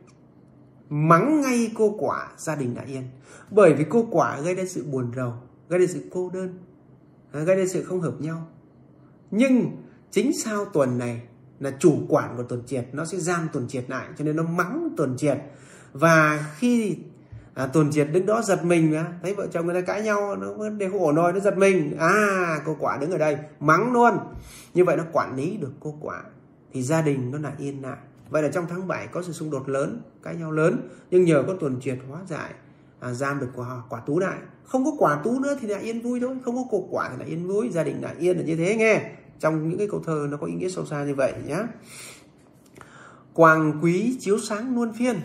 Mắng 0.90 1.42
ngay 1.42 1.72
cô 1.78 1.96
quả 2.00 2.28
gia 2.38 2.56
đình 2.56 2.76
đã 2.76 2.82
yên. 2.82 3.04
Bởi 3.50 3.74
vì 3.74 3.86
cô 3.90 4.08
quả 4.12 4.42
gây 4.42 4.56
ra 4.56 4.64
sự 4.68 4.86
buồn 4.92 5.12
rầu, 5.16 5.34
gây 5.70 5.80
ra 5.80 5.86
sự 5.90 6.04
cô 6.12 6.30
đơn, 6.34 6.60
Ờ, 7.32 7.44
gây 7.44 7.56
ra 7.56 7.66
sự 7.68 7.84
không 7.84 8.02
hợp 8.02 8.14
nhau. 8.20 8.48
Nhưng 9.32 9.72
chính 10.12 10.32
sao 10.34 10.66
tuần 10.66 10.98
này 10.98 11.22
là 11.60 11.72
chủ 11.80 12.00
quản 12.10 12.38
của 12.38 12.44
tuần 12.44 12.64
triệt 12.66 12.88
nó 12.92 13.06
sẽ 13.06 13.18
giam 13.18 13.48
tuần 13.54 13.68
triệt 13.68 13.90
lại 13.90 14.08
cho 14.18 14.26
nên 14.26 14.36
nó 14.36 14.44
mắng 14.44 14.90
tuần 14.98 15.18
triệt. 15.18 15.38
Và 15.94 16.46
khi 16.58 16.98
à, 17.54 17.68
tuần 17.68 17.92
triệt 17.92 18.08
đứng 18.12 18.26
đó 18.26 18.42
giật 18.42 18.66
mình 18.66 18.94
á 18.94 19.14
thấy 19.24 19.34
vợ 19.36 19.48
chồng 19.52 19.66
người 19.66 19.76
ta 19.76 19.82
cãi 19.82 20.02
nhau 20.02 20.36
nó 20.36 20.54
vấn 20.54 20.78
đề 20.78 20.90
không 20.90 21.00
ổn 21.00 21.16
rồi 21.16 21.34
nó 21.34 21.40
giật 21.40 21.58
mình. 21.58 21.98
À 22.00 22.62
cô 22.66 22.76
quả 22.80 22.98
đứng 22.98 23.12
ở 23.12 23.18
đây 23.18 23.38
mắng 23.60 23.94
luôn. 23.94 24.18
Như 24.74 24.86
vậy 24.86 24.98
nó 24.98 25.04
quản 25.12 25.36
lý 25.36 25.58
được 25.58 25.72
cô 25.80 25.96
quả 26.02 26.24
thì 26.74 26.84
gia 26.84 27.02
đình 27.02 27.32
nó 27.32 27.38
là 27.38 27.54
yên 27.58 27.82
lại. 27.82 27.98
Vậy 28.30 28.44
là 28.44 28.50
trong 28.50 28.66
tháng 28.70 28.88
7 28.88 29.08
có 29.08 29.22
sự 29.22 29.34
xung 29.34 29.52
đột 29.52 29.70
lớn 29.70 30.02
cãi 30.24 30.36
nhau 30.36 30.52
lớn 30.52 30.90
nhưng 31.12 31.24
nhờ 31.24 31.44
có 31.48 31.54
tuần 31.60 31.80
triệt 31.82 31.98
hóa 32.10 32.20
giải 32.28 32.54
à, 33.00 33.14
giam 33.14 33.40
được 33.40 33.50
quả, 33.56 33.82
quả 33.90 34.00
tú 34.00 34.20
lại 34.20 34.38
không 34.72 34.86
có 34.86 34.92
quả 34.98 35.22
tú 35.24 35.40
nữa 35.40 35.58
thì 35.62 35.68
lại 35.68 35.82
yên 35.82 36.02
vui 36.02 36.20
thôi. 36.20 36.38
Không 36.46 36.56
có 36.56 36.64
cô 36.72 36.88
quả 36.90 37.10
thì 37.10 37.16
lại 37.20 37.28
yên 37.28 37.48
vui. 37.48 37.70
Gia 37.70 37.84
đình 37.84 38.02
lại 38.02 38.16
yên 38.20 38.38
là 38.38 38.44
như 38.44 38.56
thế 38.56 38.76
nghe. 38.76 39.12
Trong 39.40 39.70
những 39.70 39.78
cái 39.78 39.88
câu 39.92 40.00
thơ 40.00 40.28
nó 40.32 40.38
có 40.38 40.48
ý 40.48 40.54
nghĩa 40.54 40.70
sâu 40.70 40.86
xa 40.86 41.04
như 41.04 41.16
vậy 41.16 41.34
nhá. 41.48 41.68
Quang 43.34 43.80
quý 43.84 44.18
chiếu 44.20 44.40
sáng 44.40 44.76
luôn 44.76 44.94
phiên. 44.94 45.16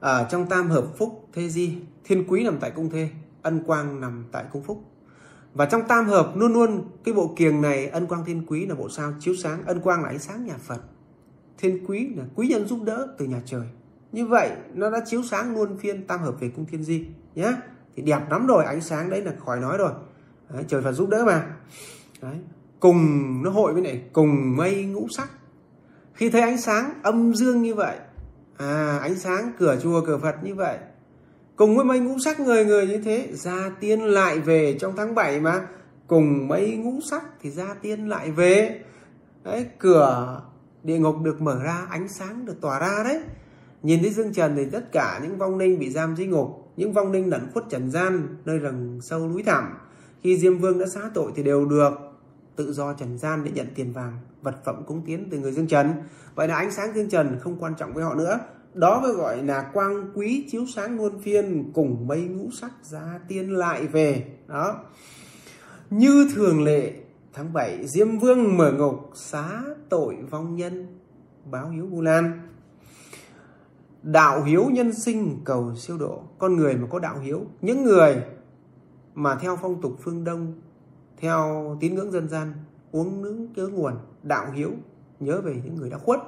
Ở 0.00 0.26
trong 0.30 0.46
tam 0.48 0.70
hợp 0.70 0.86
phúc, 0.96 1.28
thế 1.32 1.48
di, 1.48 1.76
thiên 2.04 2.24
quý 2.28 2.44
nằm 2.44 2.58
tại 2.60 2.70
cung 2.70 2.90
thê, 2.90 3.08
ân 3.42 3.64
quang 3.64 4.00
nằm 4.00 4.24
tại 4.32 4.44
cung 4.52 4.62
phúc. 4.62 4.84
Và 5.54 5.66
trong 5.66 5.82
tam 5.88 6.06
hợp, 6.06 6.32
luôn 6.36 6.52
luôn 6.52 6.84
cái 7.04 7.14
bộ 7.14 7.34
kiềng 7.36 7.60
này, 7.62 7.86
ân 7.86 8.06
quang, 8.06 8.24
thiên 8.24 8.46
quý 8.46 8.66
là 8.66 8.74
bộ 8.74 8.88
sao 8.88 9.14
chiếu 9.20 9.34
sáng. 9.36 9.64
Ân 9.66 9.80
quang 9.80 10.02
là 10.02 10.08
ánh 10.08 10.18
sáng 10.18 10.46
nhà 10.46 10.56
phật. 10.56 10.80
Thiên 11.58 11.86
quý 11.86 12.08
là 12.16 12.24
quý 12.34 12.48
nhân 12.48 12.66
giúp 12.66 12.78
đỡ 12.84 13.08
từ 13.18 13.26
nhà 13.26 13.42
trời. 13.46 13.66
Như 14.12 14.26
vậy, 14.26 14.50
nó 14.74 14.90
đã 14.90 15.00
chiếu 15.06 15.22
sáng 15.22 15.54
luôn 15.54 15.78
phiên 15.78 16.06
tam 16.06 16.20
hợp 16.20 16.40
về 16.40 16.48
cung 16.48 16.66
thiên 16.66 16.84
di 16.84 17.06
nhé 17.34 17.52
thì 17.96 18.02
đẹp 18.02 18.30
lắm 18.30 18.46
rồi 18.46 18.64
ánh 18.64 18.80
sáng 18.80 19.10
đấy 19.10 19.22
là 19.22 19.32
khỏi 19.44 19.60
nói 19.60 19.78
rồi. 19.78 19.90
Đấy, 20.50 20.64
trời 20.68 20.82
Phật 20.82 20.92
giúp 20.92 21.08
đỡ 21.08 21.24
mà. 21.24 21.46
Đấy. 22.22 22.36
cùng 22.80 23.42
nó 23.42 23.50
hội 23.50 23.72
với 23.72 23.82
này 23.82 24.02
cùng 24.12 24.56
mây 24.56 24.84
ngũ 24.84 25.06
sắc. 25.16 25.28
Khi 26.14 26.30
thấy 26.30 26.40
ánh 26.40 26.58
sáng 26.58 26.94
âm 27.02 27.34
dương 27.34 27.62
như 27.62 27.74
vậy 27.74 27.96
à 28.56 28.98
ánh 29.02 29.14
sáng 29.14 29.52
cửa 29.58 29.76
chùa 29.82 30.00
cửa 30.06 30.18
Phật 30.18 30.44
như 30.44 30.54
vậy 30.54 30.78
cùng 31.56 31.76
với 31.76 31.84
mây 31.84 32.00
ngũ 32.00 32.18
sắc 32.18 32.40
người 32.40 32.64
người 32.64 32.86
như 32.86 32.98
thế 32.98 33.28
gia 33.32 33.70
tiên 33.80 34.00
lại 34.00 34.40
về 34.40 34.76
trong 34.80 34.96
tháng 34.96 35.14
7 35.14 35.40
mà. 35.40 35.66
Cùng 36.06 36.48
mây 36.48 36.76
ngũ 36.76 37.00
sắc 37.10 37.24
thì 37.40 37.50
gia 37.50 37.74
tiên 37.74 38.08
lại 38.08 38.30
về. 38.30 38.80
Đấy 39.44 39.66
cửa 39.78 40.40
địa 40.82 40.98
ngục 40.98 41.16
được 41.22 41.40
mở 41.40 41.62
ra 41.64 41.86
ánh 41.90 42.08
sáng 42.08 42.44
được 42.44 42.60
tỏa 42.60 42.78
ra 42.78 43.04
đấy. 43.04 43.20
Nhìn 43.82 44.00
thấy 44.02 44.10
dương 44.10 44.32
trần 44.32 44.56
thì 44.56 44.64
tất 44.72 44.92
cả 44.92 45.20
những 45.22 45.38
vong 45.38 45.58
linh 45.58 45.78
bị 45.78 45.90
giam 45.90 46.16
dưới 46.16 46.26
ngục 46.26 46.65
những 46.76 46.92
vong 46.92 47.12
linh 47.12 47.30
lẩn 47.30 47.50
khuất 47.52 47.64
trần 47.70 47.90
gian, 47.90 48.36
nơi 48.44 48.58
rừng 48.58 48.98
sâu 49.02 49.28
núi 49.28 49.42
thẳm, 49.42 49.64
khi 50.22 50.38
diêm 50.38 50.58
vương 50.58 50.78
đã 50.78 50.86
xá 50.86 51.00
tội 51.14 51.32
thì 51.36 51.42
đều 51.42 51.64
được 51.64 51.92
tự 52.56 52.72
do 52.72 52.92
trần 52.92 53.18
gian 53.18 53.44
để 53.44 53.50
nhận 53.54 53.66
tiền 53.74 53.92
vàng, 53.92 54.18
vật 54.42 54.64
phẩm 54.64 54.82
cúng 54.86 55.02
tiến 55.06 55.28
từ 55.30 55.38
người 55.38 55.52
dương 55.52 55.66
trần. 55.66 55.92
Vậy 56.34 56.48
là 56.48 56.56
ánh 56.56 56.70
sáng 56.70 56.94
dương 56.94 57.08
trần 57.08 57.38
không 57.40 57.56
quan 57.60 57.74
trọng 57.78 57.92
với 57.92 58.04
họ 58.04 58.14
nữa. 58.14 58.38
Đó 58.74 59.00
mới 59.00 59.12
gọi 59.12 59.42
là 59.42 59.70
quang 59.72 60.10
quý 60.14 60.46
chiếu 60.50 60.66
sáng 60.74 60.96
muôn 60.96 61.18
phiên 61.18 61.70
cùng 61.72 62.06
mây 62.06 62.22
ngũ 62.22 62.50
sắc 62.50 62.72
giá 62.82 63.20
tiên 63.28 63.50
lại 63.50 63.86
về. 63.86 64.26
Đó. 64.46 64.80
Như 65.90 66.28
thường 66.34 66.64
lệ, 66.64 66.92
tháng 67.32 67.52
7 67.52 67.86
Diêm 67.86 68.18
Vương 68.18 68.56
mở 68.56 68.72
ngục, 68.72 69.10
xá 69.14 69.62
tội 69.88 70.16
vong 70.30 70.56
nhân, 70.56 70.86
báo 71.50 71.68
hiếu 71.68 71.86
Vu 71.86 72.00
Lan 72.00 72.45
đạo 74.06 74.42
hiếu 74.42 74.68
nhân 74.72 74.92
sinh 74.92 75.40
cầu 75.44 75.74
siêu 75.76 75.98
độ. 75.98 76.22
Con 76.38 76.56
người 76.56 76.76
mà 76.76 76.86
có 76.90 76.98
đạo 76.98 77.18
hiếu, 77.18 77.44
những 77.60 77.84
người 77.84 78.22
mà 79.14 79.34
theo 79.34 79.58
phong 79.62 79.80
tục 79.80 79.96
phương 80.02 80.24
đông, 80.24 80.54
theo 81.16 81.76
tín 81.80 81.94
ngưỡng 81.94 82.12
dân 82.12 82.28
gian, 82.28 82.52
uống 82.92 83.22
nước, 83.22 83.46
nhớ 83.54 83.68
nguồn, 83.68 83.94
đạo 84.22 84.46
hiếu, 84.54 84.70
nhớ 85.20 85.40
về 85.40 85.60
những 85.64 85.74
người 85.74 85.90
đã 85.90 85.98
khuất, 85.98 86.20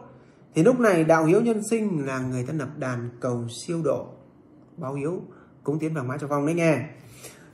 thì 0.54 0.62
lúc 0.62 0.80
này 0.80 1.04
đạo 1.04 1.24
hiếu 1.24 1.40
nhân 1.40 1.62
sinh 1.70 2.06
là 2.06 2.18
người 2.20 2.44
ta 2.44 2.52
nập 2.52 2.78
đàn 2.78 3.08
cầu 3.20 3.48
siêu 3.48 3.82
độ, 3.84 4.06
báo 4.76 4.94
hiếu, 4.94 5.22
cúng 5.62 5.78
tiến 5.78 5.94
vàng 5.94 6.08
mã 6.08 6.18
cho 6.18 6.26
phong 6.30 6.46
đấy 6.46 6.54
nghe. 6.54 6.88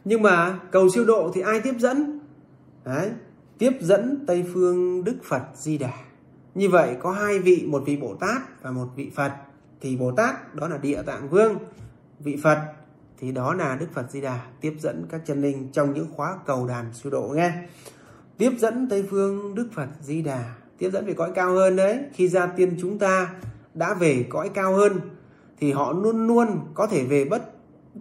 Nhưng 0.04 0.22
mà 0.22 0.60
cầu 0.70 0.88
siêu 0.88 1.04
độ 1.04 1.30
thì 1.34 1.40
ai 1.40 1.60
tiếp 1.60 1.74
dẫn? 1.78 2.20
Đấy, 2.84 3.10
tiếp 3.58 3.72
dẫn 3.80 4.24
tây 4.26 4.44
phương 4.54 5.04
đức 5.04 5.16
phật 5.24 5.42
di 5.54 5.78
đà. 5.78 5.92
Như 6.54 6.68
vậy 6.68 6.96
có 7.00 7.12
hai 7.12 7.38
vị, 7.38 7.66
một 7.68 7.82
vị 7.86 7.96
bồ 7.96 8.14
tát 8.14 8.62
và 8.62 8.70
một 8.70 8.88
vị 8.96 9.10
phật 9.14 9.32
thì 9.85 9.97
bồ 9.97 10.12
tát, 10.12 10.55
đó 10.55 10.68
là 10.68 10.78
địa 10.78 11.03
tạng 11.03 11.28
vương, 11.28 11.59
vị 12.20 12.39
phật, 12.43 12.59
thì 13.18 13.32
đó 13.32 13.55
là 13.55 13.76
đức 13.80 13.87
phật 13.93 14.11
di 14.11 14.20
đà 14.20 14.41
tiếp 14.61 14.74
dẫn 14.80 15.07
các 15.11 15.20
chân 15.26 15.43
linh 15.43 15.68
trong 15.72 15.95
những 15.95 16.07
khóa 16.12 16.39
cầu 16.47 16.66
đàn 16.66 16.95
siêu 16.95 17.12
độ 17.12 17.32
nghe. 17.37 17.53
Tiếp 18.39 18.51
dẫn 18.59 18.89
tây 18.91 19.05
phương 19.11 19.55
đức 19.55 19.68
phật 19.74 19.87
di 20.01 20.22
đà, 20.22 20.55
tiếp 20.78 20.91
dẫn 20.93 21.07
về 21.07 21.14
cõi 21.14 21.32
cao 21.35 21.53
hơn 21.53 21.76
đấy. 21.76 21.99
Khi 22.12 22.28
gia 22.28 22.47
tiên 22.47 22.76
chúng 22.80 22.99
ta 22.99 23.35
đã 23.74 23.95
về 23.95 24.26
cõi 24.30 24.49
cao 24.55 24.74
hơn, 24.74 25.01
thì 25.59 25.72
họ 25.72 25.93
luôn 25.93 26.26
luôn 26.26 26.61
có 26.74 26.87
thể 26.87 27.05
về 27.05 27.24
bất 27.24 27.43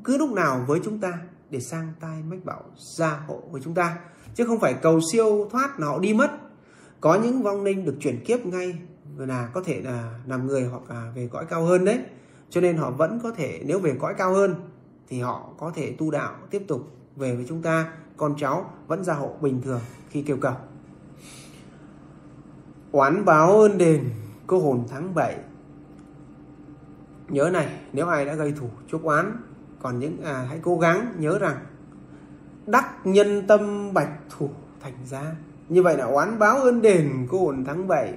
cứ 0.04 0.18
lúc 0.18 0.32
nào 0.32 0.64
với 0.68 0.80
chúng 0.84 1.00
ta 1.00 1.14
để 1.50 1.60
sang 1.60 1.94
tai 2.00 2.22
mách 2.30 2.46
bảo 2.46 2.64
gia 2.78 3.20
hộ 3.28 3.44
với 3.52 3.62
chúng 3.64 3.74
ta. 3.74 3.98
Chứ 4.36 4.46
không 4.46 4.60
phải 4.60 4.74
cầu 4.74 5.00
siêu 5.12 5.48
thoát 5.52 5.80
là 5.80 5.88
họ 5.88 6.00
đi 6.00 6.14
mất. 6.14 6.32
Có 7.02 7.16
những 7.16 7.42
vong 7.42 7.64
linh 7.64 7.86
được 7.86 7.96
chuyển 8.00 8.24
kiếp 8.26 8.46
ngay 8.46 8.78
là 9.18 9.50
có 9.54 9.62
thể 9.62 9.82
là 9.82 10.20
làm 10.28 10.48
người 10.48 10.64
hoặc 10.64 10.82
là 10.90 11.12
về 11.16 11.28
cõi 11.32 11.46
cao 11.50 11.64
hơn 11.66 11.86
đấy. 11.86 12.00
Cho 12.50 12.62
nên 12.62 12.78
họ 12.78 12.92
vẫn 12.92 13.20
có 13.24 13.32
thể 13.32 13.62
nếu 13.66 13.80
về 13.80 13.96
cõi 14.00 14.14
cao 14.18 14.34
hơn 14.34 14.56
thì 15.08 15.20
họ 15.20 15.50
có 15.58 15.72
thể 15.76 15.96
tu 15.98 16.12
đạo 16.12 16.34
tiếp 16.50 16.64
tục 16.68 16.82
về 17.16 17.36
với 17.36 17.46
chúng 17.50 17.62
ta. 17.62 17.94
Con 18.18 18.36
cháu 18.38 18.74
vẫn 18.88 19.04
gia 19.04 19.14
hộ 19.14 19.36
bình 19.42 19.62
thường 19.62 19.82
khi 20.10 20.22
kêu 20.22 20.38
cầu. 20.38 20.56
Oán 22.92 23.26
báo 23.26 23.62
ơn 23.62 23.78
đền 23.78 24.10
cô 24.48 24.60
hồn 24.60 24.84
tháng 24.90 25.14
7 25.14 25.38
nhớ 27.30 27.50
này 27.54 27.68
nếu 27.94 28.08
ai 28.08 28.26
đã 28.26 28.36
gây 28.36 28.52
thủ 28.52 28.70
chúc 28.88 29.04
oán 29.04 29.38
còn 29.82 30.00
những 30.00 30.24
à, 30.24 30.46
hãy 30.50 30.60
cố 30.62 30.78
gắng 30.78 31.14
nhớ 31.18 31.40
rằng 31.40 31.58
đắc 32.66 33.06
nhân 33.06 33.48
tâm 33.48 33.94
bạch 33.94 34.10
thủ 34.38 34.50
thành 34.80 34.94
ra 35.06 35.36
như 35.70 35.84
vậy 35.84 35.98
là 35.98 36.06
oán 36.06 36.40
báo 36.40 36.58
ơn 36.58 36.82
đền 36.82 37.28
cô 37.30 37.40
hồn 37.40 37.64
tháng 37.68 37.88
7 37.88 38.14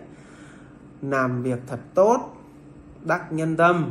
làm 1.03 1.42
việc 1.42 1.59
thật 1.66 1.80
tốt, 1.94 2.36
đắc 3.05 3.32
nhân 3.32 3.57
tâm, 3.57 3.90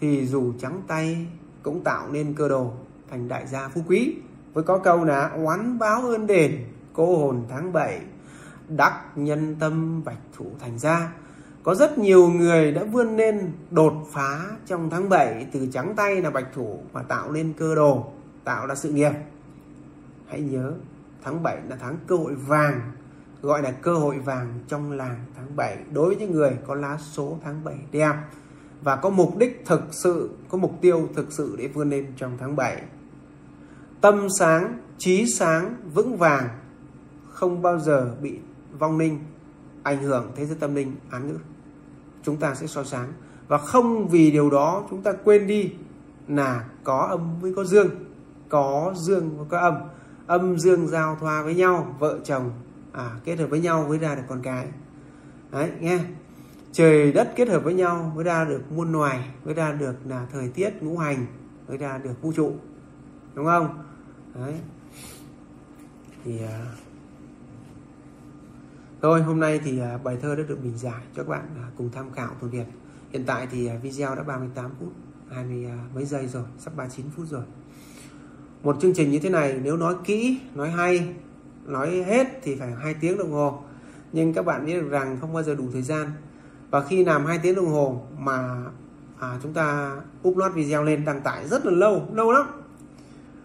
thì 0.00 0.26
dù 0.26 0.52
trắng 0.58 0.82
tay 0.86 1.26
cũng 1.62 1.84
tạo 1.84 2.08
nên 2.12 2.34
cơ 2.34 2.48
đồ 2.48 2.72
thành 3.10 3.28
đại 3.28 3.46
gia 3.46 3.68
phú 3.68 3.80
quý. 3.88 4.16
Với 4.52 4.64
có 4.64 4.78
câu 4.78 5.04
là, 5.04 5.28
oán 5.28 5.78
báo 5.78 6.00
ơn 6.00 6.26
đền 6.26 6.64
cô 6.92 7.18
hồn 7.18 7.44
tháng 7.48 7.72
7 7.72 8.00
đắc 8.68 9.02
nhân 9.16 9.56
tâm 9.60 10.04
bạch 10.04 10.18
thủ 10.36 10.46
thành 10.60 10.78
gia. 10.78 11.12
có 11.62 11.74
rất 11.74 11.98
nhiều 11.98 12.28
người 12.28 12.72
đã 12.72 12.84
vươn 12.84 13.16
lên 13.16 13.52
đột 13.70 13.94
phá 14.10 14.40
trong 14.66 14.90
tháng 14.90 15.08
7 15.08 15.46
từ 15.52 15.66
trắng 15.72 15.94
tay 15.96 16.22
là 16.22 16.30
bạch 16.30 16.46
thủ 16.54 16.78
và 16.92 17.02
tạo 17.02 17.32
nên 17.32 17.52
cơ 17.52 17.74
đồ, 17.74 18.12
tạo 18.44 18.66
ra 18.66 18.74
sự 18.74 18.92
nghiệp. 18.92 19.12
Hãy 20.26 20.40
nhớ, 20.40 20.72
tháng 21.24 21.42
7 21.42 21.58
là 21.68 21.76
tháng 21.80 21.96
cơ 22.06 22.16
hội 22.16 22.34
vàng 22.34 22.80
gọi 23.46 23.62
là 23.62 23.70
cơ 23.70 23.94
hội 23.94 24.18
vàng 24.18 24.58
trong 24.68 24.92
làng 24.92 25.24
tháng 25.36 25.56
7 25.56 25.78
đối 25.92 26.06
với 26.06 26.16
những 26.16 26.32
người 26.32 26.56
có 26.66 26.74
lá 26.74 26.98
số 27.12 27.38
tháng 27.44 27.64
7 27.64 27.74
đẹp 27.92 28.14
và 28.82 28.96
có 28.96 29.10
mục 29.10 29.36
đích 29.36 29.62
thực 29.66 29.82
sự, 29.90 30.30
có 30.48 30.58
mục 30.58 30.72
tiêu 30.80 31.08
thực 31.14 31.32
sự 31.32 31.56
để 31.58 31.68
vươn 31.68 31.90
lên 31.90 32.06
trong 32.16 32.36
tháng 32.38 32.56
7 32.56 32.82
tâm 34.00 34.28
sáng, 34.38 34.78
trí 34.98 35.26
sáng, 35.26 35.76
vững 35.94 36.16
vàng, 36.16 36.48
không 37.28 37.62
bao 37.62 37.78
giờ 37.78 38.14
bị 38.22 38.38
vong 38.78 38.98
linh 38.98 39.18
ảnh 39.82 40.02
hưởng 40.02 40.32
thế 40.36 40.46
giới 40.46 40.56
tâm 40.60 40.74
linh, 40.74 40.96
án 41.10 41.28
ngữ. 41.28 41.38
Chúng 42.22 42.36
ta 42.36 42.54
sẽ 42.54 42.66
soi 42.66 42.84
sáng 42.84 43.12
và 43.48 43.58
không 43.58 44.08
vì 44.08 44.30
điều 44.30 44.50
đó 44.50 44.86
chúng 44.90 45.02
ta 45.02 45.12
quên 45.24 45.46
đi 45.46 45.72
là 46.28 46.64
có 46.84 46.98
âm 46.98 47.40
với 47.40 47.54
có 47.56 47.64
dương. 47.64 47.90
Có 48.48 48.94
dương 48.96 49.38
với 49.38 49.46
có 49.48 49.58
âm. 49.58 49.74
Âm 50.26 50.58
dương 50.58 50.88
giao 50.88 51.16
thoa 51.20 51.42
với 51.42 51.54
nhau, 51.54 51.96
vợ 51.98 52.18
chồng 52.24 52.50
à, 52.96 53.10
kết 53.24 53.38
hợp 53.38 53.46
với 53.46 53.60
nhau 53.60 53.86
mới 53.88 53.98
ra 53.98 54.14
được 54.14 54.22
con 54.28 54.42
cái. 54.42 54.66
Đấy 55.50 55.70
nghe. 55.80 55.98
Trời 56.72 57.12
đất 57.12 57.32
kết 57.36 57.48
hợp 57.48 57.64
với 57.64 57.74
nhau 57.74 58.12
mới 58.14 58.24
ra 58.24 58.44
được 58.44 58.72
muôn 58.72 58.92
loài 58.92 59.28
mới 59.44 59.54
ra 59.54 59.72
được 59.72 59.94
là 60.04 60.26
thời 60.32 60.48
tiết 60.48 60.82
ngũ 60.82 60.98
hành 60.98 61.26
mới 61.68 61.76
ra 61.76 61.98
được 61.98 62.22
vũ 62.22 62.32
trụ. 62.32 62.52
Đúng 63.34 63.46
không? 63.46 63.82
Đấy. 64.34 64.54
Thì 66.24 66.42
à... 66.42 66.66
thôi 69.02 69.22
hôm 69.22 69.40
nay 69.40 69.60
thì 69.64 69.80
à, 69.80 69.98
bài 69.98 70.16
thơ 70.22 70.36
đã 70.36 70.42
được 70.48 70.58
bình 70.62 70.78
giải 70.78 71.02
cho 71.16 71.22
các 71.22 71.28
bạn 71.28 71.46
à, 71.56 71.66
cùng 71.76 71.90
tham 71.92 72.12
khảo 72.12 72.34
tuần 72.40 72.50
việt. 72.50 72.66
Hiện 73.12 73.24
tại 73.26 73.48
thì 73.50 73.66
à, 73.66 73.76
video 73.82 74.14
đã 74.14 74.22
38 74.22 74.70
phút 74.80 74.92
20 75.30 75.66
à, 75.66 75.78
mấy 75.94 76.04
giây 76.04 76.26
rồi 76.26 76.44
sắp 76.58 76.76
39 76.76 77.06
phút 77.16 77.26
rồi. 77.30 77.44
Một 78.62 78.76
chương 78.80 78.94
trình 78.94 79.10
như 79.10 79.18
thế 79.18 79.30
này 79.30 79.60
nếu 79.62 79.76
nói 79.76 79.94
kỹ 80.04 80.40
nói 80.54 80.70
hay 80.70 81.14
nói 81.66 82.04
hết 82.06 82.40
thì 82.42 82.56
phải 82.56 82.72
hai 82.82 82.94
tiếng 82.94 83.18
đồng 83.18 83.32
hồ. 83.32 83.62
Nhưng 84.12 84.34
các 84.34 84.44
bạn 84.44 84.66
biết 84.66 84.80
được 84.80 84.88
rằng 84.88 85.18
không 85.20 85.32
bao 85.32 85.42
giờ 85.42 85.54
đủ 85.54 85.64
thời 85.72 85.82
gian. 85.82 86.10
Và 86.70 86.80
khi 86.80 87.04
làm 87.04 87.26
hai 87.26 87.38
tiếng 87.38 87.54
đồng 87.54 87.66
hồ 87.66 88.02
mà 88.18 88.64
à, 89.18 89.38
chúng 89.42 89.52
ta 89.52 89.96
upload 90.28 90.52
video 90.52 90.84
lên 90.84 91.04
đăng 91.04 91.20
tải 91.20 91.48
rất 91.48 91.66
là 91.66 91.72
lâu 91.72 92.08
lâu 92.12 92.32
lắm. 92.32 92.46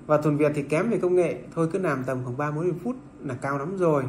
Và 0.06 0.18
thuần 0.18 0.38
việt 0.38 0.52
thì 0.56 0.64
kém 0.64 0.90
về 0.90 0.98
công 0.98 1.16
nghệ. 1.16 1.44
Thôi 1.56 1.70
cứ 1.74 1.80
làm 1.80 2.04
tầm 2.04 2.24
khoảng 2.24 2.38
ba 2.38 2.52
mươi 2.52 2.72
phút 2.84 2.96
là 3.26 3.36
cao 3.42 3.58
lắm 3.58 3.78
rồi. 3.78 4.04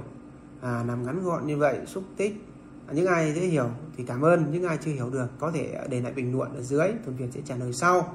À, 0.61 0.85
làm 0.89 1.07
ngắn 1.07 1.25
gọn 1.25 1.47
như 1.47 1.57
vậy 1.57 1.79
xúc 1.87 2.05
tích. 2.17 2.45
À, 2.87 2.93
những 2.95 3.07
ai 3.07 3.33
dễ 3.33 3.41
hiểu 3.41 3.69
thì 3.97 4.05
cảm 4.05 4.23
ơn. 4.23 4.51
Những 4.53 4.65
ai 4.65 4.79
chưa 4.85 4.91
hiểu 4.91 5.11
được 5.11 5.27
có 5.39 5.51
thể 5.51 5.79
để 5.89 6.01
lại 6.01 6.13
bình 6.13 6.37
luận 6.37 6.55
ở 6.55 6.63
dưới. 6.63 6.89
Thuần 7.05 7.17
việt 7.17 7.29
sẽ 7.31 7.41
trả 7.45 7.57
lời 7.57 7.73
sau. 7.73 8.15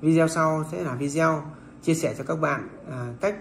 Video 0.00 0.28
sau 0.28 0.64
sẽ 0.72 0.84
là 0.84 0.94
video 0.94 1.42
chia 1.82 1.94
sẻ 1.94 2.14
cho 2.18 2.24
các 2.24 2.40
bạn 2.40 2.68
à, 2.90 3.12
cách 3.20 3.36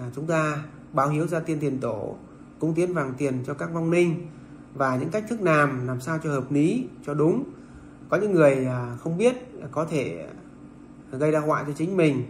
à, 0.00 0.10
chúng 0.14 0.26
ta 0.26 0.62
báo 0.92 1.08
hiếu 1.08 1.26
gia 1.26 1.40
tiên 1.40 1.58
tiền 1.60 1.78
tổ, 1.80 2.16
cúng 2.58 2.74
tiến 2.74 2.94
vàng 2.94 3.14
tiền 3.18 3.42
cho 3.46 3.54
các 3.54 3.72
vong 3.72 3.90
linh 3.90 4.26
và 4.74 4.96
những 4.96 5.10
cách 5.10 5.24
thức 5.28 5.40
làm 5.40 5.86
làm 5.86 6.00
sao 6.00 6.18
cho 6.24 6.30
hợp 6.30 6.52
lý, 6.52 6.88
cho 7.06 7.14
đúng. 7.14 7.44
Có 8.08 8.16
những 8.16 8.32
người 8.32 8.66
à, 8.66 8.96
không 9.00 9.18
biết 9.18 9.34
có 9.70 9.84
thể 9.84 10.28
gây 11.12 11.30
ra 11.30 11.40
họa 11.40 11.64
cho 11.66 11.72
chính 11.72 11.96
mình, 11.96 12.22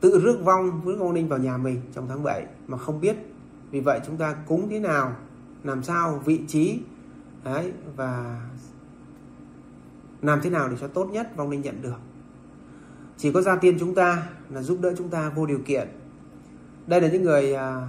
tự 0.00 0.20
rước 0.20 0.44
vong 0.44 0.80
rước 0.84 0.96
vong 0.98 1.12
linh 1.12 1.28
vào 1.28 1.38
nhà 1.38 1.56
mình 1.56 1.80
trong 1.94 2.08
tháng 2.08 2.22
7 2.22 2.46
mà 2.66 2.78
không 2.78 3.00
biết. 3.00 3.16
Vì 3.70 3.80
vậy 3.80 4.00
chúng 4.06 4.16
ta 4.16 4.34
cúng 4.46 4.68
thế 4.70 4.80
nào, 4.80 5.16
làm 5.64 5.82
sao 5.82 6.22
vị 6.24 6.40
trí, 6.48 6.80
đấy, 7.44 7.72
và 7.96 8.40
làm 10.22 10.40
thế 10.42 10.50
nào 10.50 10.68
để 10.68 10.76
cho 10.80 10.88
tốt 10.88 11.08
nhất 11.12 11.36
vong 11.36 11.50
linh 11.50 11.62
nhận 11.62 11.82
được. 11.82 11.98
Chỉ 13.16 13.32
có 13.32 13.42
gia 13.42 13.56
tiên 13.56 13.76
chúng 13.80 13.94
ta 13.94 14.26
là 14.50 14.62
giúp 14.62 14.78
đỡ 14.80 14.94
chúng 14.98 15.08
ta 15.08 15.28
vô 15.28 15.46
điều 15.46 15.58
kiện 15.66 15.88
đây 16.88 17.00
là 17.00 17.08
những 17.08 17.22
người 17.22 17.54
à, 17.54 17.88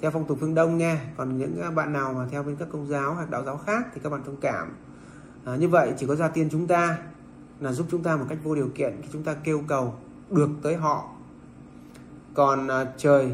theo 0.00 0.10
phong 0.10 0.24
tục 0.24 0.38
phương 0.40 0.54
đông 0.54 0.78
nghe 0.78 0.98
còn 1.16 1.38
những 1.38 1.60
à, 1.60 1.70
bạn 1.70 1.92
nào 1.92 2.12
mà 2.12 2.26
theo 2.30 2.42
bên 2.42 2.56
các 2.56 2.68
công 2.72 2.88
giáo 2.88 3.14
hoặc 3.14 3.30
đạo 3.30 3.44
giáo 3.44 3.56
khác 3.56 3.86
thì 3.94 4.00
các 4.04 4.10
bạn 4.10 4.22
thông 4.26 4.36
cảm. 4.36 4.76
À, 5.44 5.56
như 5.56 5.68
vậy 5.68 5.92
chỉ 5.98 6.06
có 6.06 6.16
gia 6.16 6.28
tiên 6.28 6.48
chúng 6.52 6.66
ta 6.66 6.98
là 7.60 7.72
giúp 7.72 7.86
chúng 7.90 8.02
ta 8.02 8.16
một 8.16 8.24
cách 8.28 8.38
vô 8.42 8.54
điều 8.54 8.68
kiện 8.74 9.00
khi 9.02 9.08
chúng 9.12 9.22
ta 9.22 9.34
kêu 9.34 9.62
cầu 9.68 9.94
được 10.30 10.50
tới 10.62 10.76
họ. 10.76 11.10
Còn 12.34 12.68
à, 12.68 12.84
trời 12.96 13.32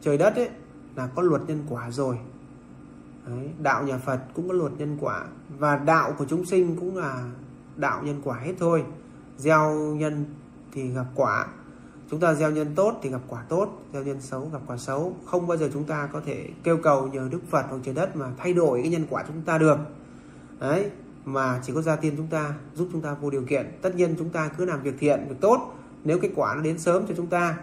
trời 0.00 0.18
đất 0.18 0.36
ấy 0.36 0.50
là 0.96 1.06
có 1.06 1.22
luật 1.22 1.42
nhân 1.48 1.64
quả 1.68 1.90
rồi. 1.90 2.18
Đấy, 3.26 3.50
đạo 3.62 3.82
nhà 3.82 3.98
Phật 3.98 4.20
cũng 4.34 4.48
có 4.48 4.54
luật 4.54 4.72
nhân 4.78 4.96
quả 5.00 5.24
và 5.58 5.76
đạo 5.76 6.14
của 6.18 6.24
chúng 6.28 6.44
sinh 6.44 6.76
cũng 6.76 6.96
là 6.96 7.30
đạo 7.76 8.02
nhân 8.04 8.20
quả 8.24 8.38
hết 8.38 8.54
thôi. 8.58 8.84
Gieo 9.36 9.74
nhân 9.74 10.24
thì 10.72 10.88
gặp 10.88 11.06
quả 11.14 11.46
chúng 12.10 12.20
ta 12.20 12.34
gieo 12.34 12.50
nhân 12.50 12.72
tốt 12.74 12.98
thì 13.02 13.10
gặp 13.10 13.20
quả 13.28 13.42
tốt 13.48 13.82
gieo 13.92 14.02
nhân 14.02 14.20
xấu 14.20 14.48
gặp 14.52 14.60
quả 14.66 14.76
xấu 14.76 15.16
không 15.26 15.46
bao 15.46 15.56
giờ 15.56 15.70
chúng 15.72 15.84
ta 15.84 16.08
có 16.12 16.20
thể 16.26 16.48
kêu 16.62 16.76
cầu 16.82 17.08
nhờ 17.08 17.28
đức 17.30 17.40
phật 17.50 17.66
hoặc 17.70 17.78
trời 17.84 17.94
đất 17.94 18.16
mà 18.16 18.26
thay 18.38 18.52
đổi 18.52 18.80
cái 18.82 18.90
nhân 18.90 19.06
quả 19.10 19.24
chúng 19.26 19.42
ta 19.42 19.58
được 19.58 19.78
đấy 20.60 20.90
mà 21.24 21.60
chỉ 21.64 21.72
có 21.72 21.82
gia 21.82 21.96
tiên 21.96 22.14
chúng 22.16 22.26
ta 22.26 22.54
giúp 22.74 22.88
chúng 22.92 23.00
ta 23.00 23.14
vô 23.20 23.30
điều 23.30 23.42
kiện 23.42 23.78
tất 23.82 23.94
nhiên 23.94 24.14
chúng 24.18 24.30
ta 24.30 24.48
cứ 24.48 24.64
làm 24.64 24.82
việc 24.82 24.94
thiện 25.00 25.26
việc 25.28 25.40
tốt 25.40 25.74
nếu 26.04 26.18
kết 26.18 26.30
quả 26.34 26.54
nó 26.54 26.60
đến 26.62 26.78
sớm 26.78 27.06
cho 27.08 27.14
chúng 27.16 27.26
ta 27.26 27.58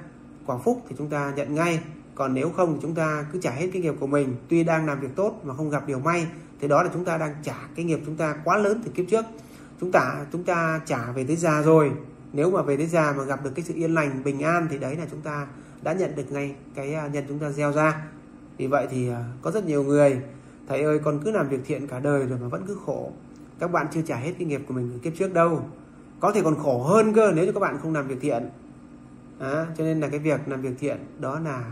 quả 0.46 0.58
phúc 0.58 0.82
thì 0.90 0.96
chúng 0.98 1.10
ta 1.10 1.34
nhận 1.36 1.56
ngay 1.56 1.80
còn 2.16 2.34
nếu 2.34 2.50
không 2.50 2.74
thì 2.74 2.80
chúng 2.82 2.96
ta 2.96 3.26
cứ 3.34 3.40
trả 3.42 3.52
hết 3.52 3.70
cái 3.74 3.82
nghiệp 3.82 3.94
của 4.00 4.08
mình 4.08 4.36
tuy 4.50 4.64
đang 4.64 4.86
làm 4.86 5.00
việc 5.00 5.16
tốt 5.16 5.42
mà 5.44 5.54
không 5.54 5.70
gặp 5.70 5.88
điều 5.88 6.00
may 6.00 6.28
thì 6.60 6.68
đó 6.68 6.84
là 6.84 6.90
chúng 6.94 7.06
ta 7.06 7.18
đang 7.18 7.36
trả 7.44 7.56
cái 7.76 7.86
nghiệp 7.86 8.00
chúng 8.06 8.16
ta 8.16 8.36
quá 8.44 8.58
lớn 8.58 8.82
từ 8.86 8.92
kiếp 8.92 9.06
trước 9.10 9.26
chúng 9.82 9.92
ta 9.92 10.26
chúng 10.32 10.44
ta 10.44 10.82
trả 10.86 11.12
về 11.12 11.24
tới 11.24 11.36
già 11.36 11.62
rồi 11.62 11.92
nếu 12.36 12.52
mà 12.52 12.62
về 12.62 12.78
đến 12.78 12.90
già 12.90 13.14
mà 13.18 13.24
gặp 13.24 13.44
được 13.44 13.52
cái 13.56 13.66
sự 13.66 13.74
yên 13.74 13.94
lành 13.94 14.24
bình 14.24 14.40
an 14.40 14.68
thì 14.70 14.78
đấy 14.78 14.96
là 14.96 15.06
chúng 15.12 15.22
ta 15.22 15.48
đã 15.82 15.94
nhận 15.94 16.16
được 16.16 16.32
ngay 16.32 16.56
cái 16.76 16.94
à, 16.94 17.08
nhân 17.08 17.26
chúng 17.28 17.40
ta 17.40 17.52
gieo 17.52 17.72
ra. 17.72 18.08
Vì 18.58 18.68
vậy 18.68 18.88
thì 18.92 19.10
à, 19.10 19.24
có 19.42 19.52
rất 19.52 19.66
nhiều 19.66 19.84
người 19.84 20.22
thầy 20.68 20.82
ơi 20.82 21.00
con 21.00 21.20
cứ 21.26 21.32
làm 21.32 21.50
việc 21.50 21.60
thiện 21.66 21.88
cả 21.88 22.00
đời 22.00 22.26
rồi 22.26 22.40
mà 22.42 22.48
vẫn 22.48 22.64
cứ 22.68 22.78
khổ. 22.86 23.12
Các 23.60 23.72
bạn 23.72 23.88
chưa 23.94 24.02
trả 24.02 24.18
hết 24.18 24.34
cái 24.38 24.48
nghiệp 24.48 24.62
của 24.68 24.74
mình 24.74 24.92
ở 24.94 24.98
kiếp 25.04 25.14
trước 25.18 25.34
đâu. 25.34 25.66
Có 26.20 26.32
thể 26.32 26.42
còn 26.42 26.56
khổ 26.56 26.84
hơn 26.84 27.14
cơ 27.14 27.32
nếu 27.36 27.46
như 27.46 27.52
các 27.52 27.60
bạn 27.60 27.78
không 27.82 27.94
làm 27.94 28.08
việc 28.08 28.18
thiện. 28.22 28.50
À, 29.40 29.66
cho 29.78 29.84
nên 29.84 30.00
là 30.00 30.08
cái 30.08 30.20
việc 30.20 30.48
làm 30.48 30.62
việc 30.62 30.74
thiện 30.80 30.98
đó 31.20 31.40
là 31.40 31.72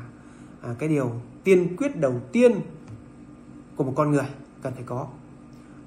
à, 0.61 0.75
cái 0.79 0.89
điều 0.89 1.11
tiên 1.43 1.75
quyết 1.77 1.99
đầu 1.99 2.21
tiên 2.31 2.61
của 3.75 3.83
một 3.83 3.93
con 3.95 4.11
người 4.11 4.27
cần 4.61 4.73
phải 4.73 4.83
có 4.85 5.07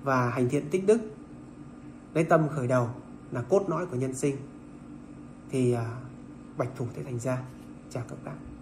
và 0.02 0.30
hành 0.30 0.48
thiện 0.48 0.70
tích 0.70 0.86
đức. 0.86 0.98
Lấy 2.14 2.24
tâm 2.24 2.48
khởi 2.48 2.66
đầu 2.66 2.88
là 3.32 3.42
cốt 3.42 3.64
lõi 3.68 3.86
của 3.86 3.96
nhân 3.96 4.14
sinh 4.14 4.36
thì 5.50 5.72
à, 5.72 6.00
bạch 6.56 6.70
thủ 6.76 6.86
sẽ 6.96 7.02
thành 7.02 7.18
ra 7.18 7.42
chào 7.90 8.04
các 8.08 8.24
bạn 8.24 8.55